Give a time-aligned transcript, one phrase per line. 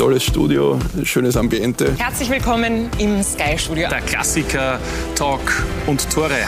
[0.00, 1.94] tolles Studio, schönes Ambiente.
[1.98, 3.90] Herzlich willkommen im Sky Studio.
[3.90, 4.80] Der Klassiker,
[5.14, 5.42] Talk
[5.86, 6.38] und Tore.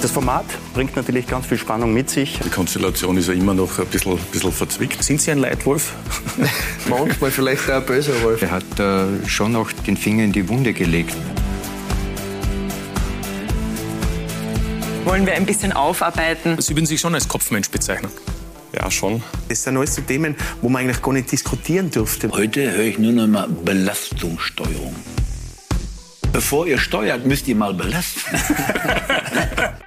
[0.00, 2.38] Das Format bringt natürlich ganz viel Spannung mit sich.
[2.38, 5.02] Die Konstellation ist ja immer noch ein bisschen, bisschen verzwickt.
[5.02, 5.92] Sind Sie ein Leitwolf?
[6.88, 8.42] Manchmal vielleicht auch ein böser Wolf.
[8.42, 11.16] Er hat äh, schon auch den Finger in die Wunde gelegt.
[15.04, 16.60] Wollen wir ein bisschen aufarbeiten?
[16.60, 18.12] Sie würden sich schon als Kopfmensch bezeichnen.
[18.74, 19.22] Ja, schon.
[19.48, 22.30] Das sind alles so Themen, wo man eigentlich gar nicht diskutieren dürfte.
[22.30, 24.94] Heute höre ich nur noch mal Belastungssteuerung.
[26.32, 28.36] Bevor ihr steuert, müsst ihr mal belasten.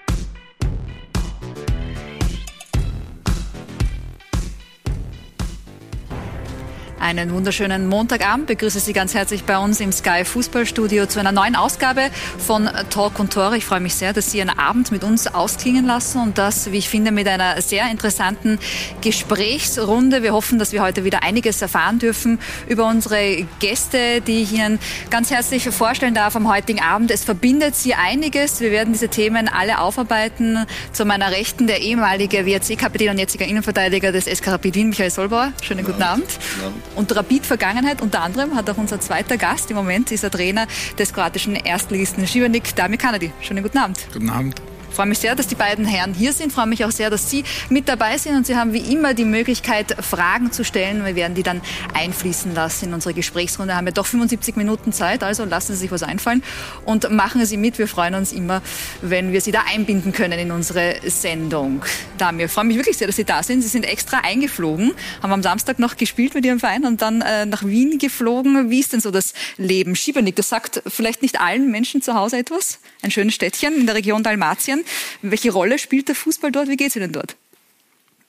[7.07, 8.47] Einen wunderschönen Montagabend.
[8.47, 13.17] Begrüße Sie ganz herzlich bei uns im Sky Fußballstudio zu einer neuen Ausgabe von Talk
[13.19, 13.55] und Tore.
[13.55, 16.79] Ich freue mich sehr, dass Sie Ihren Abend mit uns ausklingen lassen und das, wie
[16.79, 18.59] ich finde, mit einer sehr interessanten
[18.99, 20.21] Gesprächsrunde.
[20.21, 24.77] Wir hoffen, dass wir heute wieder einiges erfahren dürfen über unsere Gäste, die ich Ihnen
[25.09, 27.09] ganz herzlich vorstellen darf am heutigen Abend.
[27.09, 28.59] Es verbindet Sie einiges.
[28.59, 30.65] Wir werden diese Themen alle aufarbeiten.
[30.91, 35.53] Zu meiner Rechten der ehemalige WRC-Kapitän und jetziger Innenverteidiger des SK Rapid Wien, Michael Solbauer.
[35.63, 36.25] Schönen guten Abend.
[36.61, 38.01] Abend und Rapid-Vergangenheit.
[38.01, 40.67] Unter anderem hat auch unser zweiter Gast im Moment, ist der Trainer
[40.97, 43.31] des kroatischen Erstligisten Šibenik, Dami Kanadi.
[43.41, 43.99] Schönen guten Abend.
[44.11, 46.51] Guten Abend freue mich sehr, dass die beiden Herren hier sind.
[46.51, 48.35] Freue mich auch sehr, dass Sie mit dabei sind.
[48.35, 51.05] Und Sie haben wie immer die Möglichkeit, Fragen zu stellen.
[51.05, 51.61] Wir werden die dann
[51.93, 53.73] einfließen lassen in unsere Gesprächsrunde.
[53.73, 56.43] Wir haben ja doch 75 Minuten Zeit, also lassen Sie sich was einfallen
[56.85, 57.77] und machen Sie mit.
[57.77, 58.61] Wir freuen uns immer,
[59.01, 61.83] wenn wir Sie da einbinden können in unsere Sendung.
[62.17, 63.61] Damir, freue mich wirklich sehr, dass Sie da sind.
[63.61, 67.45] Sie sind extra eingeflogen, haben am Samstag noch gespielt mit Ihrem Verein und dann äh,
[67.45, 68.69] nach Wien geflogen.
[68.69, 69.95] Wie ist denn so das Leben?
[69.95, 72.79] Schiebernick, das sagt vielleicht nicht allen Menschen zu Hause etwas.
[73.01, 74.83] Ein schönes Städtchen in der Region Dalmatien.
[75.21, 76.69] Welche Rolle spielt der Fußball dort?
[76.69, 77.35] Wie geht es Ihnen dort?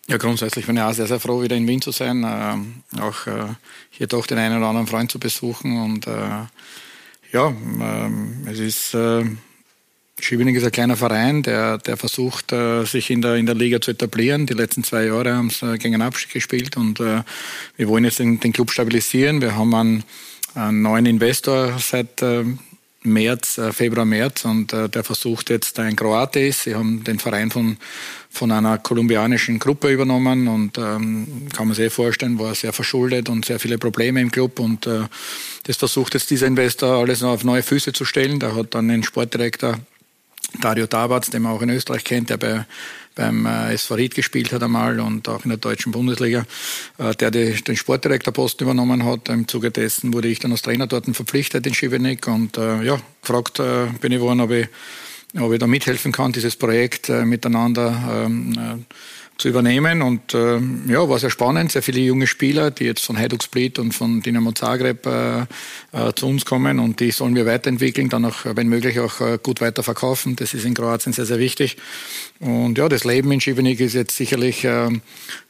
[0.09, 2.25] Ja, grundsätzlich bin ich auch sehr, sehr froh, wieder in Wien zu sein.
[2.25, 3.55] Äh, auch äh,
[3.91, 5.79] hier doch den einen oder anderen Freund zu besuchen.
[5.83, 6.47] Und äh,
[7.33, 8.95] ja, ähm, es ist.
[8.95, 9.25] Äh,
[10.21, 13.81] Schiebening ist ein kleiner Verein, der, der versucht, äh, sich in der, in der Liga
[13.81, 14.47] zu etablieren.
[14.47, 17.23] Die letzten zwei Jahre haben sie äh, gegen einen Abstieg gespielt und äh,
[17.77, 19.41] wir wollen jetzt den, den Club stabilisieren.
[19.41, 20.05] Wir haben einen,
[20.55, 22.45] einen neuen Investor seit äh,
[23.03, 26.65] März, äh, Februar, März und äh, der versucht jetzt ein Kroate ist.
[26.65, 27.77] Sie haben den Verein von,
[28.29, 33.29] von einer kolumbianischen Gruppe übernommen und ähm, kann man sich eh vorstellen, war sehr verschuldet
[33.29, 35.03] und sehr viele Probleme im Club und äh,
[35.65, 38.41] das versucht jetzt dieser Investor alles noch auf neue Füße zu stellen.
[38.41, 39.79] Der hat dann den Sportdirektor
[40.61, 42.67] Dario Tabatz, den man auch in Österreich kennt, der bei
[43.19, 46.47] beim äh, SV Ried gespielt hat einmal und auch in der deutschen Bundesliga,
[46.99, 49.29] äh, der den Sportdirektorposten übernommen hat.
[49.29, 53.01] Im Zuge dessen wurde ich dann als Trainer dort verpflichtet in Schivenik und äh, ja,
[53.21, 53.61] gefragt
[54.01, 54.69] bin ich worden, ob ich,
[55.39, 58.95] ob ich da mithelfen kann, dieses Projekt miteinander ähm, äh,
[59.39, 60.03] zu übernehmen.
[60.03, 61.73] Und äh, ja, war sehr spannend.
[61.73, 65.41] Sehr viele junge Spieler, die jetzt von Hajduk Split und von Dinamo Zagreb äh,
[65.93, 69.39] äh, zu uns kommen und die sollen wir weiterentwickeln, dann auch, wenn möglich, auch äh,
[69.41, 70.37] gut weiterverkaufen.
[70.37, 71.77] Das ist in Kroatien sehr, sehr wichtig.
[72.41, 74.99] Und ja, das Leben in Šibenik ist jetzt sicherlich äh, äh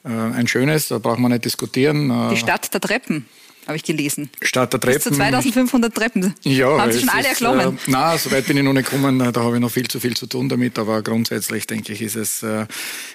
[0.05, 2.31] ein schönes, da braucht man nicht diskutieren.
[2.31, 3.27] Die Stadt der Treppen
[3.69, 4.31] habe ich gelesen.
[4.43, 4.97] Statt der Treppen.
[4.97, 6.35] Bis zu 2500 Treppen.
[6.43, 7.79] Ja, haben Sie schon alle erklommen?
[7.87, 9.19] Äh, nein, so weit bin ich noch nicht gekommen.
[9.19, 10.79] Da habe ich noch viel zu viel zu tun damit.
[10.79, 12.67] Aber grundsätzlich denke ich, ist es äh,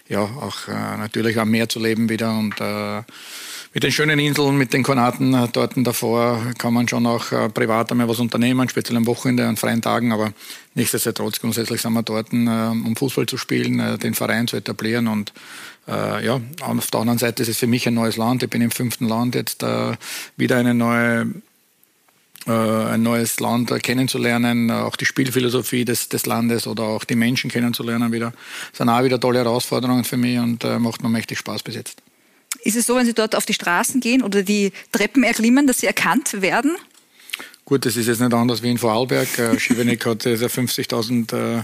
[0.08, 3.02] ja auch äh, natürlich am Meer zu leben wieder und äh,
[3.74, 7.50] mit den schönen Inseln, mit den Konaten äh, dort davor kann man schon auch äh,
[7.50, 10.12] privat einmal was unternehmen, speziell am Wochenende, an freien Tagen.
[10.12, 10.32] Aber
[10.76, 15.08] nichtsdestotrotz, grundsätzlich sind wir dort, äh, um Fußball zu spielen, äh, den Verein zu etablieren.
[15.08, 15.34] Und
[15.88, 18.44] äh, ja, auf der anderen Seite ist es für mich ein neues Land.
[18.44, 19.96] Ich bin im fünften Land jetzt äh,
[20.38, 21.28] wieder eine neue
[22.46, 28.12] ein neues Land kennenzulernen, auch die Spielphilosophie des, des Landes oder auch die Menschen kennenzulernen
[28.12, 28.34] wieder.
[28.72, 31.76] Das sind auch wieder tolle Herausforderungen für mich und äh, macht mir mächtig Spaß bis
[31.76, 32.02] jetzt.
[32.64, 35.80] Ist es so, wenn Sie dort auf die Straßen gehen oder die Treppen erklimmen, dass
[35.80, 36.76] Sie erkannt werden?
[37.66, 39.40] Gut, das ist jetzt nicht anders wie in Vorarlberg.
[39.40, 41.64] Äh, Schiebeneck hat 50.000 äh,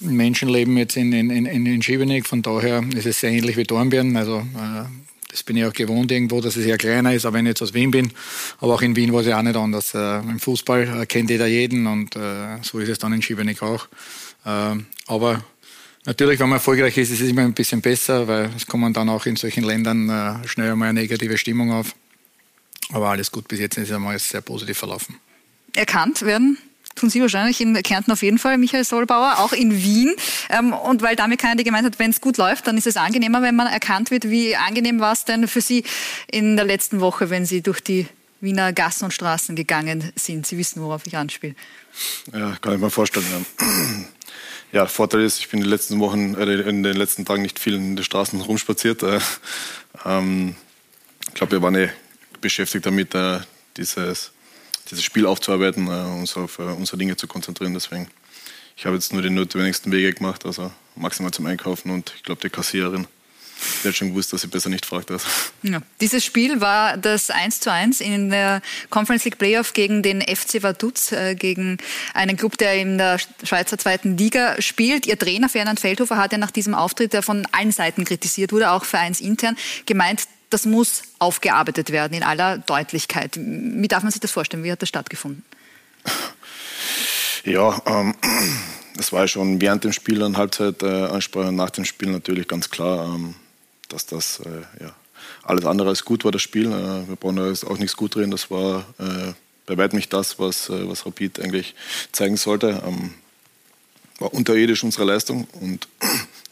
[0.00, 2.26] Menschen leben jetzt in, in, in, in Schiebeneck.
[2.26, 4.16] Von daher ist es sehr ähnlich wie Dornbirn.
[4.16, 4.84] Also, äh,
[5.30, 7.62] das bin ich auch gewohnt irgendwo, dass es eher kleiner ist, auch wenn ich jetzt
[7.62, 8.10] aus Wien bin.
[8.60, 9.94] Aber auch in Wien war es ja auch nicht anders.
[9.94, 13.62] Äh, Im Fußball äh, kennt jeder jeden und äh, so ist es dann in Schiebeneck
[13.62, 13.86] auch.
[14.44, 15.44] Äh, aber
[16.06, 19.08] Natürlich, wenn man erfolgreich ist, ist es immer ein bisschen besser, weil es kommen dann
[19.08, 21.96] auch in solchen Ländern äh, schnell einmal eine negative Stimmung auf.
[22.92, 25.16] Aber alles gut, bis jetzt ist es einmal sehr positiv verlaufen.
[25.76, 26.58] Erkannt werden
[26.96, 30.14] tun Sie wahrscheinlich in Kärnten auf jeden Fall, Michael Solbauer, auch in Wien.
[30.48, 33.42] Ähm, und weil damit keiner gemeint hat, wenn es gut läuft, dann ist es angenehmer,
[33.42, 34.28] wenn man erkannt wird.
[34.28, 35.84] Wie angenehm war es denn für Sie
[36.26, 38.08] in der letzten Woche, wenn Sie durch die
[38.40, 40.46] Wiener Gassen und Straßen gegangen sind?
[40.46, 41.54] Sie wissen, worauf ich anspiele.
[42.32, 43.26] Ja, kann ich mir vorstellen.
[43.30, 43.66] Ja,
[44.72, 47.58] der Vorteil ist, ich bin in den letzten Wochen, äh, in den letzten Tagen nicht
[47.58, 49.02] viel in den Straßen rumspaziert.
[49.02, 49.20] Äh,
[50.04, 50.56] ähm,
[51.28, 51.90] ich glaube, wir waren eh
[52.40, 53.40] beschäftigt damit, äh,
[53.76, 54.32] dieses,
[54.90, 57.74] dieses Spiel aufzuarbeiten, äh, uns auf äh, unsere Dinge zu konzentrieren.
[57.74, 58.08] Deswegen,
[58.76, 62.40] ich habe jetzt nur die notwendigsten Wege gemacht, also maximal zum Einkaufen und ich glaube,
[62.42, 63.06] die Kassiererin
[63.82, 65.10] der hat schon gewusst, dass sie besser nicht fragt.
[65.10, 65.26] Also.
[65.62, 65.80] Ja.
[66.00, 70.62] Dieses Spiel war das 1 zu 1 in der Conference League Playoff gegen den FC
[70.62, 71.78] Vaduz, äh, gegen
[72.14, 75.06] einen Club, der in der Schweizer zweiten Liga spielt.
[75.06, 78.70] Ihr Trainer Ferdinand Feldhofer hat ja nach diesem Auftritt, der von allen Seiten kritisiert wurde,
[78.70, 79.56] auch vereinsintern,
[79.86, 80.22] gemeint,
[80.56, 83.36] das muss aufgearbeitet werden in aller Deutlichkeit.
[83.36, 84.64] Wie darf man sich das vorstellen?
[84.64, 85.44] Wie hat das stattgefunden?
[87.44, 88.14] Ja, ähm,
[88.96, 92.70] das war schon während dem Spiel dann Halbzeitansprache äh, und nach dem Spiel natürlich ganz
[92.70, 93.04] klar.
[93.04, 93.34] Ähm,
[93.90, 94.94] dass das äh, ja,
[95.42, 96.72] alles andere als gut war, das Spiel.
[96.72, 98.30] Äh, wir brauchen da auch nichts gut drehen.
[98.30, 99.32] Das war äh,
[99.66, 101.74] bei weitem nicht das, was, äh, was Rapid eigentlich
[102.12, 102.82] zeigen sollte.
[102.86, 103.12] Ähm,
[104.18, 105.86] war unterirdisch unsere Leistung und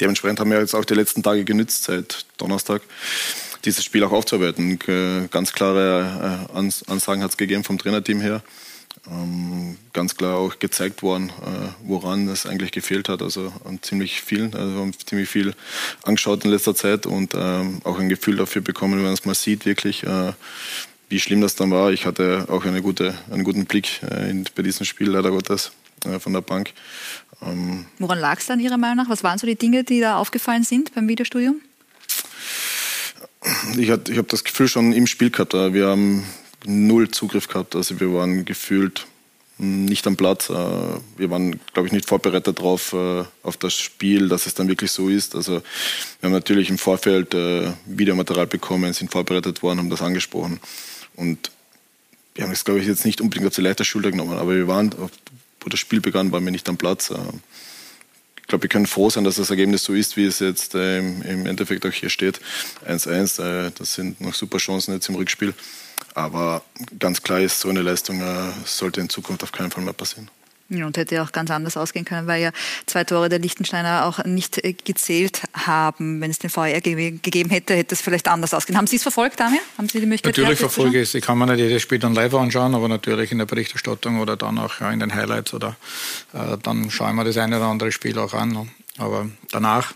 [0.01, 2.83] dementsprechend haben wir jetzt auch die letzten Tage genützt, seit Donnerstag,
[3.65, 4.79] dieses Spiel auch aufzuarbeiten.
[5.31, 8.43] Ganz klare äh, Ansagen hat es gegeben vom Trainerteam her
[9.11, 13.23] ähm, ganz klar auch gezeigt worden, äh, woran es eigentlich gefehlt hat.
[13.23, 15.55] Also an ziemlich vielen, also haben ziemlich viel
[16.03, 19.35] angeschaut in letzter Zeit und ähm, auch ein Gefühl dafür bekommen, wenn man es mal
[19.35, 20.33] sieht, wirklich, äh,
[21.09, 21.93] wie schlimm das dann war.
[21.93, 24.01] Ich hatte auch eine gute, einen guten Blick
[24.57, 25.73] bei diesem Spiel, leider Gottes,
[26.19, 26.73] von der Bank.
[27.47, 29.09] Ähm, Woran lag es dann Ihrer Meinung nach?
[29.09, 31.61] Was waren so die Dinge, die da aufgefallen sind beim Videostudium?
[33.77, 35.53] Ich, ich habe das Gefühl schon im Spiel gehabt.
[35.53, 36.25] Wir haben
[36.65, 37.77] null Zugriff gehabt.
[37.77, 39.07] Also wir waren gefühlt
[39.59, 40.51] nicht am Platz.
[40.51, 44.69] Äh, wir waren, glaube ich, nicht vorbereitet darauf, äh, auf das Spiel, dass es dann
[44.69, 45.35] wirklich so ist.
[45.35, 45.63] Also
[46.21, 50.59] wir haben natürlich im Vorfeld äh, Videomaterial bekommen, sind vorbereitet worden, haben das angesprochen.
[51.17, 51.51] Und
[52.35, 54.67] wir haben es, glaube ich, jetzt nicht unbedingt auf die leichte Schulter genommen, aber wir
[54.67, 54.93] waren,
[55.65, 57.13] wo das Spiel begann, waren wir nicht am Platz.
[58.37, 61.47] Ich glaube, wir können froh sein, dass das Ergebnis so ist, wie es jetzt im
[61.47, 62.41] Endeffekt auch hier steht.
[62.87, 65.55] 1-1, das sind noch super Chancen jetzt im Rückspiel.
[66.15, 66.63] Aber
[66.99, 70.31] ganz klar ist, so eine Leistung äh, sollte in Zukunft auf keinen Fall mehr passieren.
[70.77, 72.51] Ja, und hätte auch ganz anders ausgehen können, weil ja
[72.87, 76.21] zwei Tore der Lichtensteiner auch nicht äh, gezählt haben.
[76.21, 78.77] Wenn es den VR ge gegeben hätte, hätte es vielleicht anders ausgehen.
[78.77, 79.61] Haben Sie es verfolgt, Damir?
[79.79, 81.15] Haben Sie die Möglichkeit Natürlich verfolge ich es.
[81.15, 84.37] Ich kann mir nicht jedes Spiel dann live anschauen, aber natürlich in der Berichterstattung oder
[84.37, 85.77] dann auch in den Highlights oder
[86.33, 88.71] äh, dann schaue ich mir das eine oder andere Spiel auch an.
[88.99, 89.95] Aber danach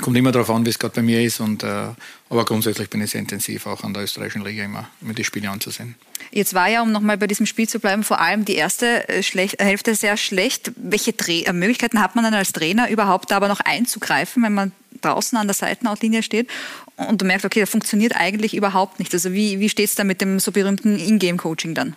[0.00, 1.40] Kommt immer darauf an, wie es gerade bei mir ist.
[1.40, 1.88] Und, äh,
[2.30, 5.50] aber grundsätzlich bin ich sehr intensiv auch an der österreichischen Liga immer, mir die Spiele
[5.50, 5.96] anzusehen.
[6.30, 9.22] Jetzt war ja, um nochmal bei diesem Spiel zu bleiben, vor allem die erste äh,
[9.22, 10.72] schlecht, Hälfte sehr schlecht.
[10.76, 14.54] Welche Tra äh, Möglichkeiten hat man dann als Trainer überhaupt da aber noch einzugreifen, wenn
[14.54, 14.72] man
[15.02, 16.48] draußen an der Seitenauslinie steht
[16.96, 19.12] und du merkst, okay, das funktioniert eigentlich überhaupt nicht.
[19.12, 21.96] Also wie, wie steht es da mit dem so berühmten Ingame-Coaching dann?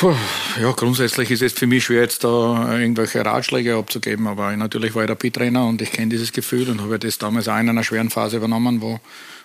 [0.00, 0.14] Puh,
[0.58, 5.04] ja, grundsätzlich ist es für mich schwer, jetzt da irgendwelche Ratschläge abzugeben, aber natürlich war
[5.04, 8.08] ich Rapid-Trainer und ich kenne dieses Gefühl und habe das damals auch in einer schweren
[8.08, 8.98] Phase übernommen, wo,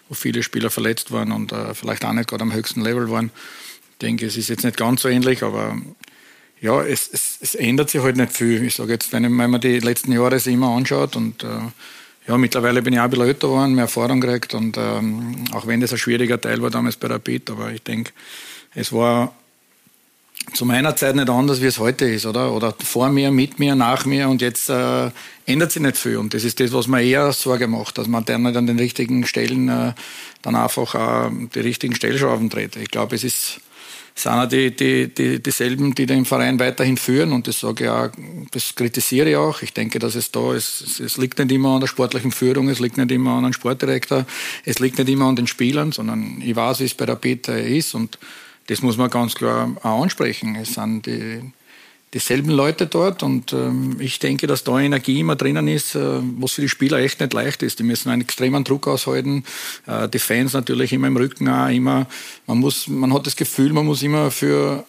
[0.08, 3.32] wo viele Spieler verletzt waren und äh, vielleicht auch nicht gerade am höchsten Level waren.
[3.92, 5.76] Ich denke, es ist jetzt nicht ganz so ähnlich, aber
[6.62, 8.64] ja, es, es, es ändert sich halt nicht viel.
[8.64, 11.48] Ich sage jetzt, wenn, man die letzten Jahre sich immer anschaut und äh,
[12.30, 15.68] ja, mittlerweile bin ich auch ein bisschen älter geworden, mehr Erfahrung gekriegt und ähm, auch
[15.68, 18.14] wenn das ein schwieriger Teil war damals bei Rapid, aber ich denke,
[18.74, 19.34] es war
[20.54, 22.54] zu meiner Zeit nicht anders, wie es heute ist, oder?
[22.54, 25.12] Oder vor mir, mit mir, nach mir und jetzt äh,
[25.46, 26.18] ändert sich nicht viel.
[26.18, 28.80] Und das ist das, was mir eher Sorge macht, dass man dann nicht an den
[28.80, 29.94] richtigen Stellen äh,
[30.42, 32.76] dann einfach äh, die richtigen Stellschrauben dreht.
[32.76, 33.62] Ich glaube, es ist
[34.18, 37.90] sind auch die, die, die, dieselben, die den Verein weiterhin führen und das sage ich
[37.90, 38.10] auch,
[38.52, 39.62] das kritisiere ich auch.
[39.62, 42.80] Ich denke, dass es da ist, es liegt nicht immer an der sportlichen Führung, es
[42.80, 44.26] liegt nicht immer an einem Sportdirektor,
[44.64, 47.62] es liegt nicht immer an den Spielern, sondern ich weiß, wie es bei der Peter
[47.62, 48.18] ist und
[48.68, 50.56] das muss man ganz klar auch ansprechen.
[50.56, 51.42] Es sind die,
[52.14, 56.54] dieselben Leute dort und ähm, ich denke, dass da Energie immer drinnen ist, äh, was
[56.54, 57.80] für die Spieler echt nicht leicht ist.
[57.80, 59.44] Die müssen einen extremen Druck aushalten.
[59.86, 62.08] Äh, die Fans natürlich immer im Rücken auch immer.
[62.48, 64.86] Man muss, man hat das Gefühl, man muss immer für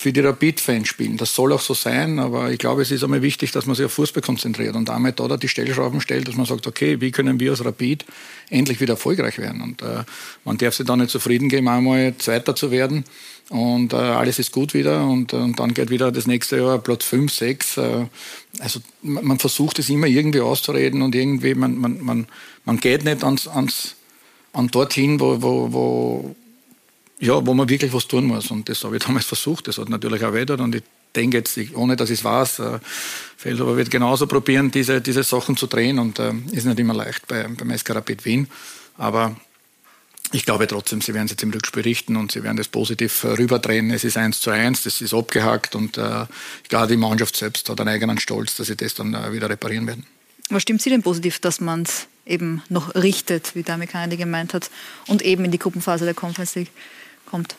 [0.00, 1.18] für die Rapid-Fans spielen.
[1.18, 3.84] Das soll auch so sein, aber ich glaube, es ist einmal wichtig, dass man sich
[3.84, 7.38] auf Fußball konzentriert und damit da die Stellschrauben stellt, dass man sagt, okay, wie können
[7.38, 8.06] wir als Rapid
[8.48, 9.60] endlich wieder erfolgreich werden?
[9.60, 10.04] Und äh,
[10.46, 13.04] man darf sich da nicht zufrieden geben, einmal Zweiter zu werden
[13.50, 17.04] und äh, alles ist gut wieder und, und dann geht wieder das nächste Jahr Platz
[17.04, 17.76] 5, 6.
[17.76, 18.06] Äh,
[18.60, 22.26] also man, man, versucht es immer irgendwie auszureden und irgendwie, man, man, man,
[22.64, 23.96] man geht nicht ans, ans,
[24.54, 26.36] an dorthin, wo, wo, wo
[27.20, 28.50] ja, wo man wirklich was tun muss.
[28.50, 29.68] Und das habe ich damals versucht.
[29.68, 30.58] Das hat natürlich auch weiter.
[30.58, 30.82] Und ich
[31.14, 32.78] denke jetzt, ohne dass ich es weiß, äh,
[33.36, 35.98] Feldhofer wird genauso probieren, diese, diese Sachen zu drehen.
[35.98, 38.48] Und äh, ist nicht immer leicht bei, beim SK Rapid Wien.
[38.96, 39.36] Aber
[40.32, 43.24] ich glaube trotzdem, sie werden es jetzt im Rückspiel richten und sie werden das positiv
[43.24, 43.90] äh, rüberdrehen.
[43.90, 46.26] Es ist eins zu eins, das ist abgehakt und äh,
[46.62, 49.50] ich glaube, die Mannschaft selbst hat einen eigenen Stolz, dass sie das dann äh, wieder
[49.50, 50.06] reparieren werden.
[50.48, 54.54] Was stimmt Sie denn positiv, dass man es eben noch richtet, wie Dami Kennedy gemeint
[54.54, 54.70] hat,
[55.06, 56.70] und eben in die Gruppenphase der Conference League
[57.30, 57.56] kommt?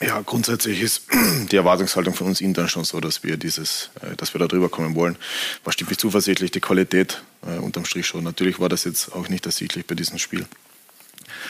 [0.00, 1.02] Ja, grundsätzlich ist
[1.50, 4.68] die Erwartungshaltung von uns intern schon so, dass wir dieses, äh, dass wir da drüber
[4.68, 5.16] kommen wollen.
[5.64, 6.50] Was stimmt mich zuversichtlich?
[6.50, 8.24] Die Qualität äh, unterm Strich schon.
[8.24, 10.46] Natürlich war das jetzt auch nicht ersichtlich bei diesem Spiel.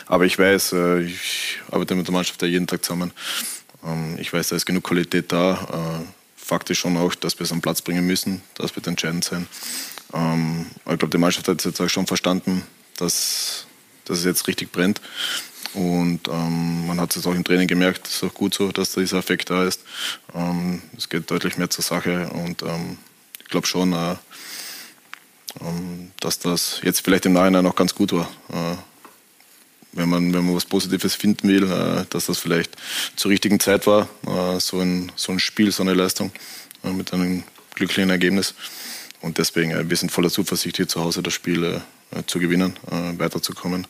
[0.07, 3.13] Aber ich weiß, äh, ich arbeite mit der Mannschaft ja jeden Tag zusammen.
[3.85, 6.03] Ähm, ich weiß, da ist genug Qualität da.
[6.03, 8.43] Äh, Fakt ist schon auch, dass wir es am Platz bringen müssen.
[8.55, 9.47] Das wird entscheidend sein.
[10.13, 12.63] Ähm, ich glaube, die Mannschaft hat jetzt auch schon verstanden,
[12.99, 13.67] dass,
[14.05, 15.01] dass es jetzt richtig brennt.
[15.75, 18.93] Und ähm, man hat es auch im Training gemerkt, es ist auch gut so, dass
[18.93, 19.81] dieser Effekt da ist.
[20.35, 22.99] Ähm, es geht deutlich mehr zur Sache und ähm,
[23.41, 24.15] ich glaube schon, äh,
[25.61, 28.31] ähm, dass das jetzt vielleicht im Nachhinein auch ganz gut war.
[28.51, 28.77] Äh,
[29.93, 32.77] wenn man, wenn man was Positives finden will, äh, dass das vielleicht
[33.17, 36.33] zur richtigen Zeit war, äh, so, ein, so ein Spiel, so eine Leistung
[36.83, 38.55] äh, mit einem glücklichen Ergebnis.
[39.21, 41.83] Und deswegen, äh, wir sind voller Zuversicht, hier zu Hause das Spiel
[42.27, 42.75] zu gewinnen,
[43.19, 43.89] weiterzukommen.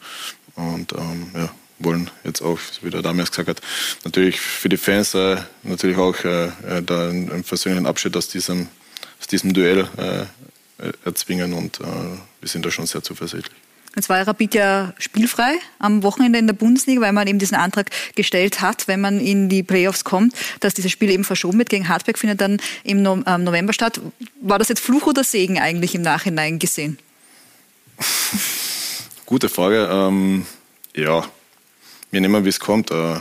[0.55, 1.51] Und ähm, ja,
[1.85, 3.61] wollen jetzt auch, wie der damals gesagt hat,
[4.05, 5.15] natürlich für die Fans
[5.63, 8.69] natürlich auch da einen, einen persönlichen Abschied aus diesem,
[9.21, 9.89] aus diesem Duell
[11.05, 11.53] erzwingen.
[11.53, 13.57] Und wir sind da schon sehr zuversichtlich.
[13.97, 17.91] Jetzt war Rapid ja spielfrei am Wochenende in der Bundesliga, weil man eben diesen Antrag
[18.17, 21.69] gestellt hat, wenn man in die Playoffs kommt, dass dieses Spiel eben verschoben wird.
[21.69, 24.01] Gegen Hartberg findet dann im November statt.
[24.41, 26.99] War das jetzt Fluch oder Segen eigentlich im Nachhinein gesehen?
[29.27, 29.89] Gute Frage.
[29.91, 30.45] Ähm,
[30.97, 31.25] ja,
[32.15, 32.91] wir nehmen, wie es kommt.
[32.91, 33.17] Äh,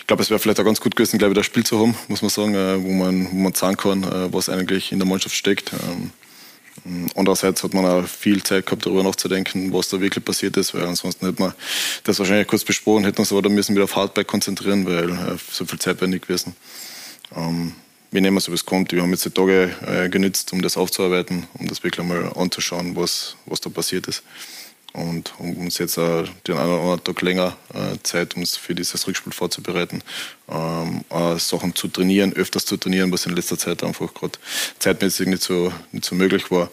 [0.00, 1.94] ich glaube, es wäre vielleicht auch ganz gut gewesen, glaube ich, das Spiel zu haben,
[2.08, 5.06] muss man sagen, äh, wo man, wo man sagen kann, äh, was eigentlich in der
[5.06, 5.72] Mannschaft steckt.
[5.72, 6.10] Ähm,
[7.16, 10.84] Andererseits hat man auch viel Zeit gehabt, darüber nachzudenken, was da wirklich passiert ist, weil
[10.84, 11.54] ansonsten hätte man
[12.04, 15.64] das wahrscheinlich kurz besprochen, hätten uns aber da müssen wieder auf Hardback konzentrieren, weil so
[15.64, 16.54] viel Zeit wäre nicht gewesen.
[17.34, 17.72] Ähm,
[18.12, 18.92] wir nehmen es, wie es kommt.
[18.92, 23.36] Wir haben jetzt die Tage genützt, um das aufzuarbeiten, um das wirklich mal anzuschauen, was,
[23.46, 24.22] was da passiert ist
[24.96, 28.56] und um uns jetzt äh, den einen oder anderen Tag länger äh, Zeit, um uns
[28.56, 30.02] für dieses Rückspiel vorzubereiten,
[30.48, 34.38] ähm, äh, Sachen zu trainieren, öfters zu trainieren, was in letzter Zeit einfach gerade
[34.78, 36.70] zeitmäßig nicht so, nicht so möglich war.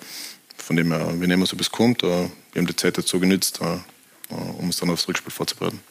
[0.57, 2.01] Von dem her, wir nehmen so bis kommt.
[2.03, 3.79] Äh, wir haben die Zeit dazu genützt, äh, äh,
[4.57, 5.81] um uns dann aufs Rückspiel vorzubereiten.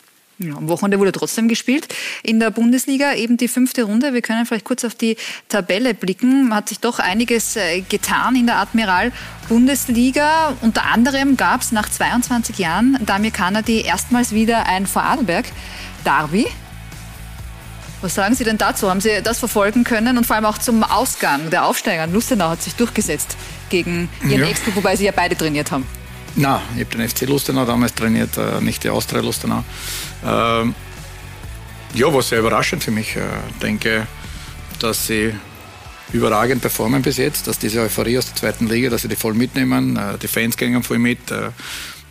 [0.42, 1.86] Ja, am Wochenende wurde trotzdem gespielt.
[2.22, 4.12] In der Bundesliga eben die fünfte Runde.
[4.12, 5.16] Wir können vielleicht kurz auf die
[5.48, 6.48] Tabelle blicken.
[6.48, 9.12] Man hat sich doch einiges äh, getan in der Admiral
[9.48, 10.56] Bundesliga.
[10.60, 15.46] Unter anderem gab es nach 22 Jahren Damir Kanadi erstmals wieder ein Vorarlberg
[16.04, 16.46] Derby.
[18.00, 18.90] Was sagen Sie denn dazu?
[18.90, 20.18] Haben Sie das verfolgen können?
[20.18, 22.08] Und vor allem auch zum Ausgang der Aufsteiger.
[22.08, 23.36] Lustenau hat sich durchgesetzt
[23.68, 24.48] gegen Ihren ja.
[24.48, 25.86] Ex-Club, wobei Sie ja beide trainiert haben.
[26.34, 29.64] Nein, ich habe den FC Lustenau damals trainiert, äh, nicht die Austria Lustenau.
[30.24, 30.74] Ähm,
[31.94, 33.10] ja, war sehr überraschend für mich.
[33.10, 33.28] Ich äh,
[33.60, 34.06] denke,
[34.78, 35.34] dass sie
[36.12, 39.34] überragend performen bis jetzt, dass diese Euphorie aus der zweiten Liga, dass sie die voll
[39.34, 39.96] mitnehmen.
[39.96, 41.18] Äh, die Fans gehen voll mit.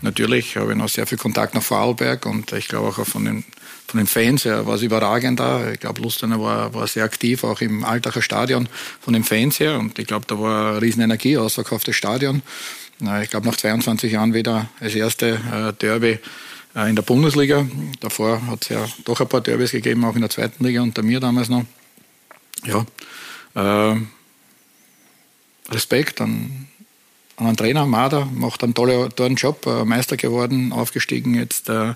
[0.04, 3.44] Natürlich habe ich noch sehr viel Kontakt nach Vorarlberg und ich glaube auch von den,
[3.88, 5.72] von den Fans her war es überragend da.
[5.72, 8.68] Ich glaube, Lustenau war, war sehr aktiv, auch im Altacher Stadion
[9.00, 12.42] von den Fans her und ich glaube, da war eine riesen Energie, ausverkauftes Stadion
[13.22, 16.20] ich glaube, nach 22 Jahren wieder das erste äh, Derby
[16.76, 17.68] äh, in der Bundesliga.
[18.00, 21.04] Davor hat es ja doch ein paar Derbys gegeben, auch in der zweiten Liga unter
[21.04, 21.66] mir damals noch.
[22.64, 22.86] Ja,
[23.56, 24.00] äh,
[25.70, 26.68] Respekt an,
[27.38, 31.70] an einen Trainer, Mader, macht einen tollen, tollen Job, äh, Meister geworden, aufgestiegen jetzt.
[31.70, 31.96] Äh,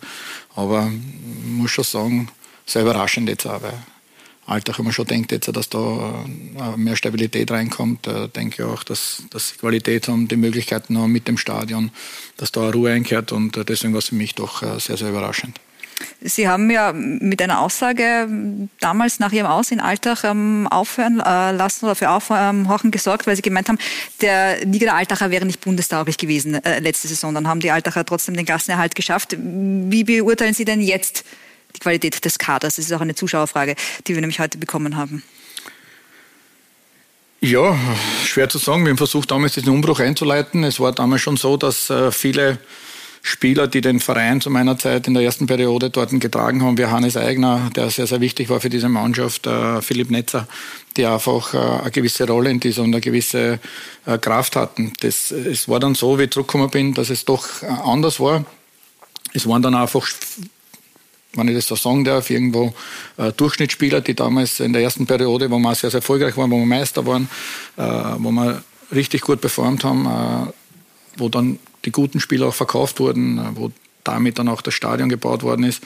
[0.55, 0.91] aber
[1.45, 2.29] muss schon sagen,
[2.65, 3.73] sehr überraschend jetzt auch, weil
[4.47, 6.23] Alltag, wenn man schon denkt, jetzt, dass da
[6.57, 10.97] äh, mehr Stabilität reinkommt, äh, denke ich auch, dass, dass sie Qualität haben, die Möglichkeiten
[10.99, 11.91] haben mit dem Stadion,
[12.37, 15.59] dass da Ruhe einkehrt und äh, deswegen war es für mich doch sehr, sehr überraschend.
[16.21, 18.27] Sie haben ja mit einer Aussage
[18.81, 23.41] damals nach Ihrem Aus in Alltag ähm, aufhören lassen oder für Aufhorchen gesorgt, weil Sie
[23.41, 23.77] gemeint haben,
[24.21, 27.33] der Liga der Altacher wäre nicht bundestauglich gewesen letzte Saison.
[27.33, 29.37] Dann haben die Altacher trotzdem den Klassenerhalt geschafft.
[29.39, 31.23] Wie beurteilen Sie denn jetzt
[31.75, 32.75] die Qualität des Kaders?
[32.75, 33.75] Das ist auch eine Zuschauerfrage,
[34.07, 35.23] die wir nämlich heute bekommen haben.
[37.41, 37.77] Ja,
[38.23, 38.85] schwer zu sagen.
[38.85, 40.63] Wir haben versucht, damals diesen Umbruch einzuleiten.
[40.63, 42.57] Es war damals schon so, dass äh, viele
[43.21, 46.85] Spieler, die den Verein zu meiner Zeit in der ersten Periode dort getragen haben, wie
[46.85, 50.47] Hannes Eigner, der sehr, sehr wichtig war für diese Mannschaft, äh, Philipp Netzer,
[50.97, 53.59] die einfach äh, eine gewisse Rolle in dieser und eine gewisse
[54.21, 54.93] Kraft hatten.
[55.01, 58.45] Das, es war dann so, wie ich zurückgekommen bin, dass es doch anders war.
[59.33, 60.07] Es waren dann einfach
[61.35, 62.73] wenn ich das so sagen darf, irgendwo
[63.17, 66.57] äh, Durchschnittsspieler, die damals in der ersten Periode, wo wir sehr, sehr erfolgreich waren, wo
[66.57, 67.29] wir Meister waren,
[67.77, 68.63] äh, wo wir
[68.93, 70.51] richtig gut performt haben, äh,
[71.17, 73.71] wo dann die guten Spieler auch verkauft wurden, äh, wo
[74.03, 75.83] damit dann auch das Stadion gebaut worden ist.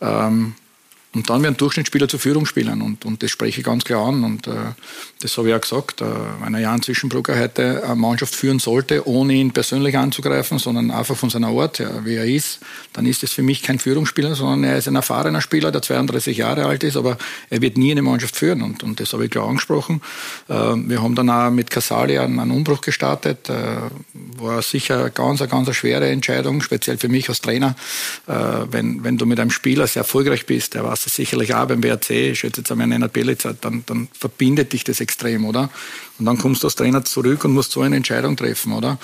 [0.00, 0.54] Ähm,
[1.14, 4.46] Und dann werden Durchschnittsspieler zu Führungsspielern und, und das spreche ich ganz klar an und
[4.46, 4.52] äh,
[5.20, 6.00] das habe ich auch gesagt.
[6.00, 6.06] Äh,
[6.42, 11.14] wenn ein Jan Zwischenbrücker heute eine Mannschaft führen sollte, ohne ihn persönlich anzugreifen, sondern einfach
[11.14, 12.60] von seiner Art her, wie er ist,
[12.94, 16.38] dann ist es für mich kein Führungsspieler, sondern er ist ein erfahrener Spieler, der 32
[16.38, 17.18] Jahre alt ist, aber
[17.50, 20.00] er wird nie eine Mannschaft führen und, und das habe ich klar angesprochen.
[20.48, 23.54] Äh, wir haben dann auch mit Casali einen, einen Umbruch gestartet, äh,
[24.38, 27.76] war sicher ganz, eine ganz schwere Entscheidung, speziell für mich als Trainer,
[28.26, 28.32] äh,
[28.70, 32.10] wenn, wenn du mit einem Spieler sehr erfolgreich bist, der was sicherlich auch beim WRC,
[32.10, 35.70] ich schätze jetzt einmal in einer Billezeit, dann, dann verbindet dich das extrem, oder?
[36.18, 38.98] Und dann kommst du als Trainer zurück und musst so eine Entscheidung treffen, oder?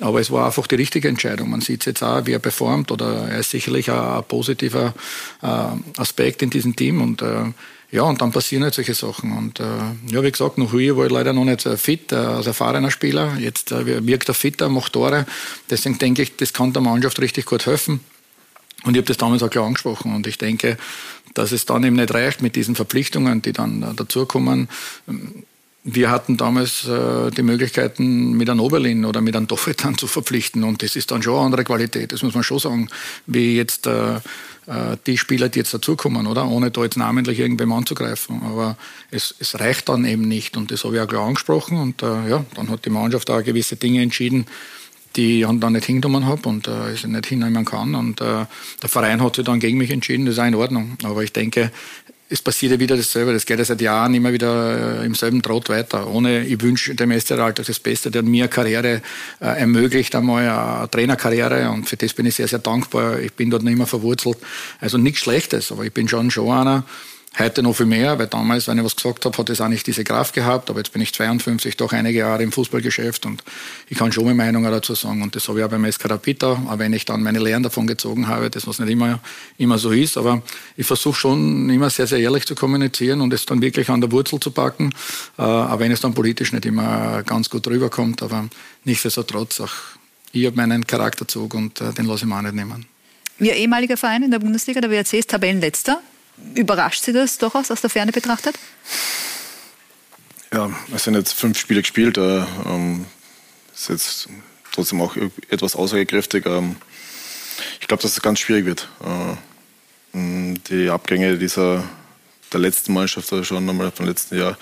[0.00, 1.50] Aber es war einfach die richtige Entscheidung.
[1.50, 4.94] Man sieht jetzt auch, wie er performt, oder er ist sicherlich ein, ein positiver
[5.42, 7.52] äh, Aspekt in diesem Team und äh,
[7.94, 9.30] ja, und dann passieren halt solche Sachen.
[9.38, 9.64] Und äh,
[10.10, 13.36] ja, wie gesagt, noch Hui war leider noch nicht fit, äh, als erfahrener Spieler.
[13.38, 15.26] Jetzt äh, wirkt er fitter, macht Tore.
[15.70, 18.00] Deswegen denke ich, das kann der Mannschaft richtig gut helfen.
[18.82, 20.12] Und ich habe das damals auch klar angesprochen.
[20.12, 20.76] Und ich denke,
[21.34, 24.68] dass es dann eben nicht reicht mit diesen Verpflichtungen, die dann äh, dazukommen.
[25.86, 30.64] Wir hatten damals äh, die Möglichkeiten, mit einem Oberlin oder mit einem Doffetan zu verpflichten.
[30.64, 32.88] Und das ist dann schon eine andere Qualität, das muss man schon sagen,
[33.26, 34.16] wie jetzt äh,
[34.66, 36.48] äh, die Spieler, die jetzt dazukommen, oder?
[36.48, 38.42] Ohne da jetzt namentlich irgendwem anzugreifen.
[38.44, 38.78] Aber
[39.10, 40.56] es, es reicht dann eben nicht.
[40.56, 41.78] Und das habe ich auch klar angesprochen.
[41.78, 44.46] Und äh, ja, dann hat die Mannschaft auch gewisse Dinge entschieden,
[45.16, 47.94] die ich dann nicht hingenommen habe und äh, ich nicht hinnehmen kann.
[47.94, 48.46] Und äh,
[48.82, 50.96] der Verein hat sich dann gegen mich entschieden, das ist auch in Ordnung.
[51.04, 51.70] Aber ich denke,
[52.28, 53.32] es passiert ja wieder dasselbe.
[53.32, 56.08] Das geht ja seit Jahren immer wieder äh, im selben Trott weiter.
[56.08, 59.02] Ohne, ich wünsche dem Esteralter das Beste, der mir Karriere
[59.40, 61.70] äh, ermöglicht, einmal eine Trainerkarriere.
[61.70, 63.20] Und für das bin ich sehr, sehr dankbar.
[63.20, 64.38] Ich bin dort nicht mehr verwurzelt.
[64.80, 66.84] Also nichts Schlechtes, aber ich bin schon schon einer,
[67.36, 69.84] Heute noch viel mehr, weil damals, wenn ich was gesagt habe, hat es auch nicht
[69.88, 70.70] diese Kraft gehabt.
[70.70, 73.42] Aber jetzt bin ich 52, doch einige Jahre im Fußballgeschäft und
[73.88, 75.20] ich kann schon meine Meinung dazu sagen.
[75.20, 77.88] Und das habe ich auch beim SK Rapid, auch wenn ich dann meine Lehren davon
[77.88, 79.18] gezogen habe, das was nicht immer,
[79.58, 80.16] immer so ist.
[80.16, 80.42] Aber
[80.76, 84.12] ich versuche schon immer sehr, sehr ehrlich zu kommunizieren und es dann wirklich an der
[84.12, 84.94] Wurzel zu packen.
[85.36, 88.22] Äh, auch wenn es dann politisch nicht immer ganz gut rüberkommt.
[88.22, 88.48] Aber
[88.84, 89.72] nichtsdestotrotz, auch
[90.30, 92.86] ich habe meinen Charakterzug und äh, den lasse ich mir auch nicht nehmen.
[93.40, 96.00] Ihr ehemaliger Verein in der Bundesliga, der WRC, ist Tabellenletzter.
[96.54, 98.58] Überrascht Sie das durchaus aus der Ferne betrachtet?
[100.52, 102.16] Ja, es sind jetzt fünf Spiele gespielt.
[102.18, 103.06] Äh, ähm,
[103.74, 104.28] ist jetzt
[104.72, 105.16] trotzdem auch
[105.48, 106.46] etwas aussagekräftig.
[106.46, 106.76] Ähm,
[107.80, 108.88] ich glaube, dass es ganz schwierig wird.
[109.04, 109.36] Äh,
[110.70, 111.84] die Abgänge dieser
[112.52, 114.56] der letzten Mannschaft, also schon nochmal vom letzten Jahr,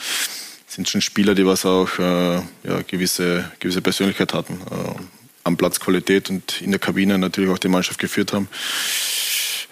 [0.67, 4.55] sind schon Spieler, die was auch äh, ja, gewisse, gewisse Persönlichkeit hatten.
[4.55, 5.03] Äh,
[5.45, 8.49] am Platz Qualität und in der Kabine natürlich auch die Mannschaft geführt haben.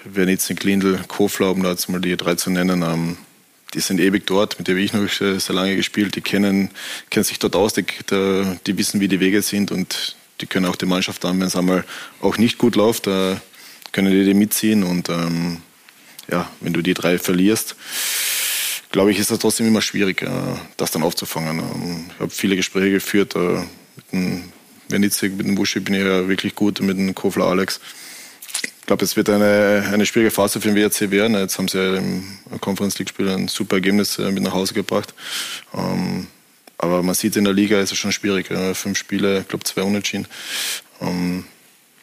[0.05, 3.17] Wernitzen, Glindl, Kofler, um da jetzt mal die drei zu nennen, ähm,
[3.75, 6.71] die sind ewig dort, mit denen ich noch sehr lange gespielt, die kennen,
[7.09, 7.85] kennen sich dort aus, die,
[8.67, 11.57] die, wissen, wie die Wege sind und die können auch die Mannschaft dann, wenn es
[11.57, 11.85] einmal
[12.21, 13.37] auch nicht gut läuft, äh,
[13.93, 15.59] können die, die mitziehen und ähm,
[16.31, 17.77] ja, wenn du die drei verlierst,
[18.91, 20.29] glaube ich, ist das trotzdem immer schwierig, äh,
[20.77, 21.61] das dann aufzufangen.
[21.61, 23.39] Ähm, ich habe viele Gespräche geführt äh,
[23.97, 24.45] mit dem
[24.89, 27.81] Wernitzig, mit dem Buschi bin ich ja wirklich gut, mit dem Kofler Alex
[28.91, 31.37] glaube, es wird eine, eine schwierige Phase für den WRC werden.
[31.37, 32.25] Jetzt haben sie ja im
[32.61, 35.15] Conference League-Spiel ein super Ergebnis äh, mit nach Hause gebracht.
[35.73, 36.27] Ähm,
[36.77, 38.49] aber man sieht in der Liga ist es schon schwierig.
[38.75, 40.27] Fünf Spiele, ich glaube zwei Unentschieden.
[41.01, 41.45] Ähm,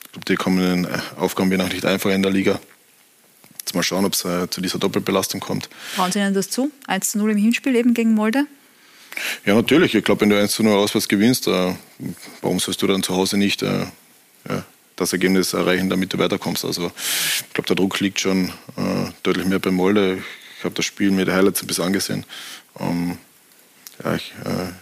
[0.05, 2.57] ich glaube, die kommenden Aufgaben werden auch nicht einfach in der Liga.
[3.59, 5.67] Jetzt mal schauen, ob es äh, zu dieser Doppelbelastung kommt.
[5.97, 6.71] Trauen Sie Ihnen das zu?
[6.87, 8.45] 1 zu 0 im Hinspiel eben gegen Molde?
[9.45, 9.93] Ja, natürlich.
[9.93, 11.73] Ich glaube, wenn du 1 zu 0 auswärts gewinnst, äh,
[12.41, 13.87] warum sollst du dann zu Hause nicht äh,
[14.47, 14.63] ja,
[14.97, 16.65] das Ergebnis erreichen, damit du weiterkommst.
[16.65, 16.91] Also
[17.47, 20.21] ich glaube, der Druck liegt schon äh, deutlich mehr bei Molde.
[20.57, 22.25] Ich habe das Spiel mit Highlights ein bisschen angesehen.
[22.79, 23.17] Ähm,
[24.03, 24.73] ja, ich äh,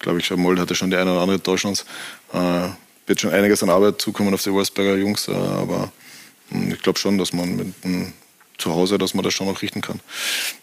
[0.00, 1.84] glaube, ich Molde hatte schon die eine oder andere Torchance.
[2.32, 2.68] Äh,
[3.06, 5.92] wird schon einiges an Arbeit zukommen auf die Wolfsberger Jungs, äh, aber
[6.50, 8.12] hm, ich glaube schon, dass man mit hm,
[8.58, 10.00] zu Hause, dass man das schon noch richten kann.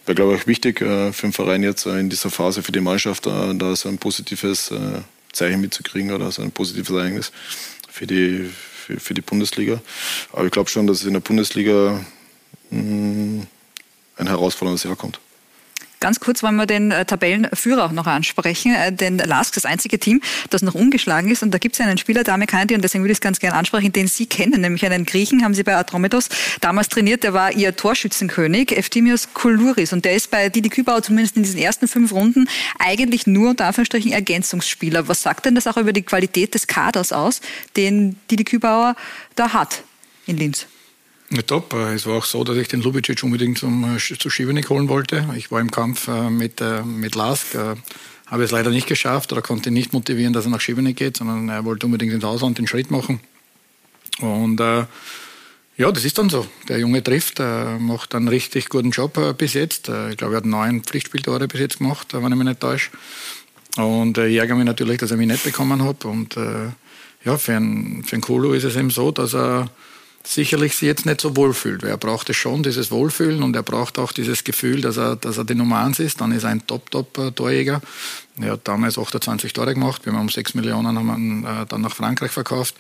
[0.05, 2.81] Wäre, glaube ich, wichtig äh, für den Verein jetzt äh, in dieser Phase, für die
[2.81, 4.73] Mannschaft, da so ein positives
[5.31, 7.31] Zeichen mitzukriegen oder so ein positives Ereignis
[7.89, 8.49] für die,
[8.89, 9.81] für, für die Bundesliga.
[10.31, 11.99] Aber ich glaube schon, dass es in der Bundesliga
[12.71, 13.47] mh, mm,
[14.17, 15.19] ein herausforderndes Jahr kommt.
[16.01, 19.99] Ganz kurz wollen wir den äh, Tabellenführer auch noch ansprechen, äh, denn Lask das einzige
[19.99, 21.43] Team, das noch ungeschlagen ist.
[21.43, 23.57] Und da gibt es einen Spieler, Dame Kandi, und deswegen würde ich es ganz gerne
[23.57, 26.29] ansprechen, den Sie kennen, nämlich einen Griechen, haben Sie bei Atromedos
[26.61, 29.91] damals trainiert, der war Ihr Torschützenkönig, Eftimios Koulouris.
[29.91, 33.65] Und der ist bei Didi Kübauer zumindest in diesen ersten fünf Runden eigentlich nur unter
[33.65, 35.09] Anführungsstrichen Ergänzungsspieler.
[35.09, 37.41] Was sagt denn das auch über die Qualität des Kaders aus,
[37.75, 38.95] den Didi Kübauer
[39.35, 39.83] da hat
[40.27, 40.65] in Linz?
[41.31, 41.73] Ja, top.
[41.73, 45.27] Es war auch so, dass ich den Lubicic unbedingt zum, äh, zu Schivenik holen wollte.
[45.35, 47.55] Ich war im Kampf äh, mit, äh, mit Lask,
[48.25, 51.49] habe es leider nicht geschafft oder konnte nicht motivieren, dass er nach Schivenik geht, sondern
[51.49, 53.19] er wollte unbedingt ins Ausland den Schritt machen.
[54.19, 54.85] Und äh,
[55.79, 56.45] Ja, das ist dann so.
[56.67, 59.87] Der Junge trifft, äh, macht einen richtig guten Job äh, bis jetzt.
[59.87, 62.91] Äh, ich glaube, er hat neun Pflichtspieltore bis jetzt gemacht, wenn ich mich nicht täusche.
[63.77, 66.03] Und äh, ich ärgere mich natürlich, dass er mich nicht bekommen hat.
[66.03, 66.67] Und äh,
[67.23, 69.69] ja, für einen, für einen Kolo ist es eben so, dass er
[70.23, 73.55] sicherlich sich jetzt nicht so wohl fühlt, weil er braucht es schon, dieses Wohlfühlen und
[73.55, 76.21] er braucht auch dieses Gefühl, dass er, dass er die Nummer eins ist.
[76.21, 77.81] Dann ist er ein Top-Top-Torjäger.
[78.41, 80.05] Er hat damals 28 Tore gemacht.
[80.05, 82.75] Wir haben um 6 Millionen haben ihn, äh, dann nach Frankreich verkauft.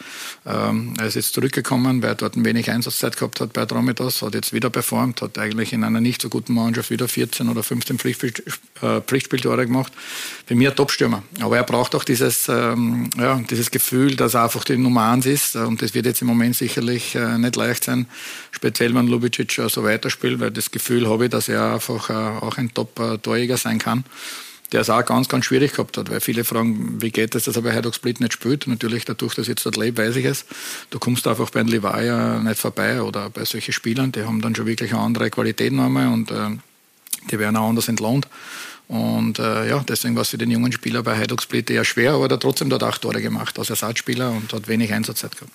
[0.45, 4.21] Ähm, er ist jetzt zurückgekommen, weil er dort ein wenig Einsatzzeit gehabt hat bei Dromidas,
[4.21, 7.63] hat jetzt wieder performt, hat eigentlich in einer nicht so guten Mannschaft wieder 14 oder
[7.63, 8.33] 15 Pflichtspiel,
[8.81, 9.91] äh, Pflichtspieltore gemacht.
[10.45, 11.23] Für mich ein Topstürmer.
[11.41, 15.25] Aber er braucht auch dieses, ähm, ja, dieses Gefühl, dass er einfach die Nummer eins
[15.25, 15.55] ist.
[15.57, 18.07] Und das wird jetzt im Moment sicherlich äh, nicht leicht sein,
[18.51, 22.57] speziell wenn Lubicic so weiterspielt, weil das Gefühl habe ich, dass er einfach äh, auch
[22.57, 24.05] ein Top-Torjäger sein kann
[24.71, 27.55] der es auch ganz, ganz schwierig gehabt hat, weil viele fragen, wie geht es, dass
[27.55, 28.67] er bei Heidog Split nicht spielt.
[28.67, 30.45] Natürlich, dadurch, dass ich jetzt dort lebe, weiß ich es.
[30.89, 34.55] Du kommst einfach bei den Levi nicht vorbei oder bei solchen Spielern, die haben dann
[34.55, 36.49] schon wirklich eine andere Qualität nochmal und äh,
[37.31, 38.27] die werden auch anders entlohnt.
[38.89, 42.13] Und äh, ja, deswegen war es für den jungen Spieler bei Hajduk Split eher schwer,
[42.13, 45.53] aber er hat trotzdem dort acht Tore gemacht als Ersatzspieler und hat wenig Einsatzzeit gehabt.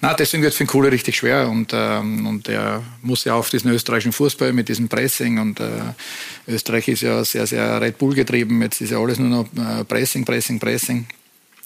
[0.00, 3.34] Na, deswegen wird es für den Kohle richtig schwer und, ähm, und er muss ja
[3.34, 5.68] auf diesen österreichischen Fußball mit diesem Pressing und äh,
[6.48, 8.60] Österreich ist ja sehr, sehr Red Bull getrieben.
[8.60, 11.06] Jetzt ist ja alles nur noch äh, Pressing, Pressing, Pressing,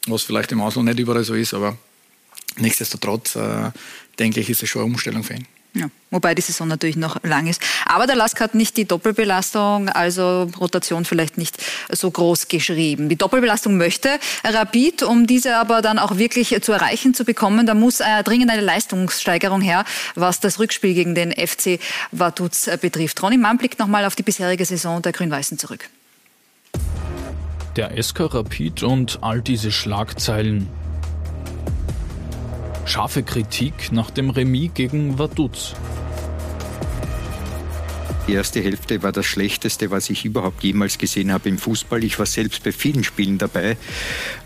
[0.09, 1.79] was vielleicht im Ausland nicht überall so ist, aber
[2.59, 3.71] nichtsdestotrotz äh,
[4.19, 5.47] denke ich, ist es schon eine Umstellung für ihn.
[5.75, 7.61] Ja, wobei die Saison natürlich noch lang ist.
[7.85, 11.59] Aber der Lask hat nicht die Doppelbelastung, also Rotation vielleicht nicht
[11.91, 13.09] so groß geschrieben.
[13.09, 17.75] Die Doppelbelastung möchte Rapid, um diese aber dann auch wirklich zu erreichen, zu bekommen, da
[17.75, 21.79] muss äh, dringend eine Leistungssteigerung her, was das Rückspiel gegen den FC
[22.13, 23.23] Vaduz äh, betrifft.
[23.23, 25.91] Ronny Mann blickt nochmal auf die bisherige Saison der Grün-Weißen zurück.
[27.77, 30.69] Der SK Rapid und all diese Schlagzeilen
[32.89, 35.75] Scharfe Kritik nach dem Remis gegen Vaduz.
[38.27, 42.03] Die erste Hälfte war das Schlechteste, was ich überhaupt jemals gesehen habe im Fußball.
[42.03, 43.77] Ich war selbst bei vielen Spielen dabei,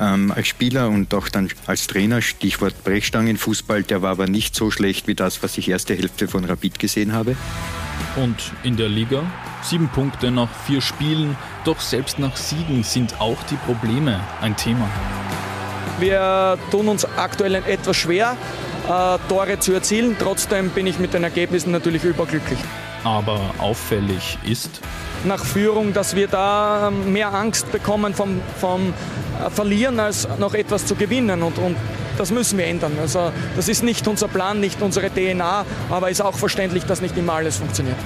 [0.01, 2.21] ähm, als Spieler und auch dann als Trainer.
[2.21, 6.45] Stichwort Brechstangenfußball, der war aber nicht so schlecht wie das, was ich erste Hälfte von
[6.45, 7.37] Rapid gesehen habe.
[8.17, 9.23] Und in der Liga?
[9.63, 11.37] Sieben Punkte nach vier Spielen.
[11.65, 14.89] Doch selbst nach Siegen sind auch die Probleme ein Thema.
[15.99, 18.37] Wir tun uns aktuell etwas schwer,
[18.89, 20.17] äh, Tore zu erzielen.
[20.19, 22.59] Trotzdem bin ich mit den Ergebnissen natürlich überglücklich.
[23.05, 24.81] Aber auffällig ist?
[25.25, 28.93] Nach Führung, dass wir da mehr Angst bekommen vom, vom
[29.45, 31.43] äh, Verlieren, als noch etwas zu gewinnen.
[31.43, 31.77] Und, und
[32.19, 32.93] das müssen wir ändern.
[33.01, 37.17] Also, das ist nicht unser Plan, nicht unsere DNA, aber ist auch verständlich, dass nicht
[37.17, 37.97] immer alles funktioniert.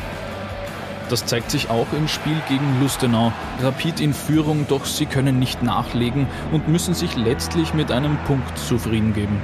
[1.08, 3.32] Das zeigt sich auch im Spiel gegen Lustenau.
[3.62, 8.58] Rapid in Führung, doch sie können nicht nachlegen und müssen sich letztlich mit einem Punkt
[8.58, 9.40] zufrieden geben.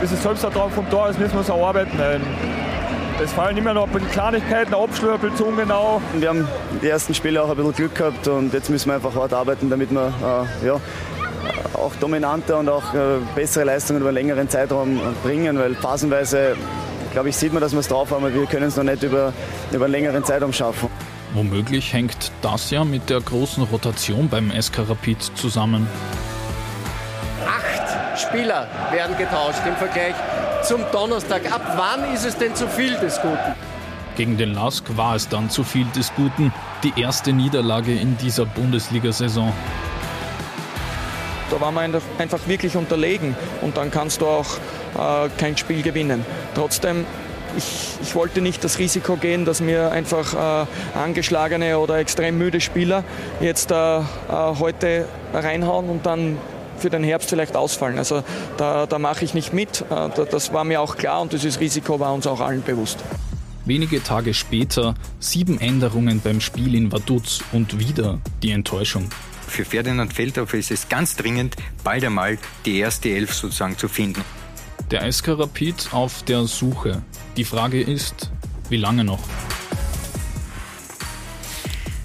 [0.00, 1.98] Bis es Selbstvertrauen vom Tor ist, müssen wir es erarbeiten.
[3.22, 6.02] Es fallen immer noch ein Kleinigkeiten, Abschlüsse ein bisschen ungenau.
[6.18, 6.46] Wir haben
[6.82, 9.70] die ersten Spiele auch ein bisschen Glück gehabt und jetzt müssen wir einfach hart arbeiten,
[9.70, 10.12] damit wir
[10.62, 10.74] äh, ja,
[11.72, 16.56] auch dominanter und auch äh, bessere Leistungen über einen längeren Zeitraum bringen, weil phasenweise
[17.16, 19.02] glaube ich, sieht man, dass wir es drauf haben, aber wir können es noch nicht
[19.02, 19.32] über,
[19.72, 20.90] über einen längeren Zeitraum schaffen.
[21.32, 25.86] Womöglich hängt das ja mit der großen Rotation beim SK Rapid zusammen.
[27.46, 30.14] Acht Spieler werden getauscht im Vergleich
[30.62, 31.50] zum Donnerstag.
[31.50, 33.54] Ab wann ist es denn zu viel des Guten?
[34.18, 36.52] Gegen den Lask war es dann zu viel des Guten.
[36.82, 39.54] Die erste Niederlage in dieser Bundesliga-Saison.
[41.50, 44.58] Da waren wir einfach wirklich unterlegen und dann kannst du auch
[45.38, 46.24] kein Spiel gewinnen.
[46.54, 47.04] Trotzdem
[47.56, 52.60] ich, ich, wollte nicht das Risiko gehen, dass mir einfach äh, angeschlagene oder extrem müde
[52.60, 53.04] Spieler
[53.40, 56.38] jetzt äh, äh, heute reinhauen und dann
[56.78, 57.98] für den Herbst vielleicht ausfallen.
[57.98, 58.22] Also
[58.58, 59.84] da, da mache ich nicht mit.
[59.90, 62.98] Äh, das war mir auch klar und dieses Risiko war uns auch allen bewusst.
[63.64, 69.08] Wenige Tage später sieben Änderungen beim Spiel in Vaduz und wieder die Enttäuschung.
[69.48, 74.22] Für Ferdinand Feldhofer ist es ganz dringend, bald einmal die erste Elf sozusagen zu finden.
[74.92, 75.30] Der SK
[75.90, 77.02] auf der Suche.
[77.36, 78.30] Die Frage ist,
[78.68, 79.18] wie lange noch?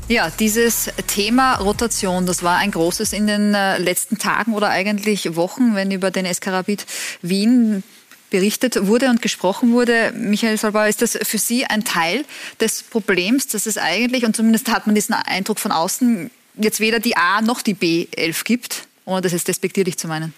[0.07, 5.35] Ja, dieses Thema Rotation, das war ein großes in den äh, letzten Tagen oder eigentlich
[5.35, 6.87] Wochen, wenn über den SK Rapid
[7.21, 7.83] Wien
[8.31, 10.11] berichtet wurde und gesprochen wurde.
[10.15, 12.25] Michael Salbauer, ist das für Sie ein Teil
[12.59, 16.99] des Problems, dass es eigentlich, und zumindest hat man diesen Eindruck von außen, jetzt weder
[16.99, 20.33] die A noch die B11 gibt, ohne das jetzt despektierlich zu meinen?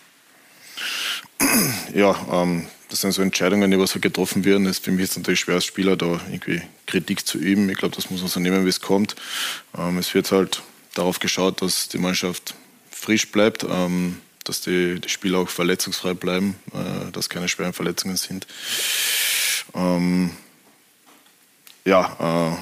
[1.93, 4.65] ja, ähm, das sind so Entscheidungen, die was halt getroffen werden.
[4.65, 7.69] Das ist für mich jetzt natürlich schwer als Spieler, da irgendwie Kritik zu üben.
[7.69, 9.15] Ich glaube, das muss man so nehmen, wie es kommt.
[9.78, 10.62] Ähm, es wird halt
[10.93, 12.54] darauf geschaut, dass die Mannschaft
[12.91, 18.17] frisch bleibt, ähm, dass die, die Spieler auch verletzungsfrei bleiben, äh, dass keine schweren Verletzungen
[18.17, 18.46] sind.
[19.74, 20.32] Ähm,
[21.86, 22.58] ja, äh,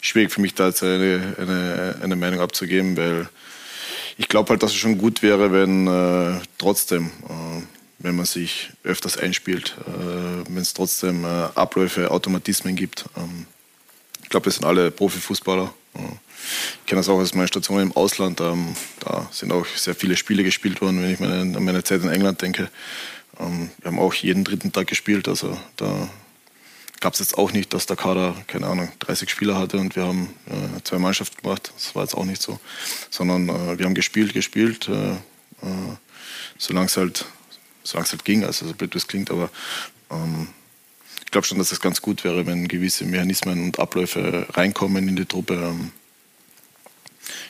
[0.00, 3.28] schwierig für mich da jetzt eine, eine, eine Meinung abzugeben, weil
[4.16, 7.62] ich glaube halt, dass es schon gut wäre, wenn äh, trotzdem, äh,
[7.98, 13.06] wenn man sich öfters einspielt, äh, wenn es trotzdem äh, Abläufe, Automatismen gibt.
[13.16, 13.46] Ähm,
[14.22, 15.72] ich glaube, wir sind alle Profifußballer.
[15.94, 15.98] Äh,
[16.80, 18.40] ich kenne das auch aus meiner Station im Ausland.
[18.40, 22.02] Ähm, da sind auch sehr viele Spiele gespielt worden, wenn ich meine, an meine Zeit
[22.02, 22.70] in England denke.
[23.40, 25.28] Ähm, wir haben auch jeden dritten Tag gespielt.
[25.28, 26.08] Also da
[27.00, 30.04] gab es jetzt auch nicht, dass der Kader, keine Ahnung, 30 Spieler hatte und wir
[30.04, 31.72] haben äh, zwei Mannschaften gemacht.
[31.74, 32.58] Das war jetzt auch nicht so.
[33.10, 35.96] Sondern äh, wir haben gespielt, gespielt, äh, äh
[36.58, 37.26] solange es halt,
[37.92, 39.50] halt ging, also so blöd das klingt, aber
[40.10, 40.48] ähm,
[41.24, 45.16] ich glaube schon, dass es ganz gut wäre, wenn gewisse Mechanismen und Abläufe reinkommen in
[45.16, 45.54] die Truppe.
[45.54, 45.90] Ähm,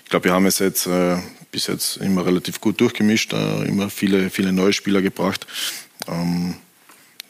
[0.04, 1.18] ich glaube, wir haben es jetzt äh,
[1.50, 5.46] bis jetzt immer relativ gut durchgemischt, äh, immer viele, viele neue Spieler gebracht.
[6.08, 6.56] Ähm,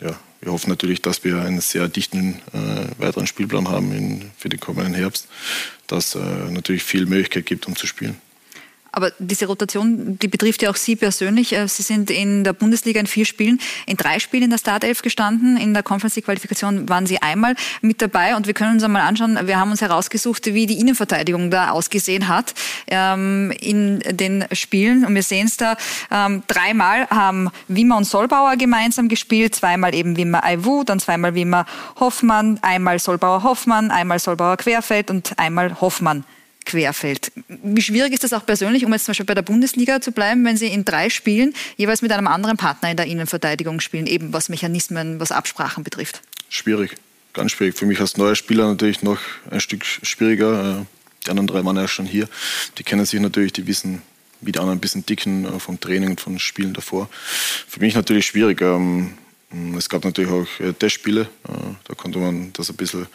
[0.00, 4.50] ja, wir hoffen natürlich, dass wir einen sehr dichten äh, weiteren Spielplan haben in, für
[4.50, 5.26] den kommenden Herbst,
[5.87, 6.18] dass äh,
[6.50, 8.16] natürlich viel Möglichkeit gibt, um zu spielen.
[8.94, 11.52] Aber diese Rotation, die betrifft ja auch Sie persönlich.
[11.52, 15.02] Äh, Sie sind in der Bundesliga in vier Spielen, in drei Spielen in der Startelf
[15.02, 15.57] gestanden.
[15.57, 18.37] In der Conference League Qualifikation waren Sie einmal mit dabei.
[18.37, 22.28] Und wir können uns einmal anschauen, wir haben uns herausgesucht, wie die Innenverteidigung da ausgesehen
[22.28, 22.54] hat
[22.87, 25.04] ähm, in den Spielen.
[25.04, 25.76] Und wir sehen es da,
[26.12, 31.66] ähm, dreimal haben Wimmer und Solbauer gemeinsam gespielt, zweimal eben Wimmer Aiwu, dann zweimal Wimmer
[31.98, 36.24] Hoffmann, einmal Solbauer Hoffmann, einmal Solbauer Querfeld und einmal Hoffmann
[36.64, 37.33] querfällt.
[37.48, 40.44] Wie schwierig ist das auch persönlich, um jetzt zum Beispiel bei der Bundesliga zu bleiben,
[40.44, 44.33] wenn Sie in drei Spielen jeweils mit einem anderen Partner in der Innenverteidigung spielen, eben
[44.33, 46.22] was Mechanismen, was Absprachen betrifft?
[46.48, 46.94] Schwierig,
[47.33, 47.77] ganz schwierig.
[47.77, 50.81] Für mich als neuer Spieler natürlich noch ein Stück schwieriger.
[50.81, 50.85] Äh,
[51.27, 52.29] die anderen drei waren ja schon hier.
[52.79, 54.03] Die kennen sich natürlich, die wissen,
[54.40, 57.09] wie die anderen ein bisschen dicken äh, vom Training und von Spielen davor.
[57.68, 58.61] Für mich natürlich schwierig.
[58.61, 59.14] Ähm,
[59.77, 63.07] es gab natürlich auch äh, Testspiele, da konnte man das ein bisschen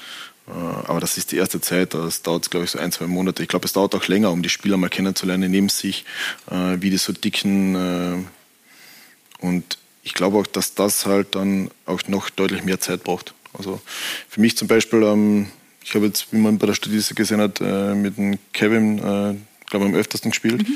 [0.49, 3.43] aber das ist die erste Zeit, das dauert, glaube ich, so ein, zwei Monate.
[3.43, 6.05] Ich glaube, es dauert auch länger, um die Spieler mal kennenzulernen neben sich,
[6.49, 7.75] äh, wie die so dicken.
[7.75, 13.33] Äh, und ich glaube auch, dass das halt dann auch noch deutlich mehr Zeit braucht.
[13.53, 13.79] Also
[14.27, 15.47] für mich zum Beispiel, ähm,
[15.83, 19.81] ich habe jetzt, wie man bei der Statistik gesehen hat, mit dem Kevin, glaube ich,
[19.81, 20.67] am öftersten gespielt.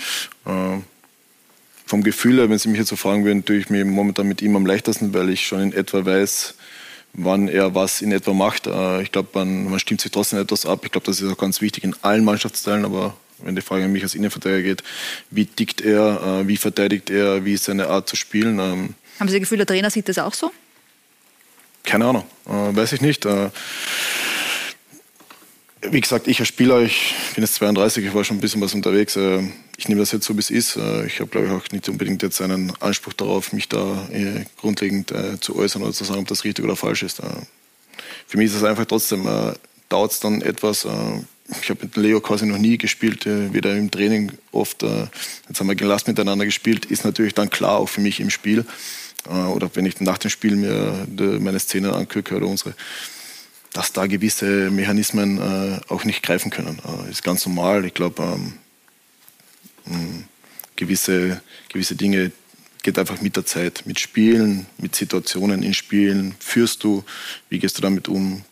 [0.45, 0.83] Mhm.
[1.85, 4.41] Vom Gefühl her, wenn Sie mich jetzt so fragen würden, tue ich mir momentan mit
[4.41, 6.55] ihm am leichtesten, weil ich schon in etwa weiß,
[7.13, 8.67] wann er was in etwa macht.
[8.67, 10.81] Äh, ich glaube, man, man, stimmt sich trotzdem etwas ab.
[10.83, 13.91] Ich glaube, das ist auch ganz wichtig in allen Mannschaftsteilen, aber wenn die Frage an
[13.91, 14.83] mich als Innenverteidiger geht,
[15.29, 18.59] wie tickt er, äh, wie verteidigt er, wie ist seine Art zu spielen.
[18.59, 20.51] Ähm, Haben Sie das Gefühl, der Trainer sieht das auch so?
[21.83, 23.25] Keine Ahnung, äh, weiß ich nicht
[25.91, 28.73] wie gesagt, ich als Spieler, ich bin jetzt 32, ich war schon ein bisschen was
[28.73, 29.15] unterwegs.
[29.15, 29.43] Äh,
[29.77, 30.77] ich nehme das jetzt so, wie es ist.
[30.77, 34.45] Äh, ich habe, glaube ich, auch nicht unbedingt jetzt einen Anspruch darauf, mich da äh,
[34.57, 37.21] grundlegend zu äußern oder zu sagen, ob das richtig oder falsch ist.
[38.27, 39.27] Für mich ist es einfach trotzdem,
[39.89, 40.87] dauert es dann etwas.
[41.61, 44.81] Ich habe mit Leo quasi noch nie gespielt, weder im Training oft.
[44.81, 48.65] Jetzt haben wir gelassen miteinander gespielt, ist natürlich dann klar auch für mich im Spiel.
[49.25, 51.05] Oder wenn ich nach dem Spiel mir
[51.39, 52.73] meine Szenen angucke oder unsere,
[53.73, 56.79] dass da gewisse Mechanismen äh, auch nicht greifen können.
[56.85, 57.85] Äh, ist ganz normal.
[57.85, 58.53] Ich glaube, ähm,
[59.85, 60.23] hm,
[60.75, 62.31] gewisse, gewisse Dinge
[62.83, 66.35] geht einfach mit der Zeit, mit Spielen, mit Situationen in Spielen.
[66.39, 67.03] Führst du,
[67.49, 68.43] wie gehst du damit um?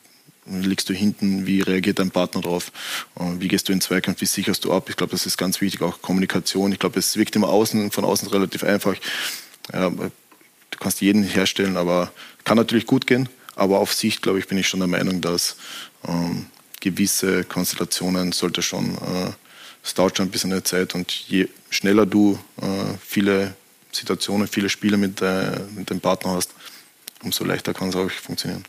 [0.47, 1.45] Liegst du hinten?
[1.45, 2.71] Wie reagiert dein Partner darauf?
[3.19, 4.21] Äh, wie gehst du in Zweikampf?
[4.21, 4.89] Wie sicherst du ab?
[4.89, 6.71] Ich glaube, das ist ganz wichtig, auch Kommunikation.
[6.71, 8.95] Ich glaube, es wirkt immer außen, von außen relativ einfach.
[9.71, 10.09] Ja, du
[10.79, 12.11] kannst jeden herstellen, aber
[12.43, 13.29] kann natürlich gut gehen.
[13.55, 15.57] Aber auf Sicht, glaube ich, bin ich schon der Meinung, dass
[16.07, 16.47] ähm,
[16.79, 19.31] gewisse Konstellationen sollte schon, äh,
[19.83, 22.65] es dauert schon ein bisschen eine Zeit und je schneller du äh,
[23.05, 23.55] viele
[23.91, 26.51] Situationen, viele Spiele mit, äh, mit dem Partner hast,
[27.23, 28.63] umso leichter kann es auch funktionieren.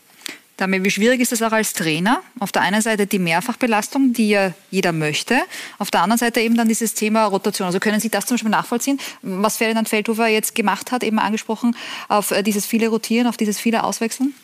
[0.57, 2.21] Damit, wie schwierig ist es auch als Trainer?
[2.39, 5.39] Auf der einen Seite die Mehrfachbelastung, die ja jeder möchte.
[5.79, 7.65] Auf der anderen Seite eben dann dieses Thema Rotation.
[7.65, 11.75] Also können Sie das zum Beispiel nachvollziehen, was Ferdinand Feldhofer jetzt gemacht hat, eben angesprochen,
[12.07, 14.35] auf äh, dieses viele Rotieren, auf dieses viele Auswechseln?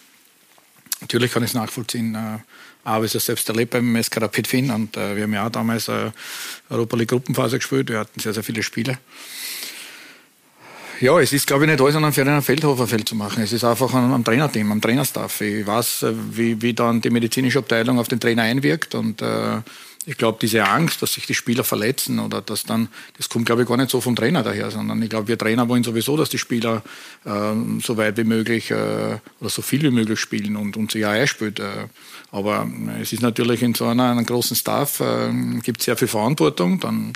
[1.02, 2.16] Natürlich kann ich es nachvollziehen.
[2.16, 2.40] Äh,
[2.84, 5.52] aber es ist selbst erlebt beim SK Rapid Finn und äh, wir haben ja auch
[5.52, 6.12] damals äh,
[6.70, 7.90] Europa League Gruppenphase gespielt.
[7.90, 8.98] Wir hatten sehr, sehr viele Spiele.
[11.02, 13.42] Ja, es ist, glaube ich, nicht alles an einem Ferdinand Feldhofer Feld zu machen.
[13.42, 15.40] Es ist einfach am, am Trainerteam, am Trainerstaff.
[15.42, 19.62] Ich weiß, äh, wie, wie dann die medizinische Abteilung auf den Trainer einwirkt und äh,
[20.06, 23.64] ich glaube, diese Angst, dass sich die Spieler verletzen oder dass dann, das kommt, glaube
[23.64, 26.30] ich, gar nicht so vom Trainer daher, sondern ich glaube, wir Trainer wollen sowieso, dass
[26.30, 26.84] die Spieler
[27.26, 31.06] äh, so weit wie möglich äh, oder so viel wie möglich spielen und, und sich
[31.06, 31.60] auch einspielt.
[31.60, 31.88] Äh,
[32.32, 32.70] aber
[33.02, 35.32] es ist natürlich in so einer, einem großen Staff, äh,
[35.62, 37.14] gibt sehr viel Verantwortung, dann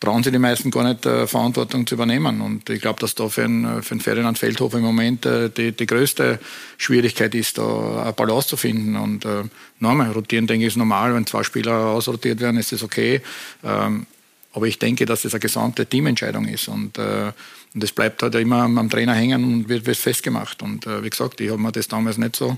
[0.00, 2.40] trauen sich die meisten gar nicht, äh, Verantwortung zu übernehmen.
[2.40, 5.72] Und ich glaube, dass da für einen, für einen Ferdinand Feldhofer im Moment äh, die,
[5.72, 6.38] die größte
[6.76, 8.96] Schwierigkeit ist, da eine Balance zu finden.
[8.96, 9.44] Und äh,
[9.80, 11.14] nochmal, rotieren, denke ich, ist normal.
[11.14, 13.20] Wenn zwei Spieler ausrotiert werden, ist das okay.
[13.64, 14.06] Ähm,
[14.52, 16.68] aber ich denke, dass das eine gesamte Teamentscheidung ist.
[16.68, 17.32] Und, äh,
[17.74, 20.62] und das bleibt halt immer am, Trainer hängen und wird, wird festgemacht.
[20.62, 22.56] Und äh, wie gesagt, ich habe mir das damals nicht so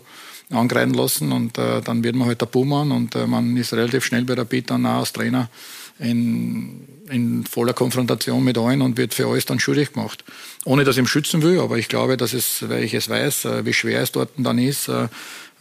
[0.51, 1.33] angreifen lassen.
[1.33, 4.35] Und äh, dann wird man halt der Buhmann und äh, man ist relativ schnell bei
[4.35, 5.49] der Bit dann auch als Trainer
[6.01, 10.25] in, in voller Konfrontation mit allen und wird für alles dann schuldig gemacht.
[10.65, 13.45] Ohne dass ich ihn schützen will, aber ich glaube, dass es, weil ich es weiß,
[13.45, 15.09] äh, wie schwer es dort dann ist, äh,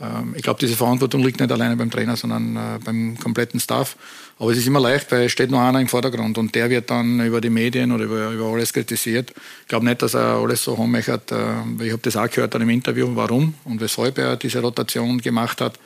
[0.01, 3.97] ähm, ich glaube, diese Verantwortung liegt nicht alleine beim Trainer, sondern äh, beim kompletten Staff.
[4.37, 6.89] Aber es ist immer leicht, weil es steht nur einer im Vordergrund und der wird
[6.89, 9.33] dann über die Medien oder über, über alles kritisiert.
[9.61, 11.31] Ich glaube nicht, dass er alles so hat.
[11.31, 15.59] Ich habe das auch gehört dann im Interview, warum und weshalb er diese Rotation gemacht
[15.59, 15.77] hat.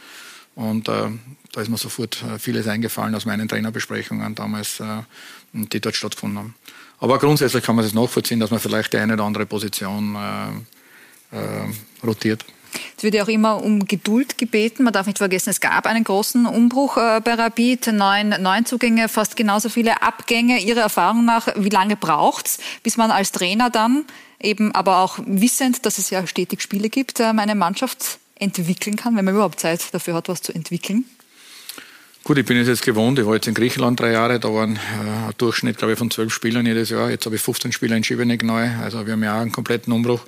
[0.55, 1.09] Und äh,
[1.51, 5.03] da ist mir sofort äh, vieles eingefallen aus meinen Trainerbesprechungen damals, äh,
[5.53, 6.55] die dort stattgefunden haben.
[6.99, 11.37] Aber grundsätzlich kann man das nachvollziehen, dass man vielleicht die eine oder andere Position äh,
[11.37, 11.73] äh,
[12.05, 12.45] rotiert.
[12.97, 14.83] Es wird ja auch immer um Geduld gebeten.
[14.83, 17.87] Man darf nicht vergessen, es gab einen großen Umbruch äh, bei Rapid.
[17.87, 20.59] Neun Neuzugänge, fast genauso viele Abgänge.
[20.59, 24.05] Ihrer Erfahrung nach, wie lange braucht es, bis man als Trainer dann
[24.43, 29.15] eben, aber auch wissend, dass es ja stetig Spiele gibt, ähm, eine Mannschaft entwickeln kann,
[29.15, 31.05] wenn man überhaupt Zeit dafür hat, was zu entwickeln?
[32.23, 33.19] Gut, ich bin es jetzt gewohnt.
[33.19, 34.39] Ich war jetzt in Griechenland drei Jahre.
[34.39, 37.09] Da waren äh, ein Durchschnitt, glaube ich, von zwölf Spielern jedes Jahr.
[37.09, 38.69] Jetzt habe ich 15 Spieler in Schibeneck neu.
[38.81, 40.21] Also wir haben ja auch einen kompletten Umbruch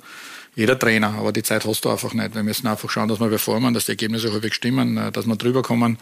[0.56, 2.34] jeder Trainer, aber die Zeit hast du einfach nicht.
[2.34, 5.36] Wir müssen einfach schauen, dass wir performen, dass die Ergebnisse häufig stimmen, äh, dass wir
[5.36, 5.98] drüber kommen.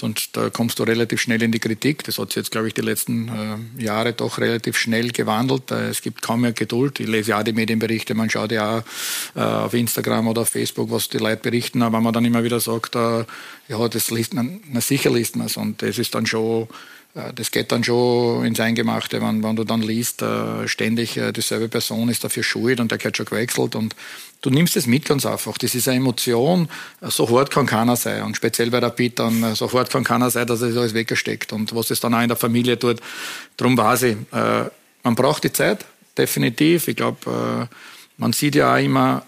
[0.00, 2.04] Sonst da kommst du relativ schnell in die Kritik.
[2.04, 5.70] Das hat sich jetzt, glaube ich, die letzten äh, Jahre doch relativ schnell gewandelt.
[5.70, 7.00] Äh, es gibt kaum mehr Geduld.
[7.00, 8.82] Ich lese ja die Medienberichte, man schaut ja auch
[9.36, 12.60] äh, auf Instagram oder auf Facebook, was die Leute berichten, aber man dann immer wieder
[12.60, 13.26] sagt, äh,
[13.68, 15.58] ja, das liest man, na sicher liest man es.
[15.58, 16.66] Und das ist dann schon
[17.34, 21.68] das geht dann schon ins Eingemachte, wenn, wenn du dann liest, äh, ständig äh, dieselbe
[21.68, 23.96] Person ist dafür schuld und der hat schon gewechselt und
[24.42, 25.58] du nimmst es mit ganz einfach.
[25.58, 26.68] Das ist eine Emotion,
[27.02, 29.20] so hart kann keiner sein und speziell bei der Pit
[29.54, 32.22] so hart kann keiner sein, dass er das alles weggesteckt und was es dann auch
[32.22, 33.00] in der Familie tut.
[33.56, 35.84] Darum weiß ich, man braucht die Zeit,
[36.16, 36.86] definitiv.
[36.86, 37.68] Ich glaube,
[38.16, 39.24] man sieht ja auch immer,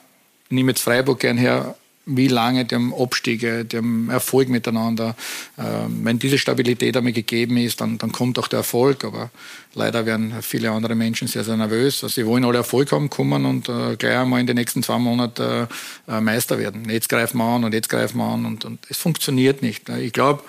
[0.49, 1.75] nehme jetzt Freiburg gern her,
[2.07, 5.15] wie lange dem Abstiege, dem Erfolg miteinander.
[5.59, 9.05] Ähm, wenn diese Stabilität einmal gegeben ist, dann, dann kommt auch der Erfolg.
[9.05, 9.31] Aber
[9.75, 12.03] leider werden viele andere Menschen sehr, sehr nervös.
[12.03, 14.99] Also sie wollen alle Erfolg haben, kommen und äh, gleich einmal in den nächsten zwei
[14.99, 15.69] Monaten
[16.09, 16.89] äh, Meister werden.
[16.89, 19.89] Jetzt greifen wir an und jetzt greifen wir an und, und es funktioniert nicht.
[19.89, 20.43] Ich glaube,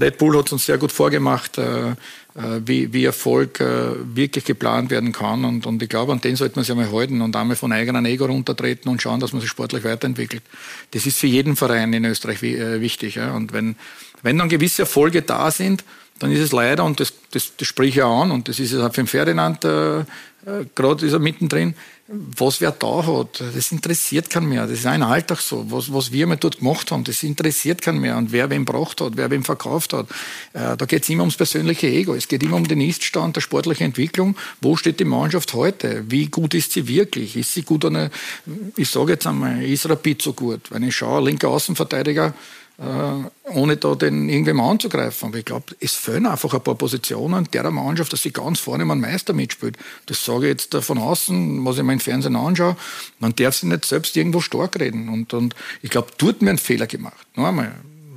[0.00, 1.94] Red Bull hat es uns sehr gut vorgemacht, äh, äh,
[2.64, 5.44] wie, wie Erfolg äh, wirklich geplant werden kann.
[5.44, 8.04] Und, und ich glaube, an den sollte man sich einmal halten und einmal von eigenem
[8.04, 10.42] Ego runtertreten und schauen, dass man sich sportlich weiterentwickelt.
[10.92, 13.18] Das ist für jeden Verein in Österreich wichtig.
[13.18, 13.76] Und wenn,
[14.22, 15.84] wenn dann gewisse Erfolge da sind,
[16.18, 18.72] dann ist es leider, und das, das, das sprich ich auch an, und das ist
[18.72, 20.04] es auch für den Ferdinand, äh,
[20.74, 21.74] gerade ist er mittendrin,
[22.10, 24.66] was wer da hat, das interessiert keinen mehr.
[24.66, 25.70] Das ist ein Alltag so.
[25.70, 28.16] Was, was wir mal dort gemacht haben, das interessiert keinen mehr.
[28.16, 30.06] Und wer wem braucht hat, wer wem verkauft hat.
[30.54, 32.14] Äh, da geht es immer ums persönliche Ego.
[32.14, 34.36] Es geht immer um den Iststand der sportlichen Entwicklung.
[34.62, 36.04] Wo steht die Mannschaft heute?
[36.08, 37.36] Wie gut ist sie wirklich?
[37.36, 38.10] Ist sie gut eine,
[38.76, 40.70] ich sage jetzt einmal, ist Rapid so gut?
[40.70, 42.32] Wenn ich schaue, linker Außenverteidiger,
[42.80, 45.28] ohne da den irgendwem anzugreifen.
[45.28, 48.84] Aber ich glaube, es fehlen einfach ein paar Positionen der Mannschaft, dass sie ganz vorne
[48.84, 49.76] mal Meister mitspielt.
[50.06, 52.76] Das sage ich jetzt von außen, was ich mir im Fernsehen anschaue.
[53.18, 55.08] Man darf sich nicht selbst irgendwo stark reden.
[55.08, 57.26] Und, und ich glaube, dort haben wir einen Fehler gemacht.
[57.34, 57.74] Noch einmal.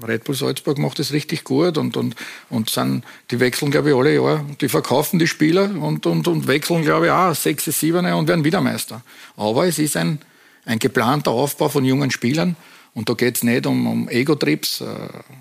[0.08, 2.15] Red Bull Salzburg macht das richtig gut und, und,
[2.50, 4.45] und sind, die wechseln, glaube ich, alle Jahre.
[4.60, 8.43] Die verkaufen die Spieler und, und, und wechseln, glaube ich, auch sechs, sieben und werden
[8.43, 9.02] wieder Meister.
[9.38, 10.19] Aber es ist ein,
[10.65, 12.56] ein geplanter Aufbau von jungen Spielern
[12.93, 14.86] und da geht es nicht um, um Ego-Trips, äh,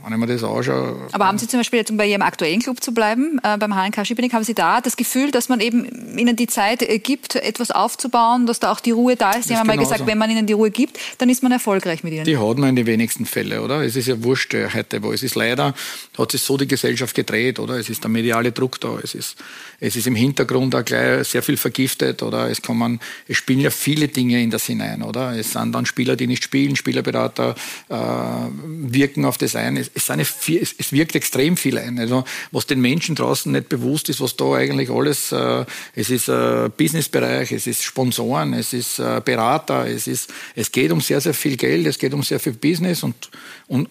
[0.04, 1.08] wenn ich mir das anschaue.
[1.10, 3.74] Aber haben Sie zum Beispiel, jetzt um bei Ihrem aktuellen Club zu bleiben, äh, beim
[3.74, 7.34] HNK Schiebenig, haben Sie da das Gefühl, dass man eben Ihnen die Zeit äh, gibt,
[7.34, 9.48] etwas aufzubauen, dass da auch die Ruhe da ist?
[9.48, 12.12] Sie haben mal gesagt, wenn man Ihnen die Ruhe gibt, dann ist man erfolgreich mit
[12.12, 12.24] Ihnen.
[12.24, 13.82] Die hat man in den wenigsten Fällen, oder?
[13.84, 15.74] Es ist ja wurscht äh, heute, wo es ist leider,
[16.16, 17.74] hat sich so die Gesellschaft gedreht, oder?
[17.74, 19.36] Es ist der mediale Druck da, es ist,
[19.80, 22.50] es ist im Hintergrund auch gleich sehr viel vergiftet, oder?
[22.50, 25.32] Es kommen, es spielen ja viele Dinge in das hinein, oder?
[25.32, 27.54] Es sind dann Spieler, die nicht spielen, Spielerberater,
[27.88, 29.78] äh, wirken auf das ein.
[29.78, 31.98] Es, es, eine, es, es, wirkt extrem viel ein.
[31.98, 35.64] Also, was den Menschen draußen nicht bewusst ist, was da eigentlich alles, äh,
[35.94, 40.92] es ist äh, Businessbereich, es ist Sponsoren, es ist äh, Berater, es, ist, es geht
[40.92, 43.30] um sehr, sehr viel Geld, es geht um sehr viel Business und,
[43.66, 43.88] und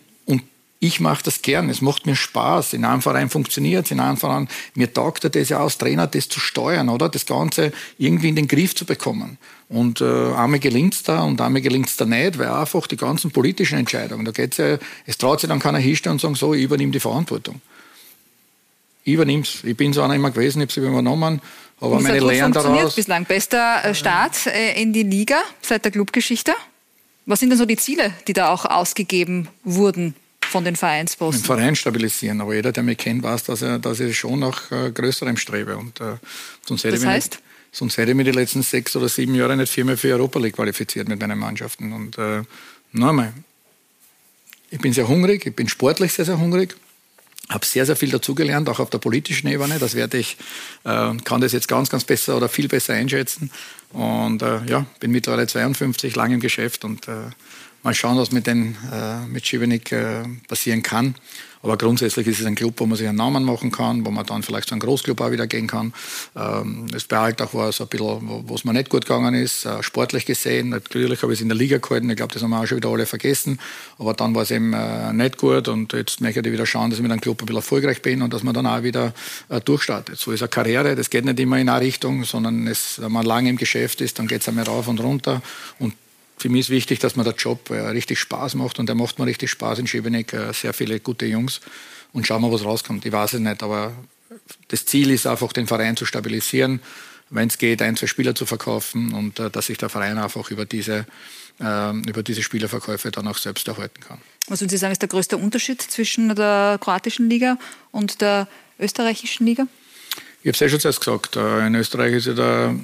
[0.81, 2.73] ich mache das gern, es macht mir Spaß.
[2.73, 6.29] In einem Verein funktioniert es, in einem Verein, mir taugt das ja als Trainer, das
[6.29, 7.09] zu steuern, oder?
[7.09, 9.37] Das Ganze irgendwie in den Griff zu bekommen.
[9.67, 12.95] Und äh, einmal gelingt es da und einmal gelingt es da nicht, weil einfach die
[12.95, 16.53] ganzen politischen Entscheidungen, da geht's ja, es traut sich dann keiner hinstellen und sagen, so,
[16.53, 17.61] ich übernehme die Verantwortung.
[19.03, 19.59] übernimm's.
[19.63, 21.41] Ich bin so einer immer gewesen, ich habe es übernommen,
[21.81, 22.95] aber es meine hat Lehren funktioniert daraus.
[22.95, 23.25] bislang.
[23.25, 26.53] Bester äh, Start äh, in die Liga seit der Clubgeschichte.
[27.25, 30.15] Was sind denn so die Ziele, die da auch ausgegeben wurden
[30.49, 31.43] von den den Vereinsposten?
[31.43, 32.41] Verein stabilisieren.
[32.41, 35.77] Aber jeder, der mich kennt, weiß, dass, er, dass ich schon nach äh, Größerem strebe.
[35.77, 36.17] Und, äh,
[36.65, 37.31] sonst hätte Das heißt?
[37.33, 40.39] Nicht, sonst hätte ich mich die letzten sechs oder sieben Jahre nicht viermal für Europa
[40.39, 41.93] League qualifiziert mit meinen Mannschaften.
[41.93, 42.43] Und äh,
[42.91, 43.33] nochmal,
[44.69, 46.75] ich bin sehr hungrig, ich bin sportlich sehr, sehr hungrig.
[47.49, 49.79] Habe sehr, sehr viel dazugelernt, auch auf der politischen Ebene.
[49.79, 50.37] Das werde ich,
[50.83, 53.49] äh, kann das jetzt ganz, ganz besser oder viel besser einschätzen.
[53.91, 57.31] Und äh, ja, bin mittlerweile 52, lang im Geschäft und äh,
[57.83, 61.15] mal schauen, was mit, den, äh, mit Schivenik äh, passieren kann.
[61.61, 64.25] Aber grundsätzlich ist es ein Club, wo man sich einen Namen machen kann, wo man
[64.25, 65.93] dann vielleicht zu einem Großclub auch wieder gehen kann.
[66.35, 69.65] Ähm, das bei Alltag war so ein bisschen, wo es mir nicht gut gegangen ist,
[69.65, 70.69] äh, sportlich gesehen.
[70.69, 72.77] Natürlich habe ich es in der Liga gehalten, ich glaube, das haben wir auch schon
[72.77, 73.59] wieder alle vergessen.
[73.97, 76.99] Aber dann war es eben äh, nicht gut und jetzt möchte ich wieder schauen, dass
[76.99, 79.13] ich mit einem Club ein bisschen erfolgreich bin und dass man dann auch wieder
[79.49, 80.17] äh, durchstartet.
[80.17, 83.25] So ist eine Karriere, das geht nicht immer in eine Richtung, sondern es, wenn man
[83.25, 85.41] lange im Geschäft ist, dann geht es einmal rauf und runter.
[85.77, 85.93] Und
[86.39, 89.19] für mich ist wichtig, dass mir der Job äh, richtig Spaß macht und der macht
[89.19, 90.33] mir richtig Spaß in Schevenik.
[90.33, 91.59] Äh, sehr viele gute Jungs
[92.13, 93.05] und schauen wir, was rauskommt.
[93.05, 93.93] Ich weiß es nicht, aber
[94.69, 96.81] das Ziel ist einfach, den Verein zu stabilisieren,
[97.29, 100.49] wenn es geht, ein, zwei Spieler zu verkaufen und äh, dass sich der Verein einfach
[100.49, 101.05] über diese,
[101.59, 104.19] äh, über diese Spielerverkäufe dann auch selbst erhalten kann.
[104.47, 107.57] Was würden Sie sagen, ist der größte Unterschied zwischen der kroatischen Liga
[107.91, 108.47] und der
[108.79, 109.67] österreichischen Liga?
[110.41, 112.75] Ich habe es ja schon zuerst gesagt, äh, in Österreich ist ja der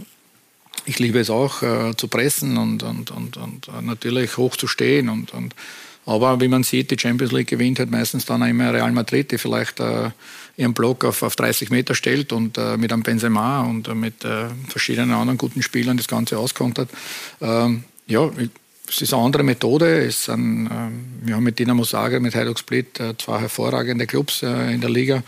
[0.86, 4.68] ich liebe es auch äh, zu pressen und, und, und, und äh, natürlich hoch zu
[4.68, 5.10] stehen.
[5.10, 5.56] Und, und,
[6.06, 9.38] aber wie man sieht, die Champions League gewinnt halt meistens dann immer Real Madrid, die
[9.38, 10.12] vielleicht äh,
[10.58, 14.24] ihren Block auf, auf 30 Meter stellt und äh, mit einem Benzema und äh, mit
[14.24, 16.90] äh, verschiedenen anderen guten Spielern das Ganze auskontert.
[17.42, 18.30] Ähm, ja,
[18.88, 20.06] es ist eine andere Methode.
[20.06, 24.80] Es sind, ähm, wir haben mit Dinamo Zagreb, mit Hajduk Split zwei hervorragende Clubs in
[24.80, 25.24] der Liga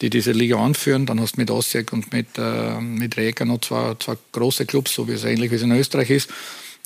[0.00, 1.06] die diese Liga anführen.
[1.06, 4.94] Dann hast du mit Osijek und mit, äh, mit Rijeka noch zwei, zwei große Clubs,
[4.94, 6.30] so wie es ähnlich wie es in Österreich ist.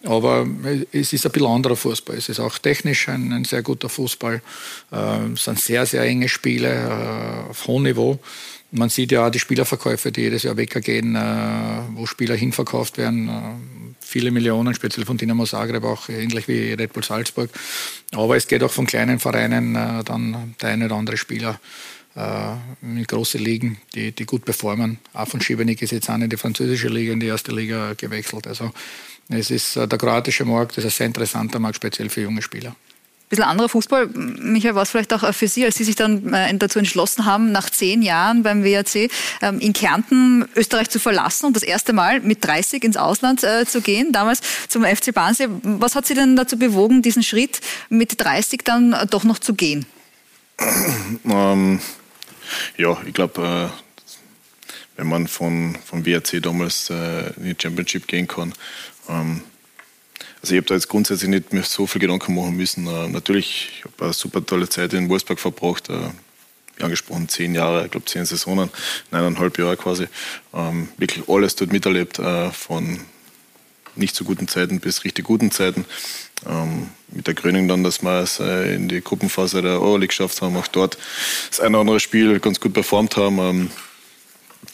[0.04, 0.46] Aber
[0.92, 2.16] es ist ein bisschen anderer Fußball.
[2.16, 4.40] Es ist auch technisch ein, ein sehr guter Fußball.
[4.92, 8.18] Äh, es sind sehr, sehr enge Spiele äh, auf hohem Niveau.
[8.72, 13.28] Man sieht ja auch die Spielerverkäufe, die jedes Jahr weggehen, äh, wo Spieler hinverkauft werden.
[13.28, 17.50] Äh, viele Millionen, speziell von Dinamo Zagreb, auch ähnlich wie Red Bull Salzburg.
[18.12, 21.60] Aber es geht auch von kleinen Vereinen äh, dann der eine oder andere Spieler
[22.14, 24.98] in große Ligen, die, die gut performen.
[25.12, 28.46] Auch von Schibenik ist jetzt auch in die französische Liga, in die erste Liga gewechselt.
[28.46, 28.72] Also
[29.30, 32.42] es ist äh, der kroatische Markt, das ist ein sehr interessanter Markt, speziell für junge
[32.42, 32.70] Spieler.
[32.70, 34.08] Ein bisschen anderer Fußball.
[34.08, 37.52] Michael, war es vielleicht auch für Sie, als Sie sich dann äh, dazu entschlossen haben,
[37.52, 39.08] nach zehn Jahren beim WRC
[39.40, 43.66] ähm, in Kärnten Österreich zu verlassen und das erste Mal mit 30 ins Ausland äh,
[43.66, 45.46] zu gehen, damals zum FC Barnsee.
[45.62, 49.86] Was hat Sie denn dazu bewogen, diesen Schritt mit 30 dann doch noch zu gehen?
[51.24, 51.80] ähm,
[52.76, 58.28] ja, ich glaube, äh, wenn man von, vom WRC damals äh, in die Championship gehen
[58.28, 58.52] kann,
[59.08, 59.42] ähm,
[60.42, 62.86] also ich habe da jetzt grundsätzlich nicht mehr so viel Gedanken machen müssen.
[62.86, 65.98] Äh, natürlich, ich habe eine super tolle Zeit in Wolfsburg verbracht, äh,
[66.76, 68.70] wie angesprochen, zehn Jahre, ich glaube zehn Saisonen,
[69.10, 70.06] neuneinhalb Jahre quasi.
[70.54, 73.00] Ähm, wirklich alles dort miterlebt, äh, von
[73.96, 75.84] nicht so guten Zeiten bis richtig guten Zeiten.
[76.48, 80.40] Ähm, mit der Krönung dann, dass wir es äh, in die Gruppenphase der Euroleague geschafft
[80.42, 80.96] haben, auch dort
[81.50, 83.38] das eine oder andere Spiel ganz gut performt haben.
[83.38, 83.70] Ähm,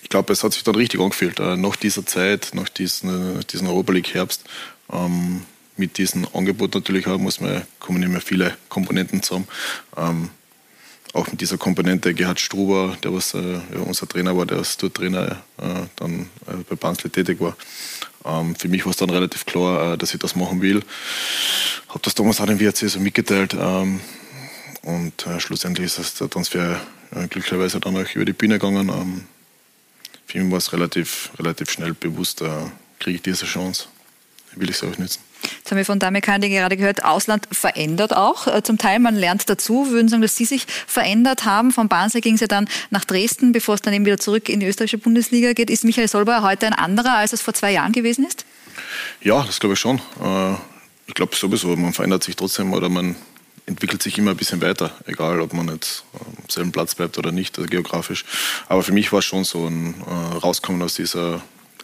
[0.03, 3.67] ich glaube, es hat sich dann richtig angefühlt, äh, nach dieser Zeit, nach diesen, diesen
[3.67, 4.45] Europa League Herbst.
[4.93, 5.43] Ähm,
[5.77, 9.49] mit diesem Angebot natürlich auch muss man, kommen immer viele Komponenten zusammen.
[9.97, 10.31] Ähm,
[11.13, 14.95] auch mit dieser Komponente Gerhard Struber, der was äh, unser Trainer war, der als dort
[14.95, 17.57] Trainer äh, dann äh, bei Barnsley tätig war.
[18.27, 20.83] Ähm, für mich war es dann relativ klar, äh, dass ich das machen will.
[21.89, 23.55] Habe das damals auch dem WRC so mitgeteilt.
[23.59, 24.01] Ähm,
[24.83, 26.81] und äh, schlussendlich ist das der Transfer
[27.13, 28.89] äh, glücklicherweise dann auch über die Bühne gegangen.
[28.89, 29.25] Ähm,
[30.27, 32.49] für mich war es relativ, relativ schnell bewusst, äh,
[32.99, 33.87] kriege ich diese Chance,
[34.55, 35.21] will ich sie auch nützen.
[35.59, 38.47] Jetzt haben wir von Dame Kandi gerade gehört, Ausland verändert auch.
[38.47, 39.91] Äh, zum Teil, man lernt dazu.
[39.91, 41.73] Würden Sie sagen, dass Sie sich verändert haben?
[41.73, 44.61] Von Barnsley ging es ja dann nach Dresden, bevor es dann eben wieder zurück in
[44.61, 45.71] die österreichische Bundesliga geht.
[45.71, 48.45] Ist Michael Solbauer heute ein anderer, als es vor zwei Jahren gewesen ist?
[49.21, 49.99] Ja, das glaube ich schon.
[50.23, 50.55] Äh,
[51.07, 53.17] ich glaube sowieso, man verändert sich trotzdem oder man
[53.67, 57.33] entwickelt sich immer ein bisschen weiter, egal ob man jetzt am selben Platz bleibt oder
[57.33, 58.25] nicht, also geografisch.
[58.69, 61.43] Aber für mich war es schon so ein Rauskommen aus dieser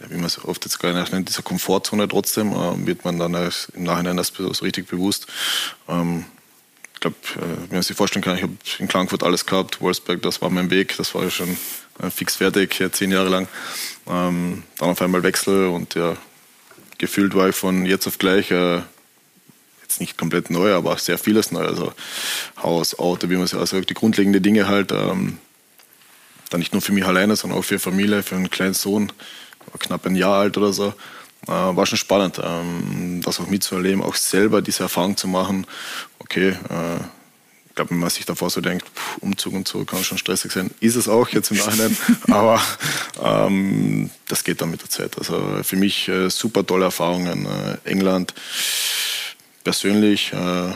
[0.09, 3.82] wie man es oft jetzt gar nennt, dieser Komfortzone trotzdem, äh, wird man dann im
[3.82, 5.26] Nachhinein erst so richtig bewusst.
[5.88, 6.24] Ähm,
[6.94, 10.22] ich glaube, äh, wie man sich vorstellen kann, ich habe in Klagenfurt alles gehabt, Wolfsburg,
[10.22, 11.57] das war mein Weg, das war ja schon
[12.00, 13.48] äh, fix fertig, ja, zehn Jahre lang.
[14.07, 16.16] Ähm, dann auf einmal Wechsel und ja,
[16.98, 18.80] gefühlt war ich von jetzt auf gleich äh,
[19.82, 21.64] jetzt nicht komplett neu, aber sehr vieles neu.
[21.64, 21.92] Also
[22.62, 24.92] Haus, Auto, wie man es ja die grundlegenden Dinge halt.
[24.92, 25.38] Ähm,
[26.53, 29.11] dann nicht nur für mich alleine, sondern auch für Familie, für einen kleinen Sohn,
[29.78, 30.94] knapp ein Jahr alt oder so.
[31.48, 35.66] Äh, war schon spannend, ähm, das auch mitzuerleben, auch selber diese Erfahrung zu machen.
[36.20, 37.00] Okay, äh,
[37.72, 40.52] ich glaube, wenn man sich davor so denkt, pff, Umzug und so kann schon stressig
[40.52, 41.96] sein, ist es auch jetzt im Nachhinein,
[42.30, 42.62] aber
[43.20, 45.16] ähm, das geht dann mit der Zeit.
[45.18, 47.46] Also für mich äh, super tolle Erfahrungen.
[47.46, 48.34] Äh, England
[49.64, 50.72] persönlich äh,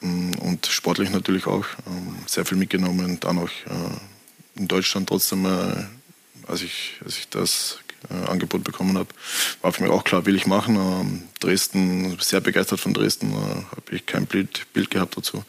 [0.00, 3.20] und sportlich natürlich auch ähm, sehr viel mitgenommen.
[3.20, 5.46] Dann auch äh, in Deutschland trotzdem,
[6.46, 7.78] als, ich, als ich das
[8.10, 9.08] äh, Angebot bekommen habe,
[9.62, 10.76] war für mich auch klar, will ich machen.
[10.76, 15.44] Ähm, Dresden, sehr begeistert von Dresden, äh, habe ich kein Bild, Bild gehabt dazu.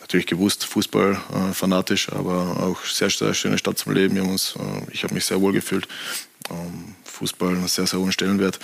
[0.00, 4.14] Natürlich gewusst, Fußball äh, fanatisch, aber auch sehr, sehr schöne Stadt zum Leben.
[4.14, 5.88] Wir uns, äh, ich habe mich sehr wohl gefühlt.
[6.50, 8.58] Ähm, Fußball einen sehr, sehr hohen Stellenwert.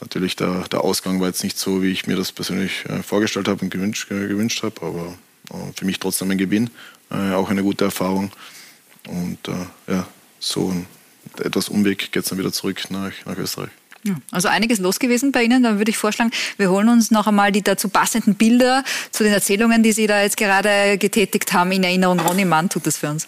[0.00, 3.48] Natürlich, der, der Ausgang war jetzt nicht so, wie ich mir das persönlich äh, vorgestellt
[3.48, 5.14] habe und gewünscht, äh, gewünscht habe, aber
[5.76, 6.70] für mich trotzdem ein Gewinn,
[7.10, 8.32] auch eine gute Erfahrung.
[9.06, 9.38] Und
[9.86, 10.06] ja,
[10.44, 10.86] so ein
[11.42, 13.70] etwas Umweg geht es dann wieder zurück nach, nach Österreich.
[14.30, 15.62] Also einiges los gewesen bei Ihnen.
[15.62, 19.32] Dann würde ich vorschlagen, wir holen uns noch einmal die dazu passenden Bilder zu den
[19.32, 22.20] Erzählungen, die Sie da jetzt gerade getätigt haben, in Erinnerung.
[22.20, 23.26] Ronny Mann tut das für uns.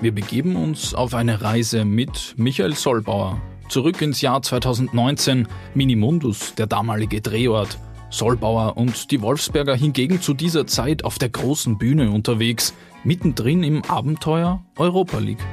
[0.00, 3.40] Wir begeben uns auf eine Reise mit Michael Solbauer.
[3.68, 7.78] Zurück ins Jahr 2019, Minimundus, der damalige Drehort.
[8.10, 12.72] Solbauer und die Wolfsberger hingegen zu dieser Zeit auf der großen Bühne unterwegs,
[13.06, 15.44] mittendrin im Abenteuer Europa League.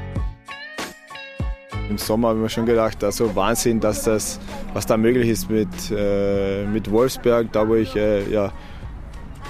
[1.88, 4.40] Im Sommer haben wir schon gedacht, also Wahnsinn, dass das,
[4.74, 8.52] was da möglich ist mit, äh, mit Wolfsberg, da wo ich äh, ja,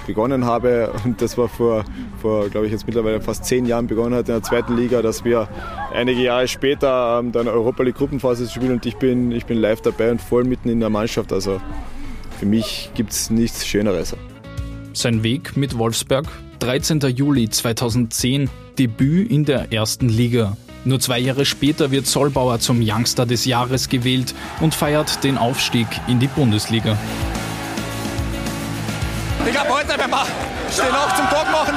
[0.06, 0.92] begonnen habe.
[1.04, 1.84] Und das war vor,
[2.20, 5.24] vor glaube ich, jetzt mittlerweile fast zehn Jahren begonnen hat in der zweiten Liga, dass
[5.24, 5.48] wir
[5.94, 9.80] einige Jahre später ähm, dann Europa League Gruppenphase spielen und ich bin, ich bin live
[9.80, 11.32] dabei und voll mitten in der Mannschaft.
[11.32, 11.58] Also
[12.38, 14.14] für mich gibt es nichts Schöneres.
[14.92, 16.26] Sein Weg mit Wolfsberg,
[16.58, 17.00] 13.
[17.00, 20.56] Juli 2010, Debüt in der ersten Liga.
[20.84, 25.86] Nur zwei Jahre später wird Solbauer zum Youngster des Jahres gewählt und feiert den Aufstieg
[26.08, 26.98] in die Bundesliga.
[29.46, 30.26] Ich glaube, heute werden wir
[30.74, 31.74] stehen auch zum Tag machen.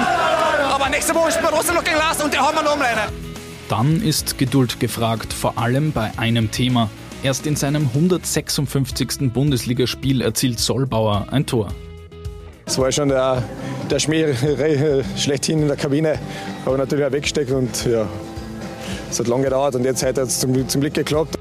[0.71, 3.09] Aber nächste Woche spielen wir trotzdem noch gegen Lars und die haben wir noch umrennen.
[3.69, 6.89] Dann ist Geduld gefragt, vor allem bei einem Thema.
[7.23, 9.34] Erst in seinem 156.
[9.34, 11.73] Bundesligaspiel erzielt Solbauer ein Tor.
[12.68, 13.41] Es war schon der,
[13.89, 14.34] der Schmäh
[15.15, 16.20] schlechthin in der Kabine,
[16.65, 18.05] aber natürlich auch weggesteckt und ja,
[19.09, 21.39] es hat lange gedauert und jetzt hat es zum, zum Glück geklappt.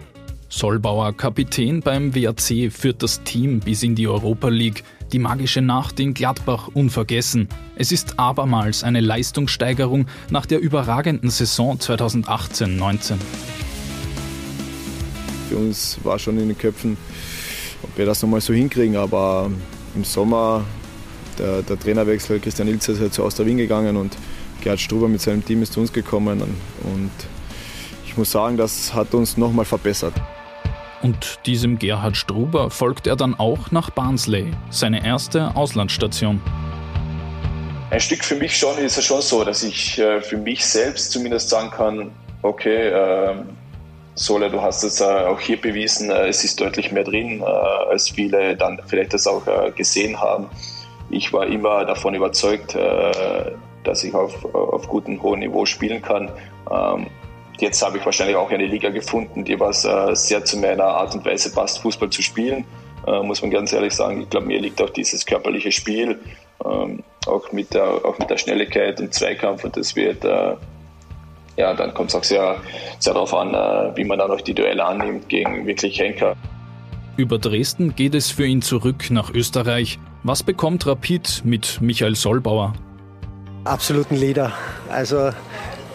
[0.49, 4.85] Solbauer, Kapitän beim WRC, führt das Team bis in die Europa League.
[5.13, 7.49] Die magische Nacht in Gladbach unvergessen.
[7.75, 13.15] Es ist abermals eine Leistungssteigerung nach der überragenden Saison 2018-19.
[15.49, 16.97] Für uns war schon in den Köpfen,
[17.83, 19.51] ob wir das nochmal so hinkriegen, aber
[19.97, 20.65] im Sommer
[21.39, 24.17] der, der Trainerwechsel, Christian Ilze ist halt zu Austria Wien gegangen und
[24.61, 27.11] Gerhard Struber mit seinem Team ist zu uns gekommen und
[28.07, 30.15] ich muss sagen, das hat uns nochmal verbessert.
[31.03, 36.41] Und diesem Gerhard Struber folgt er dann auch nach Barnsley, seine erste Auslandsstation.
[37.91, 41.13] Ein Stück für mich schon ist es schon so, dass ich äh, für mich selbst
[41.13, 42.11] zumindest sagen kann,
[42.43, 43.35] okay, äh,
[44.15, 47.45] Sole, du hast es äh, auch hier bewiesen, äh, es ist deutlich mehr drin, äh,
[47.45, 50.49] als viele dann vielleicht das auch äh, gesehen haben.
[51.11, 56.31] Ich war immer davon überzeugt, dass ich auf, auf gutem hohem Niveau spielen kann.
[56.71, 57.07] Ähm,
[57.59, 61.15] Jetzt habe ich wahrscheinlich auch eine Liga gefunden, die was äh, sehr zu meiner Art
[61.15, 62.65] und Weise passt, Fußball zu spielen.
[63.07, 64.23] Äh, muss man ganz ehrlich sagen.
[64.23, 66.19] Ich glaube, mir liegt auch dieses körperliche Spiel,
[66.65, 70.55] ähm, auch, mit der, auch mit der Schnelligkeit im Zweikampf und das wird, äh,
[71.57, 72.57] ja, dann kommt es auch sehr,
[72.99, 76.37] sehr darauf an, äh, wie man dann auch die Duelle annimmt gegen wirklich Henker.
[77.17, 79.99] Über Dresden geht es für ihn zurück nach Österreich.
[80.23, 82.75] Was bekommt Rapid mit Michael Solbauer?
[83.65, 84.53] Absoluten Leader.
[84.91, 85.31] Also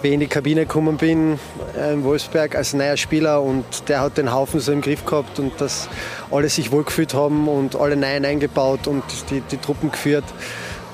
[0.02, 1.40] wie ich in die Kabine gekommen bin
[1.78, 5.38] äh, in Wolfsberg als neuer Spieler und der hat den Haufen so im Griff gehabt
[5.40, 5.90] und dass
[6.32, 10.26] alle sich wohlgefühlt haben und alle Neuen eingebaut und die, die Truppen geführt.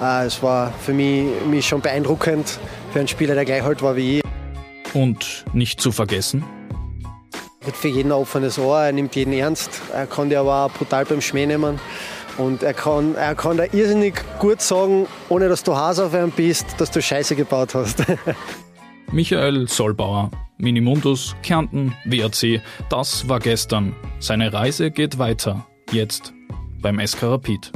[0.01, 2.59] Äh, es war für mich, mich schon beeindruckend
[2.91, 4.23] für einen Spieler, der gleich alt war wie ich.
[4.93, 6.43] Und nicht zu vergessen?
[7.61, 9.81] Er hat für jeden ein offenes Ohr, er nimmt jeden ernst.
[9.93, 11.79] Er kann dir aber auch brutal beim Schmäh nehmen.
[12.37, 16.31] Und er kann, er kann da irrsinnig gut sagen, ohne dass du Hase auf einem
[16.31, 18.03] bist, dass du Scheiße gebaut hast.
[19.11, 23.95] Michael Solbauer, Minimundus, Kärnten, WRC, das war gestern.
[24.19, 25.65] Seine Reise geht weiter.
[25.91, 26.33] Jetzt
[26.81, 27.71] beim SK Rapid.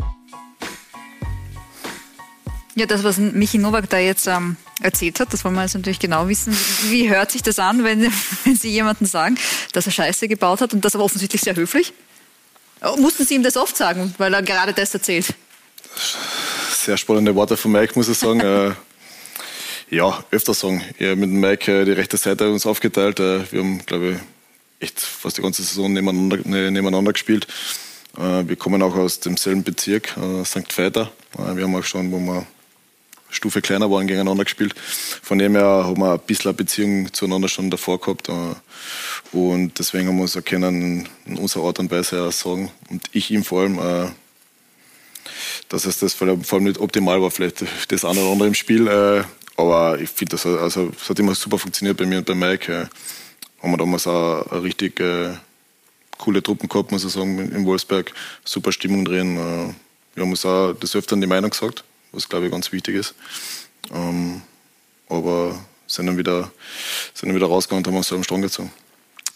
[2.76, 6.00] Ja, das, was Michi Nowak da jetzt ähm, erzählt hat, das wollen wir jetzt natürlich
[6.00, 6.56] genau wissen.
[6.90, 8.02] Wie hört sich das an, wenn,
[8.44, 9.38] wenn Sie jemandem sagen,
[9.74, 11.94] dass er Scheiße gebaut hat und das aber offensichtlich sehr höflich?
[12.98, 15.28] Mussten Sie ihm das oft sagen, weil er gerade das erzählt?
[16.74, 18.42] Sehr spannende Worte von Mike, muss ich sagen.
[19.92, 20.82] Äh, Ja, öfter sagen.
[21.00, 23.20] Ja, mit dem Mike äh, die rechte Seite uns aufgeteilt.
[23.20, 24.18] Äh, wir haben, glaube ich,
[24.88, 27.46] echt fast die ganze Saison nebeneinander, ne, nebeneinander gespielt.
[28.14, 30.78] Wir kommen auch aus demselben Bezirk, St.
[30.78, 31.12] Veiter.
[31.38, 32.46] Wir haben auch schon, wo wir
[33.30, 34.76] Stufe kleiner waren, gegeneinander gespielt.
[35.22, 38.28] Von dem her haben wir ein bisschen eine Beziehung zueinander schon davor gehabt.
[39.32, 41.08] Und deswegen haben wir uns in
[41.38, 42.72] unserer Art und Weise sagen.
[42.90, 44.14] Und ich ihm vor allem,
[45.70, 48.90] dass es das vor allem nicht optimal war, vielleicht das eine oder andere im Spiel.
[49.58, 52.90] Aber ich finde, das also, das hat immer super funktioniert bei mir und bei Mike
[53.62, 55.34] haben wir damals auch eine richtig äh,
[56.18, 58.14] coole Truppen gehabt, muss ich sagen, in Wolfsberg.
[58.44, 59.38] Super Stimmung drin.
[59.38, 59.74] Äh,
[60.16, 63.16] wir haben uns auch des Öfteren die Meinung gesagt, was glaube ich ganz wichtig ist.
[63.94, 64.42] Ähm,
[65.10, 66.52] aber sind dann wieder,
[67.14, 68.72] sind dann wieder rausgegangen und haben uns so am Strang gezogen.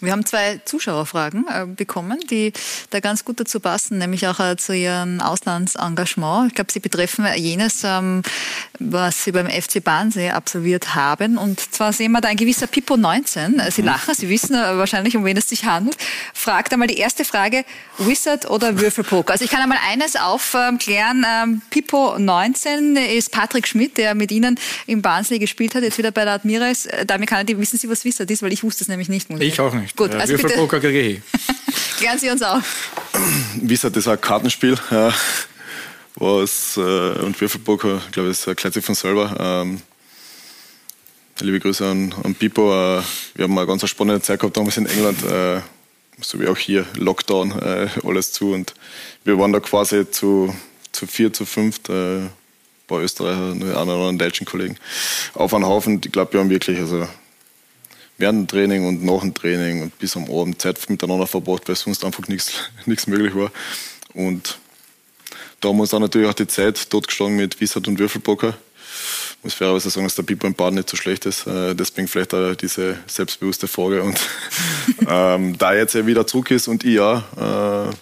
[0.01, 2.51] Wir haben zwei Zuschauerfragen äh, bekommen, die
[2.89, 6.49] da ganz gut dazu passen, nämlich auch äh, zu Ihrem Auslandsengagement.
[6.49, 8.21] Ich glaube, sie betreffen jenes, ähm,
[8.79, 11.37] was Sie beim FC Barnsee absolviert haben.
[11.37, 13.61] Und zwar sehen wir da ein gewisser Pippo 19.
[13.69, 13.87] Sie mhm.
[13.87, 15.97] lachen, Sie wissen äh, wahrscheinlich, um wen es sich handelt.
[16.33, 17.63] Fragt einmal die erste Frage,
[17.97, 19.31] Wizard oder Würfelpoker?
[19.31, 21.25] Also ich kann einmal eines aufklären.
[21.25, 26.11] Ähm, Pippo 19 ist Patrick Schmidt, der mit Ihnen im Barnsley gespielt hat, jetzt wieder
[26.11, 26.87] bei der Admires.
[27.07, 28.43] Damit kann ich, wissen Sie, was Wizard ist?
[28.43, 29.29] Weil ich wusste es nämlich nicht.
[29.39, 29.95] Ich auch nicht nicht.
[29.95, 31.21] Gut, also Würfelpoker kriege ich.
[31.97, 32.91] Klären Sie uns auf.
[33.61, 34.77] Wizard ist ein Kartenspiel.
[36.15, 39.36] Was, äh, und Würfelpoker, ich glaube, das erklärt sich von selber.
[39.38, 39.81] Ähm,
[41.39, 42.71] liebe Grüße an, an Pipo.
[42.71, 43.03] Äh,
[43.36, 45.23] wir haben eine ganz spannende Zeit gehabt damals in England.
[45.25, 45.61] Äh,
[46.21, 48.53] so wie auch hier, Lockdown, äh, alles zu.
[48.53, 48.73] Und
[49.25, 50.55] wir waren da quasi zu,
[50.93, 51.89] zu vier, zu fünft.
[51.89, 52.31] Äh, ein
[52.88, 54.77] paar Österreicher, einen oder anderen deutschen Kollegen.
[55.33, 56.01] Auf einen Haufen.
[56.03, 57.07] Ich glaube, wir haben wirklich also
[58.18, 61.76] während dem Training und nach dem Training und bis am Abend Zeit miteinander verbracht, weil
[61.76, 62.61] sonst einfach nichts
[63.07, 63.51] möglich war.
[64.13, 64.57] Und
[65.59, 68.57] da haben wir uns dann natürlich auch die Zeit totgeschlagen mit Wissert und Würfelpoker.
[69.39, 71.45] Ich muss fairerweise sagen, dass der Pipo im Bad nicht so schlecht ist.
[71.45, 74.01] Äh, deswegen vielleicht auch diese selbstbewusste Frage.
[74.01, 74.20] Und
[75.07, 77.93] ähm, da jetzt er wieder zurück ist und ich ja, äh,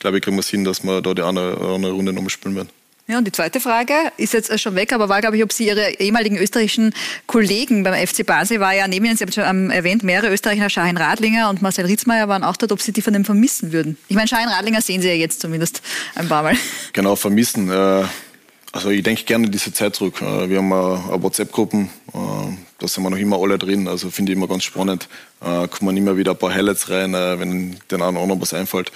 [0.00, 2.56] glaube ich, kriegen wir es hin, dass wir da die andere, andere Runde nochmal spielen
[2.56, 2.70] werden.
[3.08, 5.68] Ja, und die zweite Frage ist jetzt schon weg, aber war, glaube ich, ob Sie
[5.68, 6.92] Ihre ehemaligen österreichischen
[7.26, 10.96] Kollegen beim FC Basel, war ja neben Ihnen, Sie haben schon erwähnt, mehrere Österreicher, Schein
[10.96, 13.96] Radlinger und Marcel Ritzmeier waren auch dort, ob Sie die von dem vermissen würden.
[14.08, 15.82] Ich meine, Schein Radlinger sehen Sie ja jetzt zumindest
[16.16, 16.56] ein paar Mal.
[16.94, 17.70] Genau, vermissen.
[17.70, 18.04] Äh,
[18.72, 20.20] also ich denke gerne diese Zeit zurück.
[20.20, 24.32] Äh, wir haben eine WhatsApp-Gruppen, äh, da sind wir noch immer alle drin, also finde
[24.32, 25.08] ich immer ganz spannend.
[25.70, 28.90] Kommen immer wieder ein paar Highlights rein, wenn den einen oder anderen was einfällt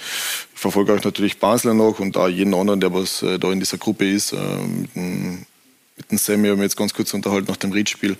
[0.61, 3.79] verfolge auch natürlich Basler noch und auch jeden anderen, der was äh, da in dieser
[3.79, 4.31] Gruppe ist.
[4.31, 5.45] Äh, mit, dem,
[5.97, 8.15] mit dem Sammy haben wir jetzt ganz kurz unterhalten nach dem Ried-Spiel.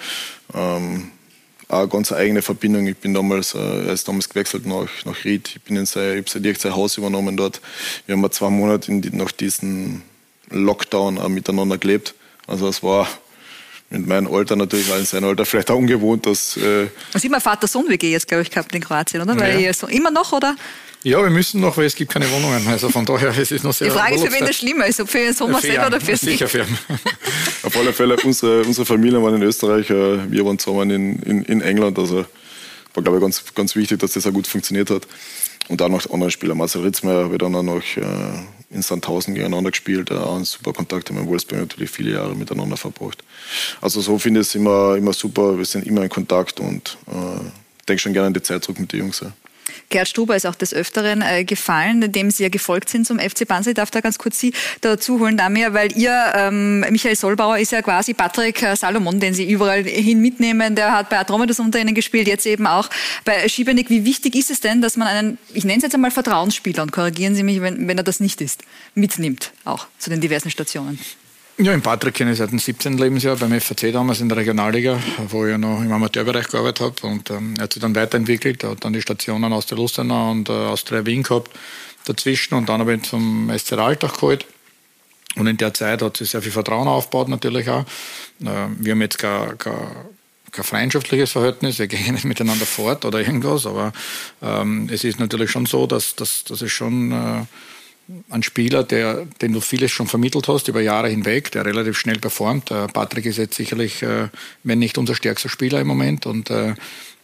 [0.53, 1.11] Ähm,
[1.67, 2.87] auch eine ganz eigene Verbindung.
[2.87, 5.51] Ich bin damals, äh, er ist damals gewechselt nach, nach Ried.
[5.55, 7.61] Ich bin in sein, ich habe direkt sein Haus übernommen dort.
[8.07, 10.01] Wir haben zwei Monate in nach diesem
[10.51, 12.13] Lockdown auch miteinander gelebt.
[12.47, 13.07] Also es war
[13.89, 16.55] mit meinem Alter natürlich, weil in seinem Alter vielleicht auch ungewohnt, dass...
[16.57, 19.37] Äh Was immer Vater-Sohn-WG jetzt, glaube ich, gehabt in Kroatien, oder?
[19.37, 19.73] Weil ja.
[19.73, 20.55] so, immer noch, oder?
[21.03, 22.65] Ja, wir müssen noch, weil es gibt keine Wohnungen.
[22.67, 23.87] Also von daher es ist noch sehr.
[23.87, 26.15] Die Frage ist, für wen das schlimmer ist, ob für Ihren Sohn Marcel oder für
[26.15, 26.31] Sie.
[26.31, 26.65] Sicher für
[27.63, 31.43] Auf alle Fälle, unsere, unsere Familie waren in Österreich, äh, wir waren zusammen in, in,
[31.43, 31.97] in England.
[31.97, 32.25] Also
[32.93, 35.07] war, glaube ich, ganz, ganz wichtig, dass das auch gut funktioniert hat.
[35.69, 36.53] Und dann noch andere Spieler.
[36.53, 38.03] Marcel Ritzmeier habe ich dann auch noch äh,
[38.71, 40.11] in Sandhausen gegeneinander gespielt.
[40.11, 43.23] Auch ein super Kontakt mit Wolfsburg natürlich viele Jahre miteinander verbracht.
[43.81, 45.57] Also so finde ich es immer, immer super.
[45.57, 47.41] Wir sind immer in Kontakt und äh,
[47.87, 49.19] denke schon gerne an die Zeit zurück mit den Jungs.
[49.19, 49.31] Ja.
[49.91, 53.47] Gerd Struber ist auch des Öfteren äh, gefallen, dem Sie ja gefolgt sind zum FC
[53.47, 53.71] Banse.
[53.71, 57.71] Ich darf da ganz kurz Sie dazu holen, Damir, weil ihr, ähm, Michael Solbauer, ist
[57.71, 60.75] ja quasi Patrick äh, Salomon, den Sie überall hin mitnehmen.
[60.75, 62.89] Der hat bei Atromedas unter Ihnen gespielt, jetzt eben auch
[63.25, 63.89] bei Schiebenig.
[63.89, 66.91] Wie wichtig ist es denn, dass man einen, ich nenne es jetzt einmal Vertrauensspieler, und
[66.91, 68.63] korrigieren Sie mich, wenn, wenn er das nicht ist,
[68.95, 70.99] mitnimmt, auch zu den diversen Stationen?
[71.63, 72.97] Ja, in Patrick kenne ich seit dem 17.
[72.97, 77.07] Lebensjahr beim FAC damals in der Regionalliga, wo ich noch im Amateurbereich gearbeitet habe.
[77.07, 78.63] Und ähm, er hat sich dann weiterentwickelt.
[78.63, 81.51] Er hat dann die Stationen aus der Lustenau und äh, Austria Wien gehabt
[82.05, 84.47] dazwischen und dann habe ich zum SC Alltag geholt.
[85.35, 87.85] Und in der Zeit hat sich sehr viel Vertrauen aufgebaut, natürlich auch.
[88.41, 89.75] Äh, wir haben jetzt kein, kein,
[90.51, 93.93] kein freundschaftliches Verhältnis, wir gehen nicht miteinander fort oder irgendwas, aber
[94.41, 97.11] ähm, es ist natürlich schon so, dass, dass, dass es schon.
[97.11, 97.45] Äh,
[98.29, 102.19] ein Spieler, der, den du vieles schon vermittelt hast über Jahre hinweg, der relativ schnell
[102.19, 102.65] performt.
[102.93, 104.27] Patrick ist jetzt sicherlich, äh,
[104.63, 106.25] wenn nicht unser stärkster Spieler im Moment.
[106.25, 106.75] Und äh,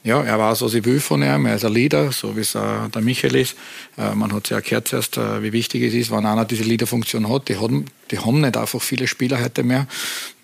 [0.03, 1.45] ja, er weiß, was ich will von ihm.
[1.45, 3.55] Er ist ein Leader, so wie es äh, der Michael ist.
[3.97, 7.49] Man hat ja gehört zuerst, wie wichtig es ist, wenn einer diese Leaderfunktion hat.
[7.49, 9.87] Die haben, die haben nicht einfach viele Spieler heute mehr.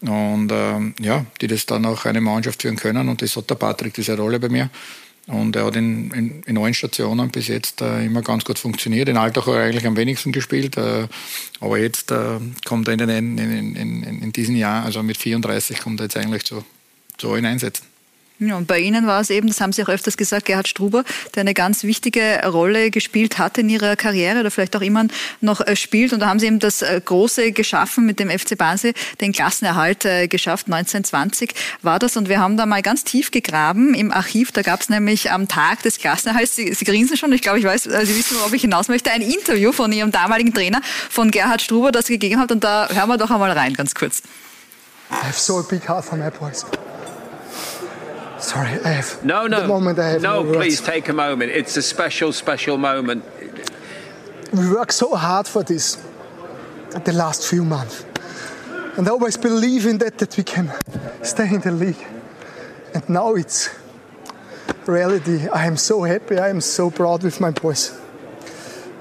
[0.01, 3.07] Und ähm, ja, die das dann auch eine Mannschaft führen können.
[3.07, 4.69] Und das hat der Patrick diese Rolle bei mir.
[5.27, 9.07] Und er hat in, in, in allen Stationen bis jetzt äh, immer ganz gut funktioniert.
[9.07, 10.77] In Alltag hat er eigentlich am wenigsten gespielt.
[10.77, 11.07] Äh,
[11.61, 15.15] aber jetzt äh, kommt er in, den, in, in, in, in diesem Jahr, also mit
[15.15, 16.65] 34, kommt er jetzt eigentlich zu,
[17.17, 17.92] so hineinsetzen.
[18.39, 21.03] Ja, und bei Ihnen war es eben, das haben Sie auch öfters gesagt, Gerhard Struber,
[21.35, 25.05] der eine ganz wichtige Rolle gespielt hat in Ihrer Karriere oder vielleicht auch immer
[25.39, 26.13] noch äh, spielt.
[26.13, 30.05] Und da haben Sie eben das äh, Große geschaffen mit dem FC Basel, den Klassenerhalt
[30.05, 30.65] äh, geschafft.
[30.65, 31.53] 1920
[31.83, 32.17] war das.
[32.17, 34.51] Und wir haben da mal ganz tief gegraben im Archiv.
[34.51, 37.65] Da gab es nämlich am Tag des Klassenerhalts, Sie, Sie grinsen schon, ich glaube, ich
[37.65, 41.61] weiß, Sie wissen, worauf ich hinaus möchte, ein Interview von Ihrem damaligen Trainer, von Gerhard
[41.61, 42.51] Struber, das gegeben hat.
[42.51, 44.23] Und da hören wir doch einmal rein, ganz kurz.
[45.11, 46.65] I have so a big heart for my boys.
[48.43, 49.23] Sorry, I have.
[49.23, 49.61] No, no.
[49.61, 51.51] The moment I have no, no please take a moment.
[51.51, 53.23] It's a special, special moment.
[54.51, 55.95] We worked so hard for this
[57.05, 58.05] the last few months.
[58.97, 60.71] And I always believe in that, that we can
[61.23, 62.05] stay in the league.
[62.93, 63.69] And now it's
[64.85, 65.47] reality.
[65.47, 66.37] I am so happy.
[66.37, 67.97] I am so proud with my boys.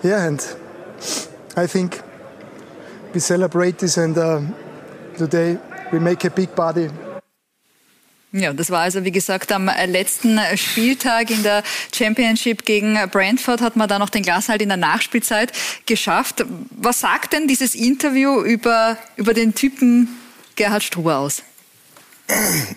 [0.05, 0.41] Yeah, and
[1.57, 2.01] I think
[3.13, 4.41] we celebrate this and uh,
[5.17, 5.59] today
[5.93, 6.89] we make a big party
[8.33, 11.63] ja, das war also, wie gesagt, am letzten Spieltag in der
[11.95, 15.53] Championship gegen Brentford hat man da noch den Glas halt in der Nachspielzeit
[15.87, 16.45] geschafft.
[16.71, 20.09] Was sagt denn dieses Interview über, über den Typen
[20.57, 21.43] Gerhard Struber aus?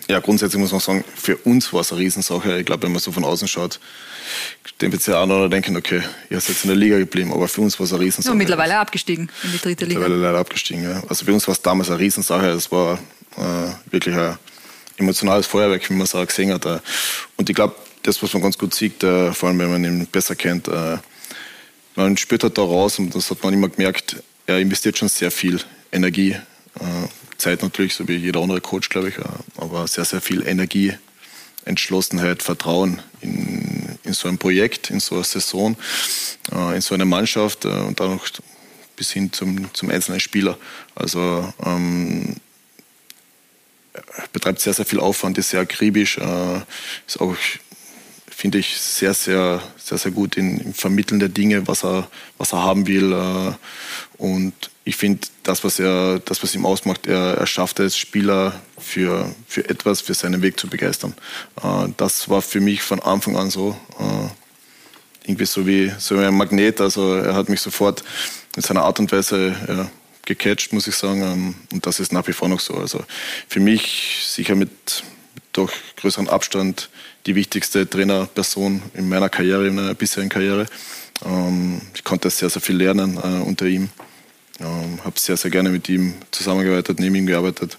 [0.08, 2.58] Ja, grundsätzlich muss man sagen, für uns war es eine Riesensache.
[2.58, 3.80] Ich glaube, wenn man so von außen schaut,
[4.80, 7.62] dem wird ja auch noch denken, okay, ihr seid in der Liga geblieben, aber für
[7.62, 8.32] uns war es eine Riesensache.
[8.32, 10.00] Ja, mittlerweile abgestiegen in die dritte Liga.
[10.00, 11.02] Mittlerweile leider abgestiegen, ja.
[11.08, 12.48] Also für uns war es damals eine Riesensache.
[12.48, 12.98] Es war
[13.38, 14.36] äh, wirklich ein
[14.96, 16.64] emotionales Feuerwerk, wie man es auch gesehen hat.
[16.66, 16.80] Äh.
[17.36, 20.06] Und ich glaube, das, was man ganz gut sieht, äh, vor allem wenn man ihn
[20.06, 20.98] besser kennt, äh,
[21.96, 24.16] man spürt halt da raus und das hat man immer gemerkt,
[24.46, 26.36] er investiert schon sehr viel Energie,
[27.38, 29.14] Zeit natürlich, so wie jeder andere Coach, glaube ich,
[29.56, 30.92] aber sehr, sehr viel Energie,
[31.64, 35.74] Entschlossenheit, Vertrauen in, in so ein Projekt, in so eine Saison,
[36.74, 38.28] in so eine Mannschaft und dann noch
[38.94, 40.58] bis hin zum, zum einzelnen Spieler.
[40.94, 42.36] Also ähm,
[44.32, 46.60] betreibt sehr, sehr viel Aufwand, ist sehr akribisch, äh,
[47.06, 47.34] ist auch,
[48.30, 52.52] finde ich, sehr, sehr, sehr, sehr gut in, im Vermitteln der Dinge, was er, was
[52.52, 53.12] er haben will.
[53.12, 53.52] Äh,
[54.18, 58.60] und ich finde, das, was er, das, was ihm ausmacht, er, er schafft es, Spieler
[58.78, 61.14] für, für etwas, für seinen Weg zu begeistern.
[61.62, 63.76] Äh, das war für mich von Anfang an so.
[65.24, 66.80] irgendwie so wie, so wie ein Magnet.
[66.80, 68.04] Also er hat mich sofort
[68.54, 69.90] in seiner Art und Weise ja,
[70.26, 71.22] gecatcht, muss ich sagen.
[71.22, 72.74] Ähm, und das ist nach wie vor noch so.
[72.74, 73.02] Also
[73.48, 75.02] für mich sicher mit,
[75.52, 76.90] durch größeren Abstand
[77.24, 80.66] die wichtigste Trainerperson in meiner Karriere, in meiner bisherigen Karriere.
[81.24, 83.88] Ähm, ich konnte sehr, sehr viel lernen äh, unter ihm.
[84.60, 87.78] Ähm, habe sehr, sehr gerne mit ihm zusammengearbeitet, neben ihm gearbeitet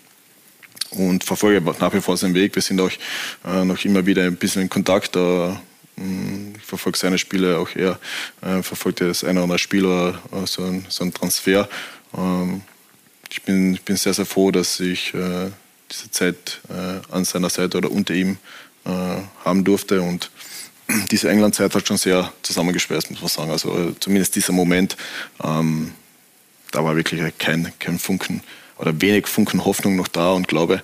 [0.92, 2.56] und verfolge nach wie vor seinen Weg.
[2.56, 2.92] Wir sind auch
[3.46, 5.16] äh, noch immer wieder ein bisschen in Kontakt.
[5.16, 5.52] Äh,
[6.00, 8.00] ich verfolge seine Spiele auch eher,
[8.42, 11.68] äh, verfolge das eine oder andere Spiel oder so ein, so ein Transfer.
[12.18, 12.62] Ähm,
[13.30, 15.52] ich, bin, ich bin sehr, sehr froh, dass ich äh,
[15.92, 18.38] diese Zeit äh, an seiner Seite oder unter ihm
[18.86, 18.90] äh,
[19.46, 20.32] haben durfte und
[21.12, 23.52] diese England-Zeit hat schon sehr zusammengeschweißt, muss man sagen.
[23.52, 24.98] Also äh, zumindest dieser Moment,
[25.44, 25.94] ähm,
[26.72, 28.42] da war wirklich kein, kein Funken
[28.78, 30.84] oder wenig Funken Hoffnung noch da und Glaube,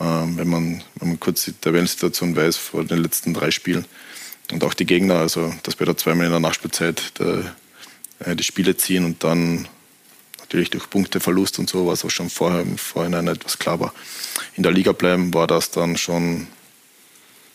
[0.00, 3.84] ähm, wenn, man, wenn man kurz die Tabellensituation weiß vor den letzten drei Spielen
[4.50, 7.54] und auch die Gegner, also dass wir da zweimal in der Nachspielzeit der,
[8.20, 9.68] äh, die Spiele ziehen und dann
[10.52, 13.94] natürlich durch Punkteverlust und so, was auch schon vorher im Vorhinein etwas klar war.
[14.54, 16.46] In der Liga bleiben war das dann schon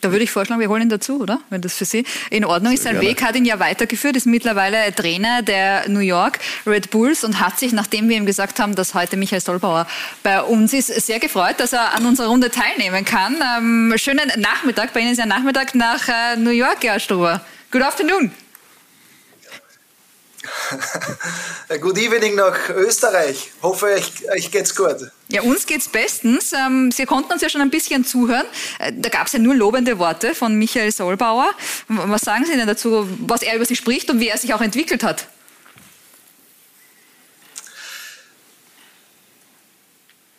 [0.01, 1.41] da würde ich vorschlagen, wir holen ihn dazu, oder?
[1.49, 2.83] Wenn das für Sie in Ordnung ist.
[2.83, 6.37] Sein Weg hat ihn ja weitergeführt, ist mittlerweile Trainer der New York
[6.67, 9.87] Red Bulls und hat sich, nachdem wir ihm gesagt haben, dass heute Michael Stolbauer
[10.21, 13.37] bei uns ist, sehr gefreut, dass er an unserer Runde teilnehmen kann.
[13.57, 17.41] Ähm, schönen Nachmittag, bei Ihnen ist ja Nachmittag nach äh, New York, Gerhard Struber.
[17.71, 18.31] Good afternoon.
[21.81, 23.51] Good evening nach Österreich.
[23.61, 25.11] Hoffe, euch, euch geht's gut.
[25.29, 26.53] Ja, uns geht's bestens.
[26.53, 28.45] Ähm, Sie konnten uns ja schon ein bisschen zuhören.
[28.79, 31.49] Äh, da gab es ja nur lobende Worte von Michael Solbauer.
[31.87, 34.61] Was sagen Sie denn dazu, was er über Sie spricht und wie er sich auch
[34.61, 35.27] entwickelt hat?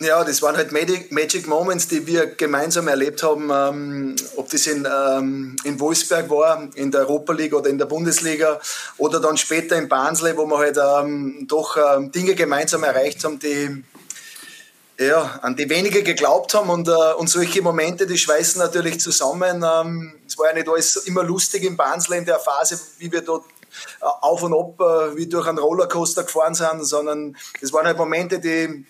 [0.01, 4.87] Ja, das waren halt Magic Moments, die wir gemeinsam erlebt haben, ähm, ob das in,
[4.87, 8.61] ähm, in Wolfsberg war, in der Europa League oder in der Bundesliga
[8.97, 13.41] oder dann später in Barnsley, wo wir halt ähm, doch ähm, Dinge gemeinsam erreicht haben,
[13.41, 13.83] die,
[15.01, 19.65] ja, an die wenige geglaubt haben und, äh, und solche Momente, die schweißen natürlich zusammen.
[19.69, 23.23] Ähm, es war ja nicht alles immer lustig in Barnsley in der Phase, wie wir
[23.23, 23.47] dort
[24.01, 27.99] äh, auf und ab äh, wie durch einen Rollercoaster gefahren sind, sondern es waren halt
[27.99, 28.87] Momente, die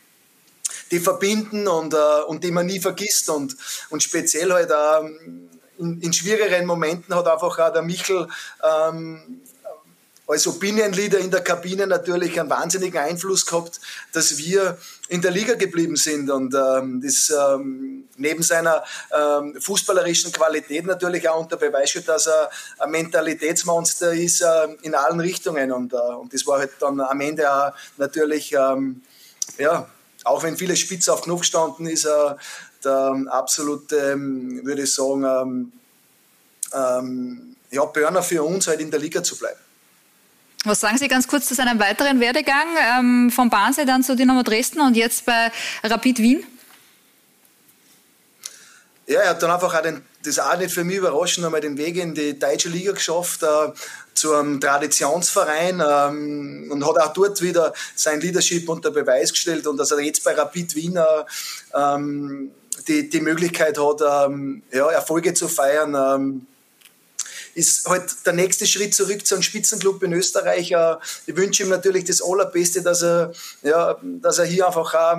[0.91, 3.29] die verbinden und, äh, und die man nie vergisst.
[3.31, 3.57] Und,
[3.91, 8.29] und speziell halt ähm, in, in schwierigeren Momenten hat einfach auch der Michel
[8.63, 9.41] ähm,
[10.29, 13.81] als Opinion Leader in der Kabine natürlich einen wahnsinnigen Einfluss gehabt,
[14.13, 14.77] dass wir
[15.09, 21.27] in der Liga geblieben sind und ähm, das ähm, neben seiner ähm, fußballerischen Qualität natürlich
[21.29, 25.97] auch unter Beweis steht, dass er ein Mentalitätsmonster ist äh, in allen Richtungen und, äh,
[25.97, 29.01] und das war halt dann am Ende auch natürlich ähm,
[29.57, 29.89] ja
[30.25, 32.35] auch wenn viele Spitze auf Knopf gestanden ist, äh,
[32.85, 35.73] der absolute, ähm, würde ich sagen, ähm,
[36.73, 39.59] ähm, ja, Burner für uns halt in der Liga zu bleiben.
[40.65, 42.67] Was sagen Sie ganz kurz zu seinem weiteren Werdegang
[42.99, 45.53] ähm, vom Barnsee dann zu Dynamo Dresden und jetzt bei
[45.85, 46.45] Rapid Wien?
[49.07, 51.79] Ja, er hat dann einfach auch den, das auch nicht für mich überraschend, einmal den
[51.79, 53.73] Weg in die deutsche Liga geschafft, äh,
[54.19, 59.77] zu einem Traditionsverein ähm, und hat auch dort wieder sein Leadership unter Beweis gestellt und
[59.77, 61.03] dass er jetzt bei Rapid Wien äh,
[61.75, 62.51] ähm,
[62.87, 65.95] die, die Möglichkeit hat, ähm, ja, Erfolge zu feiern.
[65.95, 66.47] Ähm,
[67.55, 70.71] ist halt der nächste Schritt zurück zu einem Spitzenclub in Österreich.
[70.71, 70.97] Äh,
[71.27, 75.19] ich wünsche ihm natürlich das Allerbeste, dass er, ja, dass er hier einfach auch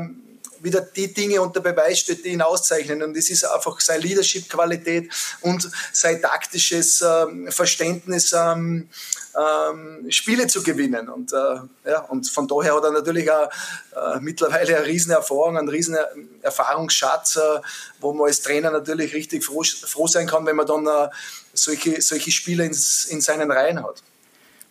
[0.62, 3.04] wieder die Dinge unter Beweis stellt, die ihn auszeichnen.
[3.04, 8.90] Und das ist einfach seine Leadership-Qualität und sein taktisches ähm, Verständnis, ähm,
[9.38, 11.10] ähm, Spiele zu gewinnen.
[11.10, 13.50] Und, äh, ja, und von daher hat er natürlich auch
[13.96, 15.98] äh, mittlerweile eine riesen Erfahrung, einen riesen
[16.42, 17.62] Erfahrungsschatz, äh,
[18.00, 21.10] wo man als Trainer natürlich richtig froh, froh sein kann, wenn man dann äh,
[21.54, 24.02] solche, solche Spieler in seinen Reihen hat.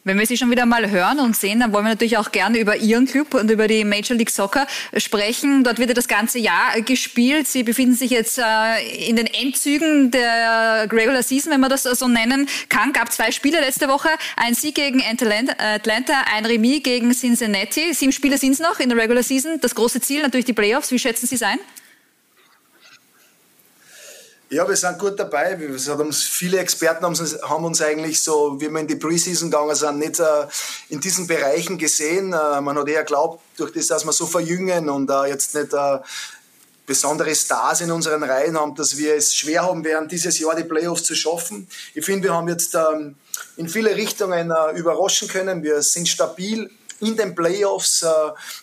[0.08, 2.58] Wenn wir Sie schon wieder mal hören und sehen, dann wollen wir natürlich auch gerne
[2.58, 5.64] über Ihren Club und über die Major League Soccer sprechen.
[5.64, 7.46] Dort wird ja das ganze Jahr gespielt.
[7.46, 12.08] Sie befinden sich jetzt äh, in den Endzügen der Regular Season, wenn man das so
[12.08, 12.94] nennen kann.
[12.94, 14.08] Gab zwei Spiele letzte Woche.
[14.36, 17.92] Ein Sieg gegen Atlanta, ein Remis gegen Cincinnati.
[17.92, 19.60] Sieben Spiele sind es noch in der Regular Season.
[19.60, 20.90] Das große Ziel natürlich die Playoffs.
[20.90, 21.58] Wie schätzen Sie es ein?
[24.50, 25.58] Ja, wir sind gut dabei.
[26.10, 29.98] viele Experten haben uns, haben uns, eigentlich so, wie wir in die Preseason gegangen sind,
[29.98, 30.46] nicht äh,
[30.88, 32.32] in diesen Bereichen gesehen.
[32.32, 35.74] Äh, man hat eher glaubt, durch das, dass wir so verjüngen und äh, jetzt nicht
[35.74, 35.98] äh,
[36.86, 40.64] besondere Stars in unseren Reihen haben, dass wir es schwer haben werden, dieses Jahr die
[40.64, 41.68] Playoffs zu schaffen.
[41.92, 43.16] Ich finde, wir haben jetzt ähm,
[43.58, 45.62] in viele Richtungen äh, überraschen können.
[45.62, 46.70] Wir sind stabil
[47.00, 48.08] in den Playoffs äh,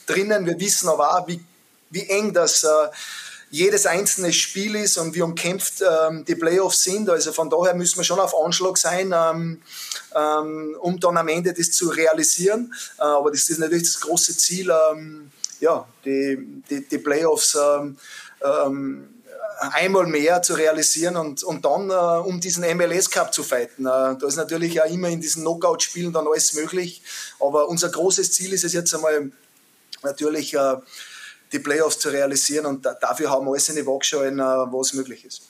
[0.08, 0.48] drinnen.
[0.48, 1.40] Wir wissen aber auch, wie,
[1.92, 2.66] wie eng das
[3.56, 7.10] jedes einzelne Spiel ist und wie umkämpft ähm, die Playoffs sind.
[7.10, 9.62] Also von daher müssen wir schon auf Anschlag sein, ähm,
[10.14, 12.74] ähm, um dann am Ende das zu realisieren.
[13.00, 15.32] Äh, aber das ist natürlich das große Ziel, ähm,
[15.62, 17.98] ja, die, die, die Playoffs ähm,
[18.44, 19.08] ähm,
[19.72, 23.86] einmal mehr zu realisieren und, und dann äh, um diesen MLS Cup zu fighten.
[23.86, 27.02] Äh, da ist natürlich auch immer in diesen Knockout-Spielen dann alles möglich.
[27.40, 29.32] Aber unser großes Ziel ist es jetzt einmal
[30.04, 30.76] natürlich, äh,
[31.52, 32.66] die Playoffs zu realisieren.
[32.66, 35.44] Und dafür haben wir alles in die Waagschale, wo es möglich ist.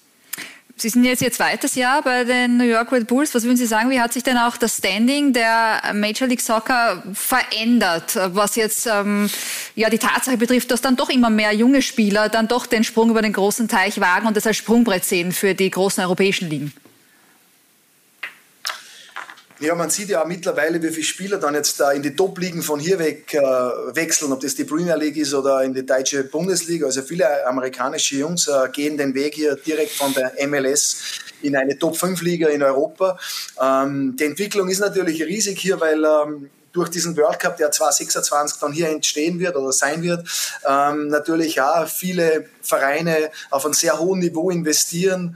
[0.78, 3.34] Sie sind jetzt Ihr zweites Jahr bei den New York Red Bulls.
[3.34, 7.02] Was würden Sie sagen, wie hat sich denn auch das Standing der Major League Soccer
[7.14, 9.30] verändert, was jetzt ähm,
[9.76, 13.10] ja, die Tatsache betrifft, dass dann doch immer mehr junge Spieler dann doch den Sprung
[13.10, 16.74] über den großen Teich wagen und das als Sprungbrett sehen für die großen europäischen Ligen?
[19.66, 22.62] Ja, man sieht ja auch mittlerweile, wie viele Spieler dann jetzt da in die Top-Ligen
[22.62, 26.24] von hier weg äh, wechseln, ob das die Premier League ist oder in die deutsche
[26.24, 26.86] Bundesliga.
[26.86, 30.98] Also viele amerikanische Jungs äh, gehen den Weg hier direkt von der MLS
[31.42, 33.18] in eine Top-5-Liga in Europa.
[33.60, 38.60] Ähm, die Entwicklung ist natürlich riesig hier, weil ähm, durch diesen World Cup, der 2026
[38.60, 40.28] dann hier entstehen wird oder sein wird,
[40.64, 45.36] ähm, natürlich auch viele Vereine auf einem sehr hohen Niveau investieren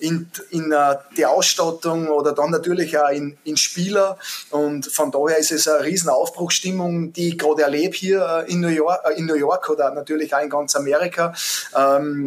[0.00, 4.18] in, in uh, die Ausstattung oder dann natürlich auch in, in Spieler.
[4.50, 8.60] Und von daher ist es eine riesen Aufbruchsstimmung, die ich gerade erlebe hier äh, in
[8.60, 11.34] New, York, äh, in New York oder natürlich auch in ganz Amerika.
[11.76, 12.26] Ähm,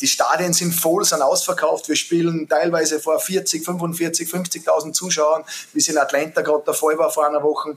[0.00, 1.88] die Stadien sind voll, sind ausverkauft.
[1.88, 6.98] Wir spielen teilweise vor 40, 45, 50.000 Zuschauern, wie es in Atlanta gerade der Fall
[6.98, 7.76] war vor einer Woche.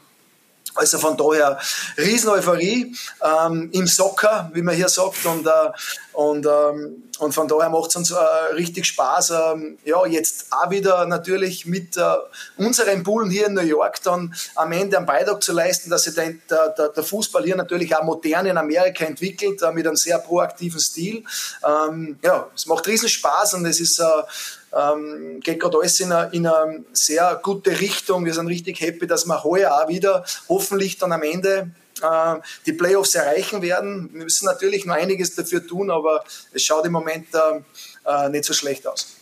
[0.80, 1.60] Also von daher
[1.98, 5.26] riesen Euphorie ähm, im Soccer, wie man hier sagt.
[5.26, 5.52] Und, äh,
[6.14, 8.16] und, ähm, und von daher macht es uns äh,
[8.54, 9.32] richtig Spaß.
[9.32, 12.02] Ähm, ja, jetzt auch wieder natürlich mit äh,
[12.58, 16.16] unseren Bullen hier in New York dann am Ende einen Beitrag zu leisten, dass sich
[16.16, 20.20] der, der, der Fußball hier natürlich auch modern in Amerika entwickelt, äh, mit einem sehr
[20.20, 21.24] proaktiven Stil.
[21.66, 24.04] Ähm, ja, es macht riesen Spaß und es ist äh,
[24.76, 28.26] ähm, geht gerade alles in eine, in eine sehr gute Richtung.
[28.26, 32.74] Wir sind richtig happy, dass wir heuer auch wieder hoffentlich dann am Ende äh, die
[32.74, 34.10] Playoffs erreichen werden.
[34.14, 37.62] Wir müssen natürlich noch einiges dafür tun, aber es schaut im Moment äh,
[38.06, 39.16] äh nicht so schlecht aus.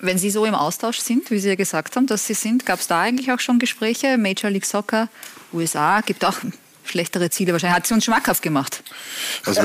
[0.00, 2.80] Wenn Sie so im Austausch sind, wie Sie ja gesagt haben, dass Sie sind, gab
[2.80, 4.18] es da eigentlich auch schon Gespräche?
[4.18, 5.08] Major League Soccer,
[5.52, 6.36] USA, gibt auch
[6.84, 7.76] schlechtere Ziele wahrscheinlich.
[7.76, 8.82] Hat sie uns schmackhaft gemacht.
[9.44, 9.60] Also,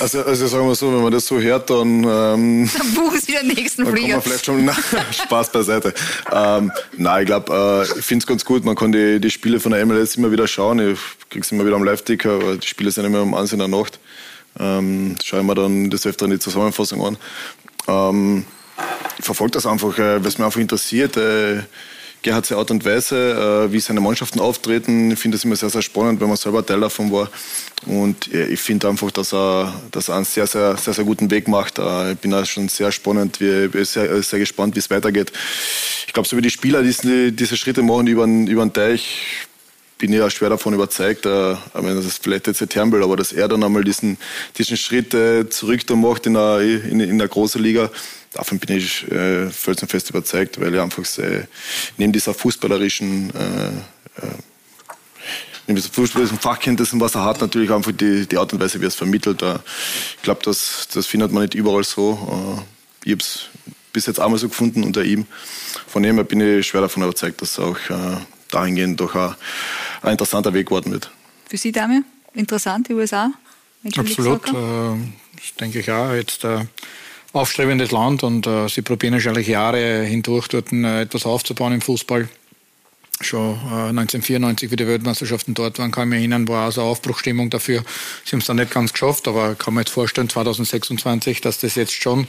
[0.00, 2.04] also, also sagen wir so, wenn man das so hört, dann...
[2.04, 4.20] Ähm, dann buchen Sie den nächsten dann Flieger.
[4.20, 4.74] Vielleicht schon, na,
[5.12, 5.94] Spaß beiseite.
[6.32, 8.64] Ähm, nein, ich glaube, äh, ich finde es ganz gut.
[8.64, 10.78] Man kann die, die Spiele von der MLS immer wieder schauen.
[10.78, 10.98] Ich
[11.30, 13.68] kriege es immer wieder am Live-Ticker, aber die Spiele sind immer um 1 in der
[13.68, 13.98] Nacht.
[14.58, 17.16] Ähm, schaue mir dann das öfter die Zusammenfassung an.
[17.88, 18.44] Ähm,
[19.18, 21.16] ich verfolge das einfach, äh, was mich einfach interessiert.
[21.16, 21.62] Äh,
[22.22, 25.10] Gerhard Art und Weise, äh, wie seine Mannschaften auftreten.
[25.10, 27.28] Ich finde das immer sehr, sehr spannend, wenn man selber Teil davon war.
[27.86, 31.30] Und äh, ich finde einfach, dass er, dass er einen sehr, sehr, sehr, sehr guten
[31.30, 31.78] Weg macht.
[31.78, 35.32] Äh, ich bin auch schon sehr spannend, bin sehr, sehr gespannt, wie es weitergeht.
[36.06, 39.48] Ich glaube, so wie die Spieler diese, diese Schritte machen über über den Teich,
[40.02, 43.16] bin ich auch schwer davon überzeugt, äh, meine, das ist vielleicht jetzt ein Turnbull, aber
[43.16, 44.18] dass er dann einmal diesen,
[44.58, 47.88] diesen Schritt äh, zurück da macht in der, in, in der großen Liga,
[48.34, 51.46] davon bin ich äh, felsenfest überzeugt, weil er einfach äh,
[51.96, 54.32] neben dieser fußballerischen äh, äh,
[55.66, 58.84] neben dieser fußballerischen Fachkenntnissen, was er hat, natürlich einfach die, die Art und Weise, wie
[58.84, 59.42] er es vermittelt.
[59.42, 59.58] Äh,
[60.16, 62.58] ich glaube, das, das findet man nicht überall so.
[62.58, 63.46] Äh, ich habe es
[63.92, 65.26] bis jetzt einmal so gefunden unter ihm.
[65.86, 68.16] Von dem her bin ich schwer davon überzeugt, dass auch äh,
[68.50, 69.34] dahingehend doch ein,
[70.02, 71.10] ein interessanter Weg geworden wird.
[71.48, 72.04] Für Sie, Dame,
[72.34, 73.32] interessant, die USA?
[73.96, 76.12] Absolut, äh, das denke ich auch.
[76.12, 76.64] Jetzt äh,
[77.32, 82.28] aufstrebendes Land und äh, sie probieren wahrscheinlich Jahre hindurch dort äh, etwas aufzubauen im Fußball
[83.24, 87.50] schon äh, 1994, wie die Weltmeisterschaften dort waren, kann ich mich erinnern, war also Aufbruchstimmung
[87.50, 87.84] dafür.
[88.24, 91.74] Sie haben es dann nicht ganz geschafft, aber kann man jetzt vorstellen, 2026, dass das
[91.74, 92.26] jetzt schon,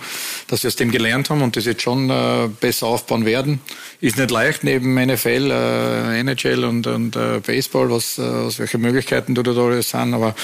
[0.47, 3.59] dass sie aus dem gelernt haben und das jetzt schon äh, besser aufbauen werden.
[4.01, 8.77] Ist nicht leicht neben NFL, äh, NHL und, und äh, Baseball, was, äh, was welche
[8.77, 10.35] Möglichkeiten da alles sind, aber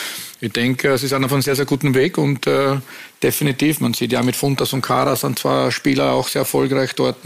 [0.41, 2.77] ich denke, sie sind auf einem sehr, sehr guten Weg und äh,
[3.21, 7.17] definitiv, man sieht ja mit Funtas und Kara sind zwei Spieler auch sehr erfolgreich dort.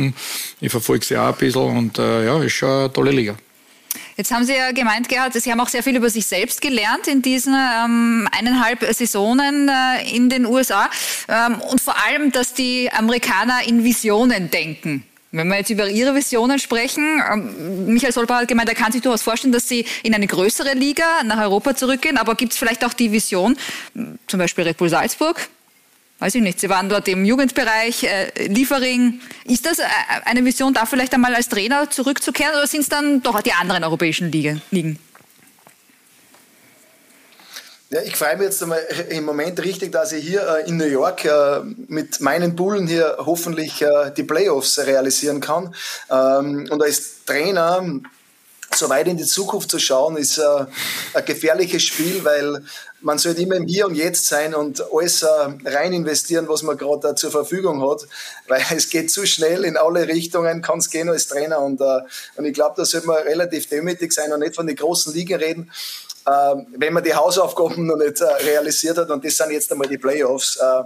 [0.59, 3.35] Ich verfolge sie auch ein bisschen und äh, ja, ist schon eine tolle Liga.
[4.15, 7.07] Jetzt haben Sie ja gemeint, Gerhard, Sie haben auch sehr viel über sich selbst gelernt
[7.07, 10.89] in diesen ähm, eineinhalb Saisonen äh, in den USA
[11.27, 15.03] ähm, und vor allem, dass die Amerikaner in Visionen denken.
[15.35, 19.01] Wenn wir jetzt über Ihre Visionen sprechen, ähm, Michael Solbauer hat gemeint, er kann sich
[19.01, 22.17] durchaus vorstellen, dass Sie in eine größere Liga nach Europa zurückgehen.
[22.17, 23.57] Aber gibt es vielleicht auch die Vision,
[24.27, 25.49] zum Beispiel Red Bull Salzburg?
[26.19, 26.59] Weiß ich nicht.
[26.59, 29.21] Sie waren dort im Jugendbereich, äh, Liefering.
[29.45, 29.85] Ist das äh,
[30.25, 33.83] eine Vision, da vielleicht einmal als Trainer zurückzukehren oder sind es dann doch die anderen
[33.83, 34.99] europäischen Ligen?
[37.93, 38.65] Ja, ich freue mich jetzt
[39.09, 43.17] im Moment richtig, dass ich hier äh, in New York äh, mit meinen Bullen hier
[43.19, 45.75] hoffentlich äh, die Playoffs realisieren kann.
[46.09, 47.85] Ähm, und als Trainer
[48.73, 50.65] so weit in die Zukunft zu schauen, ist ein
[51.23, 52.63] gefährliches Spiel, weil
[53.01, 55.23] man sollte immer im Hier und Jetzt sein und alles
[55.63, 58.07] rein investieren, was man gerade zur Verfügung hat,
[58.47, 61.59] weil es geht zu schnell in alle Richtungen, kann es gehen als Trainer.
[61.59, 65.13] Und, und ich glaube, da sollte man relativ demütig sein und nicht von den großen
[65.13, 65.71] Ligen reden,
[66.25, 69.97] wenn man die Hausaufgaben noch nicht äh, realisiert hat und das sind jetzt einmal die
[69.97, 70.57] Playoffs.
[70.57, 70.83] Äh, äh,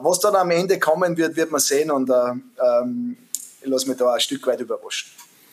[0.00, 3.16] was dann am Ende kommen wird, wird man sehen und ähm,
[3.60, 5.10] ich lasse mich da ein Stück weit überraschen.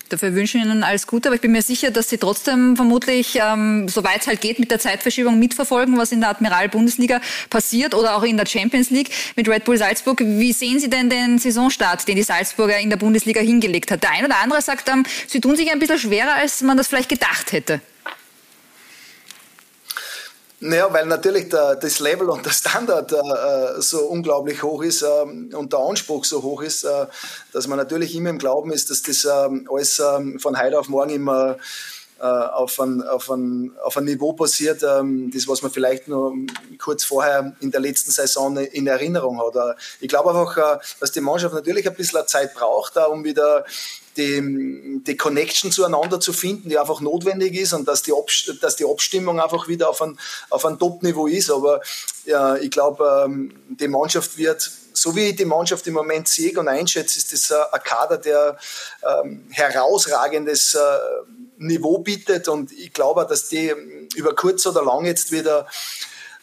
[0.10, 3.40] Dafür wünsche ich Ihnen alles Gute, aber ich bin mir sicher, dass Sie trotzdem vermutlich,
[3.42, 8.16] ähm, soweit es halt geht, mit der Zeitverschiebung mitverfolgen, was in der Admiral-Bundesliga passiert oder
[8.16, 10.20] auch in der Champions League mit Red Bull Salzburg.
[10.20, 14.04] Wie sehen Sie denn den Saisonstart, den die Salzburger in der Bundesliga hingelegt hat?
[14.04, 16.88] Der ein oder andere sagt, ähm, sie tun sich ein bisschen schwerer, als man das
[16.88, 17.82] vielleicht gedacht hätte.
[20.66, 25.06] Naja, weil natürlich der, das Level und der Standard äh, so unglaublich hoch ist äh,
[25.56, 27.06] und der Anspruch so hoch ist, äh,
[27.52, 30.88] dass man natürlich immer im Glauben ist, dass das ähm, alles ähm, von heute auf
[30.88, 31.58] morgen immer
[32.18, 36.34] äh, auf ein, auf, ein, auf ein Niveau passiert, ähm, das, was man vielleicht nur
[36.78, 39.56] kurz vorher in der letzten Saison in Erinnerung hat.
[39.58, 43.66] Äh, ich glaube einfach, äh, dass die Mannschaft natürlich ein bisschen Zeit braucht, um wieder
[44.18, 48.14] die, die Connection zueinander zu finden, die einfach notwendig ist und dass die,
[48.62, 51.50] dass die Abstimmung einfach wieder auf ein, auf ein Top-Niveau ist.
[51.50, 51.82] Aber
[52.26, 56.58] ja, ich glaube, ähm, die Mannschaft wird, so wie ich die Mannschaft im Moment sehe
[56.60, 58.58] und einschätze, ist das ein Kader, der
[59.24, 60.80] ähm, herausragendes äh,
[61.58, 63.74] Niveau bietet und ich glaube, dass die
[64.16, 65.68] über kurz oder lang jetzt wieder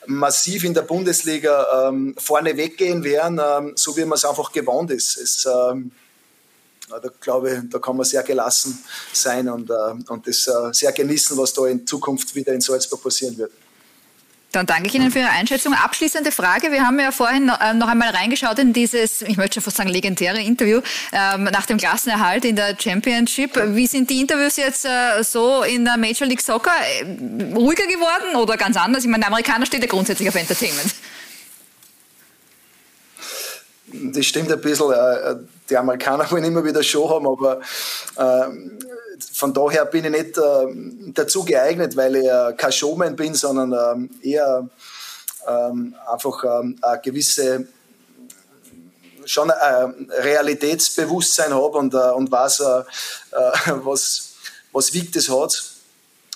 [0.07, 4.91] massiv in der Bundesliga ähm, vorne weggehen werden, ähm, so wie man es einfach gewohnt
[4.91, 5.17] ist.
[5.17, 5.93] Es, ähm,
[6.99, 8.83] da glaube ich, da kann man sehr gelassen
[9.13, 9.75] sein und, äh,
[10.09, 13.53] und das äh, sehr genießen, was da in Zukunft wieder in Salzburg passieren wird.
[14.53, 15.75] Dann danke ich Ihnen für Ihre Einschätzung.
[15.75, 16.73] Abschließende Frage.
[16.73, 19.91] Wir haben ja vorhin äh, noch einmal reingeschaut in dieses, ich möchte schon fast sagen,
[19.91, 20.81] legendäre Interview
[21.13, 23.55] ähm, nach dem Klassenerhalt in der Championship.
[23.77, 24.85] Wie sind die Interviews jetzt
[25.23, 26.73] so in der Major League Soccer?
[27.55, 29.05] Ruhiger geworden oder ganz anders?
[29.05, 30.95] Ich meine, der Amerikaner steht ja grundsätzlich auf Entertainment.
[33.93, 34.93] Das stimmt ein bisschen.
[35.69, 37.61] Die Amerikaner wollen immer wieder Show haben, aber
[39.33, 43.73] von daher bin ich nicht äh, dazu geeignet, weil ich äh, kein Showman bin, sondern
[43.73, 44.69] ähm, eher
[45.47, 47.67] ähm, einfach ähm, eine gewisse
[49.27, 52.83] schon ein Realitätsbewusstsein habe und, äh, und weiß, äh,
[53.85, 54.33] was,
[54.73, 55.63] was wiegt es hat.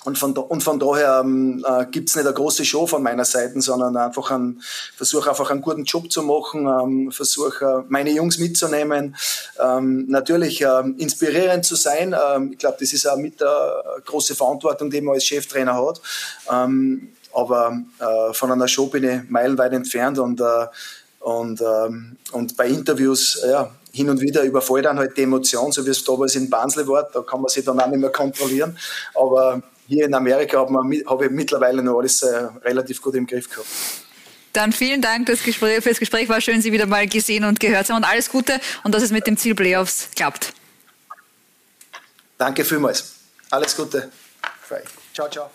[0.05, 3.25] Und von, und von daher ähm, äh, gibt es nicht eine große Show von meiner
[3.25, 4.61] Seite, sondern einfach ein
[4.97, 9.17] versuche einfach einen guten Job zu machen, ähm, versuche äh, meine Jungs mitzunehmen,
[9.59, 12.15] ähm, natürlich äh, inspirierend zu sein.
[12.15, 16.01] Ähm, ich glaube, das ist auch mit der große Verantwortung, die man als Cheftrainer hat.
[16.53, 20.67] Ähm, aber äh, von einer Show bin ich meilenweit entfernt und äh,
[21.25, 25.87] und, ähm, und bei Interviews, ja, hin und wieder überfällt dann halt die Emotion, so
[25.87, 28.77] wie es damals in Barnsley war, da kann man sich dann auch nicht mehr kontrollieren.
[29.15, 33.49] Aber hier in Amerika habe hab ich mittlerweile noch alles äh, relativ gut im Griff
[33.49, 33.69] gehabt.
[34.53, 36.29] Dann vielen Dank das Gespräch, für das Gespräch.
[36.29, 38.05] War schön, Sie wieder mal gesehen und gehört zu haben.
[38.05, 40.53] Und alles Gute und dass es mit dem Ziel Playoffs klappt.
[42.39, 43.15] Danke vielmals.
[43.51, 44.11] Alles Gute.
[45.13, 45.51] Ciao, ciao.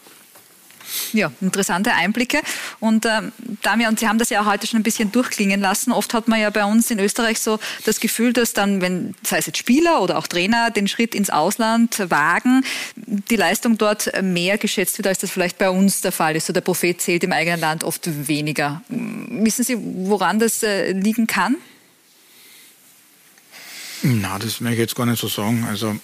[1.13, 2.41] Ja, interessante Einblicke.
[2.79, 3.31] Und ähm,
[3.61, 5.91] Damian, Sie haben das ja auch heute schon ein bisschen durchklingen lassen.
[5.91, 9.37] Oft hat man ja bei uns in Österreich so das Gefühl, dass dann, wenn, sei
[9.37, 12.63] es jetzt Spieler oder auch Trainer, den Schritt ins Ausland wagen,
[12.95, 16.47] die Leistung dort mehr geschätzt wird, als das vielleicht bei uns der Fall ist.
[16.47, 18.81] So der Prophet zählt im eigenen Land oft weniger.
[18.89, 21.55] Wissen Sie, woran das äh, liegen kann?
[24.01, 25.65] Na, das möchte ich jetzt gar nicht so sagen.
[25.69, 25.95] Also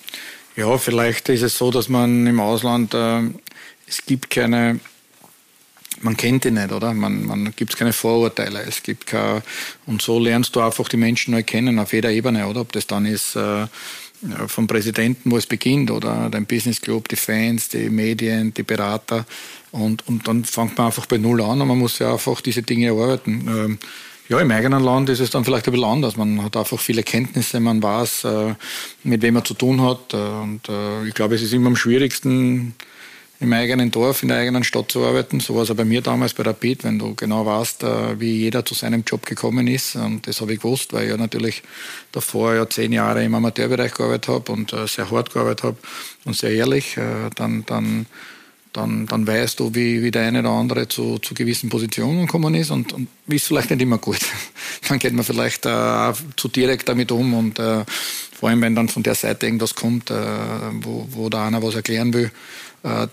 [0.55, 3.21] ja, vielleicht ist es so, dass man im Ausland äh,
[3.88, 4.79] es gibt keine,
[6.01, 6.93] man kennt die nicht, oder?
[6.93, 8.63] Man, man gibt keine Vorurteile.
[8.67, 9.43] Es gibt keine,
[9.86, 12.61] und so lernst du einfach die Menschen neu kennen auf jeder Ebene, oder?
[12.61, 13.67] Ob das dann ist äh,
[14.47, 19.25] vom Präsidenten, wo es beginnt, oder dein Business Club, die Fans, die Medien, die Berater.
[19.71, 22.63] Und, und dann fängt man einfach bei Null an und man muss ja einfach diese
[22.63, 23.47] Dinge erarbeiten.
[23.47, 23.79] Ähm,
[24.27, 26.17] ja, im eigenen Land ist es dann vielleicht ein bisschen anders.
[26.17, 28.55] Man hat einfach viele Kenntnisse, man weiß, äh,
[29.03, 30.13] mit wem man zu tun hat.
[30.13, 32.73] Äh, und äh, ich glaube, es ist immer am schwierigsten,
[33.39, 35.39] im eigenen Dorf, in der eigenen Stadt zu arbeiten.
[35.39, 38.31] So war es auch bei mir damals bei Rapid, wenn du genau weißt, äh, wie
[38.31, 39.95] jeder zu seinem Job gekommen ist.
[39.95, 41.61] Und das habe ich gewusst, weil ich ja natürlich
[42.11, 45.77] davor ja zehn Jahre im Amateurbereich gearbeitet habe und äh, sehr hart gearbeitet habe
[46.23, 46.95] und sehr ehrlich.
[46.95, 48.05] Äh, dann, dann,
[48.71, 52.55] dann, dann weißt du, wie, wie der eine oder andere zu, zu gewissen Positionen gekommen
[52.55, 54.19] ist und, und ist vielleicht nicht immer gut.
[54.88, 57.59] dann geht man vielleicht äh, zu direkt damit um und
[58.38, 62.13] vor allem, wenn dann von der Seite irgendwas kommt, wo, wo da einer was erklären
[62.13, 62.31] will,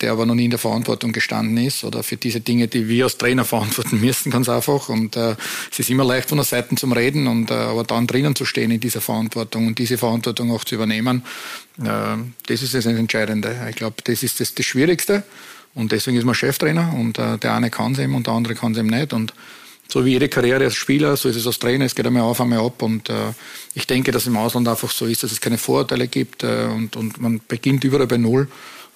[0.00, 3.04] der aber noch nie in der Verantwortung gestanden ist oder für diese Dinge, die wir
[3.04, 4.88] als Trainer verantworten müssen, ganz einfach.
[4.88, 5.34] Und äh,
[5.70, 8.44] es ist immer leicht von der Seite zum Reden und äh, aber dann drinnen zu
[8.44, 11.24] stehen in dieser Verantwortung und diese Verantwortung auch zu übernehmen,
[11.78, 12.16] äh,
[12.46, 13.56] das ist das Entscheidende.
[13.70, 15.22] Ich glaube, das ist das, das Schwierigste.
[15.74, 18.54] Und deswegen ist man Cheftrainer und äh, der eine kann es eben und der andere
[18.54, 19.12] kann es eben nicht.
[19.14, 19.32] Und
[19.88, 22.40] so wie jede Karriere als Spieler, so ist es als Trainer, es geht einmal auf,
[22.40, 22.82] einmal ab.
[22.82, 23.32] Und äh,
[23.74, 26.96] ich denke, dass im Ausland einfach so ist, dass es keine Vorurteile gibt äh, und,
[26.96, 28.48] und man beginnt überall bei Null.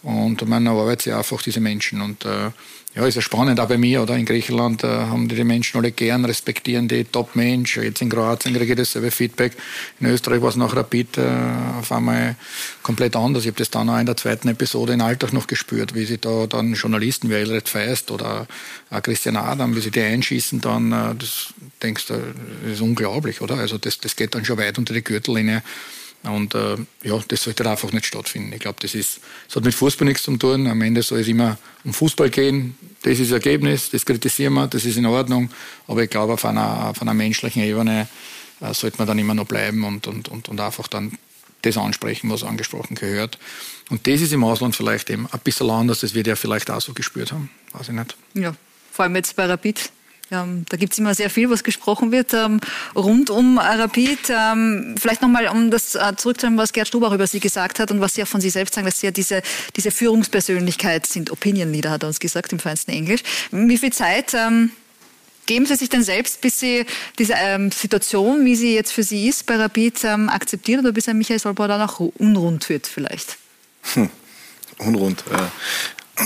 [0.03, 2.01] Und man arbeitet ja einfach diese Menschen.
[2.01, 2.51] Und äh,
[2.97, 4.17] ja, ist ja spannend, auch bei mir, oder?
[4.17, 7.77] In Griechenland äh, haben die, die Menschen alle gern, respektieren die Top-Mensch.
[7.77, 9.53] Jetzt in Kroatien kriege ich dasselbe Feedback.
[10.01, 11.27] In Österreich war es nach Rapid äh,
[11.79, 12.37] auf einmal
[12.83, 13.43] komplett anders.
[13.43, 16.17] Ich habe das dann auch in der zweiten Episode in Alltag noch gespürt, wie sie
[16.17, 18.47] da dann Journalisten wie Elred Feist oder
[18.89, 21.49] auch Christian Adam, wie sie die einschießen, dann, äh, das
[21.83, 22.15] denkst du,
[22.63, 23.57] das ist unglaublich, oder?
[23.57, 25.63] Also das, das geht dann schon weit unter die Gürtellinie.
[26.27, 28.53] Und äh, ja, das sollte einfach nicht stattfinden.
[28.53, 29.21] Ich glaube, das das
[29.55, 30.67] hat mit Fußball nichts zu tun.
[30.67, 32.77] Am Ende soll es immer um Fußball gehen.
[33.03, 35.51] Das ist das Ergebnis, das kritisieren wir, das ist in Ordnung.
[35.87, 38.09] Aber ich glaube, auf einer, auf einer menschlichen Ebene
[38.61, 41.17] äh, sollte man dann immer noch bleiben und, und, und, und einfach dann
[41.63, 43.39] das ansprechen, was angesprochen gehört.
[43.91, 46.81] Und das ist im Ausland vielleicht eben ein bisschen anders, das wir ja vielleicht auch
[46.81, 47.51] so gespürt haben.
[47.73, 48.17] Weiß ich nicht.
[48.35, 48.55] Ja,
[48.93, 49.91] vor allem jetzt bei Rapid
[50.31, 52.61] ähm, da gibt es immer sehr viel, was gesprochen wird ähm,
[52.95, 54.19] rund um Rapid.
[54.29, 58.01] Ähm, vielleicht nochmal, um das äh, zurückzunehmen, was Gerd Stubach über Sie gesagt hat und
[58.01, 59.43] was Sie auch von sich selbst sagen, dass Sie ja diese,
[59.77, 61.31] diese Führungspersönlichkeit sind.
[61.31, 63.21] Opinion Leader hat er uns gesagt im feinsten Englisch.
[63.53, 64.73] Wie viel Zeit ähm,
[65.47, 66.85] geben Sie sich denn selbst, bis Sie
[67.19, 71.07] diese ähm, Situation, wie sie jetzt für Sie ist, bei Rapid ähm, akzeptieren oder bis
[71.07, 73.39] Herr Michael Solbauer dann auch unrund wird vielleicht?
[73.95, 74.11] Hm.
[74.79, 75.25] Unrund.
[75.31, 76.23] Äh,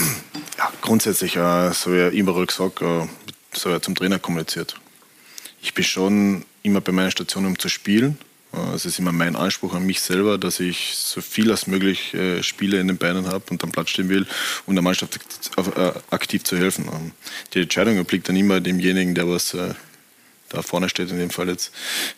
[0.59, 3.07] ja, grundsätzlich, äh, so wie immer gesagt, äh,
[3.53, 4.77] so zum Trainer kommuniziert.
[5.63, 8.19] Ich bin schon immer bei meiner Station, um zu spielen.
[8.75, 12.43] Es ist immer mein Anspruch an mich selber, dass ich so viel als möglich äh,
[12.43, 14.27] Spiele in den Beinen habe und am Platz stehen will,
[14.67, 15.21] um der Mannschaft
[15.57, 16.89] äh, aktiv zu helfen.
[16.93, 17.13] Ähm,
[17.55, 19.75] die Entscheidung obliegt dann immer demjenigen, der was äh,
[20.49, 21.73] da vorne steht, in dem Fall jetzt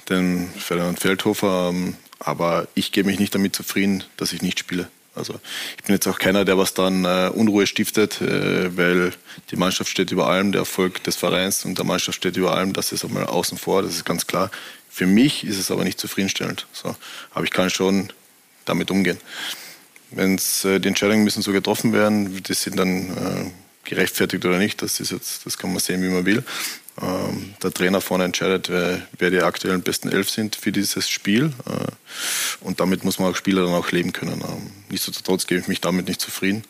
[0.09, 1.69] den Ferdinand Feldhofer.
[1.69, 4.89] Ähm, aber ich gebe mich nicht damit zufrieden, dass ich nicht spiele.
[5.15, 5.39] Also
[5.77, 9.13] ich bin jetzt auch keiner, der was dann äh, Unruhe stiftet, äh, weil
[9.51, 12.73] die Mannschaft steht über allem, der Erfolg des Vereins und der Mannschaft steht über allem.
[12.73, 14.51] Das ist einmal außen vor, das ist ganz klar.
[14.89, 16.67] Für mich ist es aber nicht zufriedenstellend.
[16.73, 16.97] So.
[17.33, 18.11] Aber ich kann schon
[18.65, 19.19] damit umgehen.
[20.11, 23.51] wenn äh, die Entscheidungen müssen so getroffen werden, die sind dann äh,
[23.85, 26.45] gerechtfertigt oder nicht, das, ist jetzt, das kann man sehen, wie man will.
[27.01, 31.53] Ähm, der Trainer vorne entscheidet, wer, wer, die aktuellen besten elf sind für dieses Spiel.
[31.67, 34.43] Äh, und damit muss man auch Spieler dann auch leben können.
[34.43, 36.65] Ähm, nichtsdestotrotz gebe ich mich damit nicht zufrieden.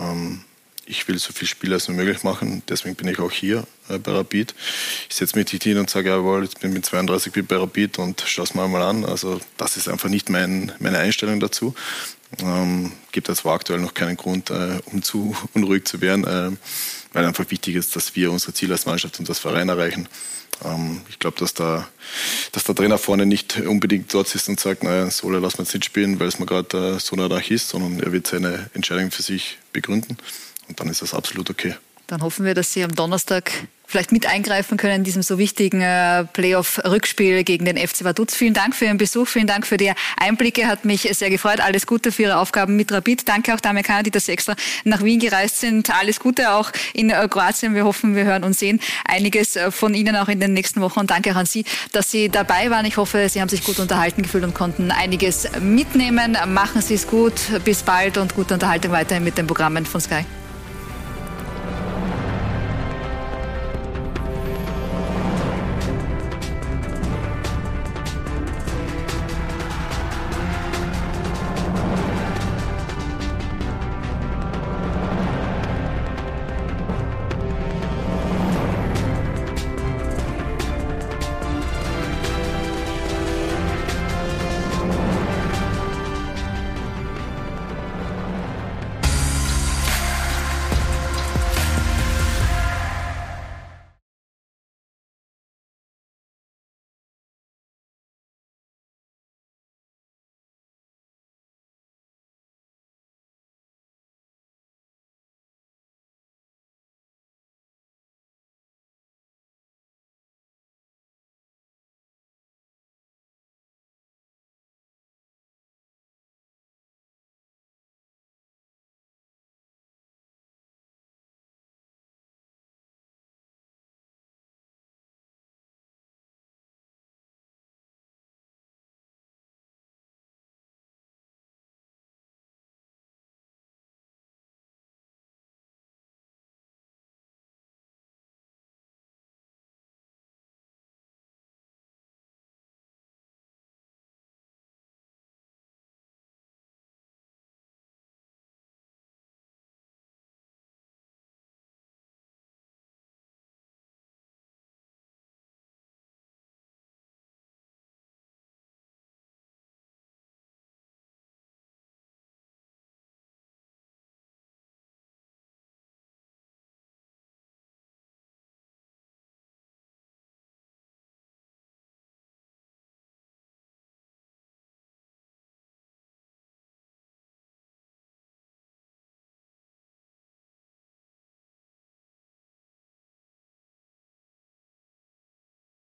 [0.00, 0.42] Ähm,
[0.86, 2.62] ich will so viele Spiele als nur möglich machen.
[2.68, 4.54] Deswegen bin ich auch hier äh, bei Rapid.
[5.08, 7.98] Ich setze mich nicht hin und sage, jawohl, jetzt bin ich mit 32 bei Rapid
[7.98, 9.04] und schaue es mal an.
[9.04, 11.74] Also das ist einfach nicht mein, meine Einstellung dazu.
[12.40, 16.56] Ähm, gibt es aktuell noch keinen Grund, äh, um zu unruhig zu werden, äh,
[17.12, 20.08] weil einfach wichtig ist, dass wir unsere Ziele als Mannschaft und das Verein erreichen.
[20.64, 21.88] Ähm, ich glaube, dass, da,
[22.52, 25.74] dass der Trainer vorne nicht unbedingt dort ist und sagt, naja, Sole lassen wir jetzt
[25.74, 29.10] nicht spielen, weil es mir gerade äh, so nah ist, sondern er wird seine Entscheidung
[29.10, 30.16] für sich begründen
[30.68, 31.74] und dann ist das absolut okay.
[32.06, 33.50] Dann hoffen wir, dass Sie am Donnerstag
[33.86, 38.34] vielleicht mit eingreifen können in diesem so wichtigen äh, Playoff-Rückspiel gegen den FC Vaduz.
[38.34, 41.60] Vielen Dank für Ihren Besuch, vielen Dank für die Einblicke, hat mich sehr gefreut.
[41.60, 43.28] Alles Gute für Ihre Aufgaben mit Rapid.
[43.28, 44.54] Danke auch der Amerikaner, die das extra
[44.84, 45.90] nach Wien gereist sind.
[45.90, 47.74] Alles Gute auch in äh, Kroatien.
[47.74, 51.00] Wir hoffen, wir hören und sehen einiges äh, von Ihnen auch in den nächsten Wochen.
[51.00, 52.86] Und danke auch an Sie, dass Sie dabei waren.
[52.86, 56.36] Ich hoffe, Sie haben sich gut unterhalten gefühlt und konnten einiges mitnehmen.
[56.48, 57.34] Machen Sie es gut.
[57.64, 60.24] Bis bald und gute Unterhaltung weiterhin mit den Programmen von Sky.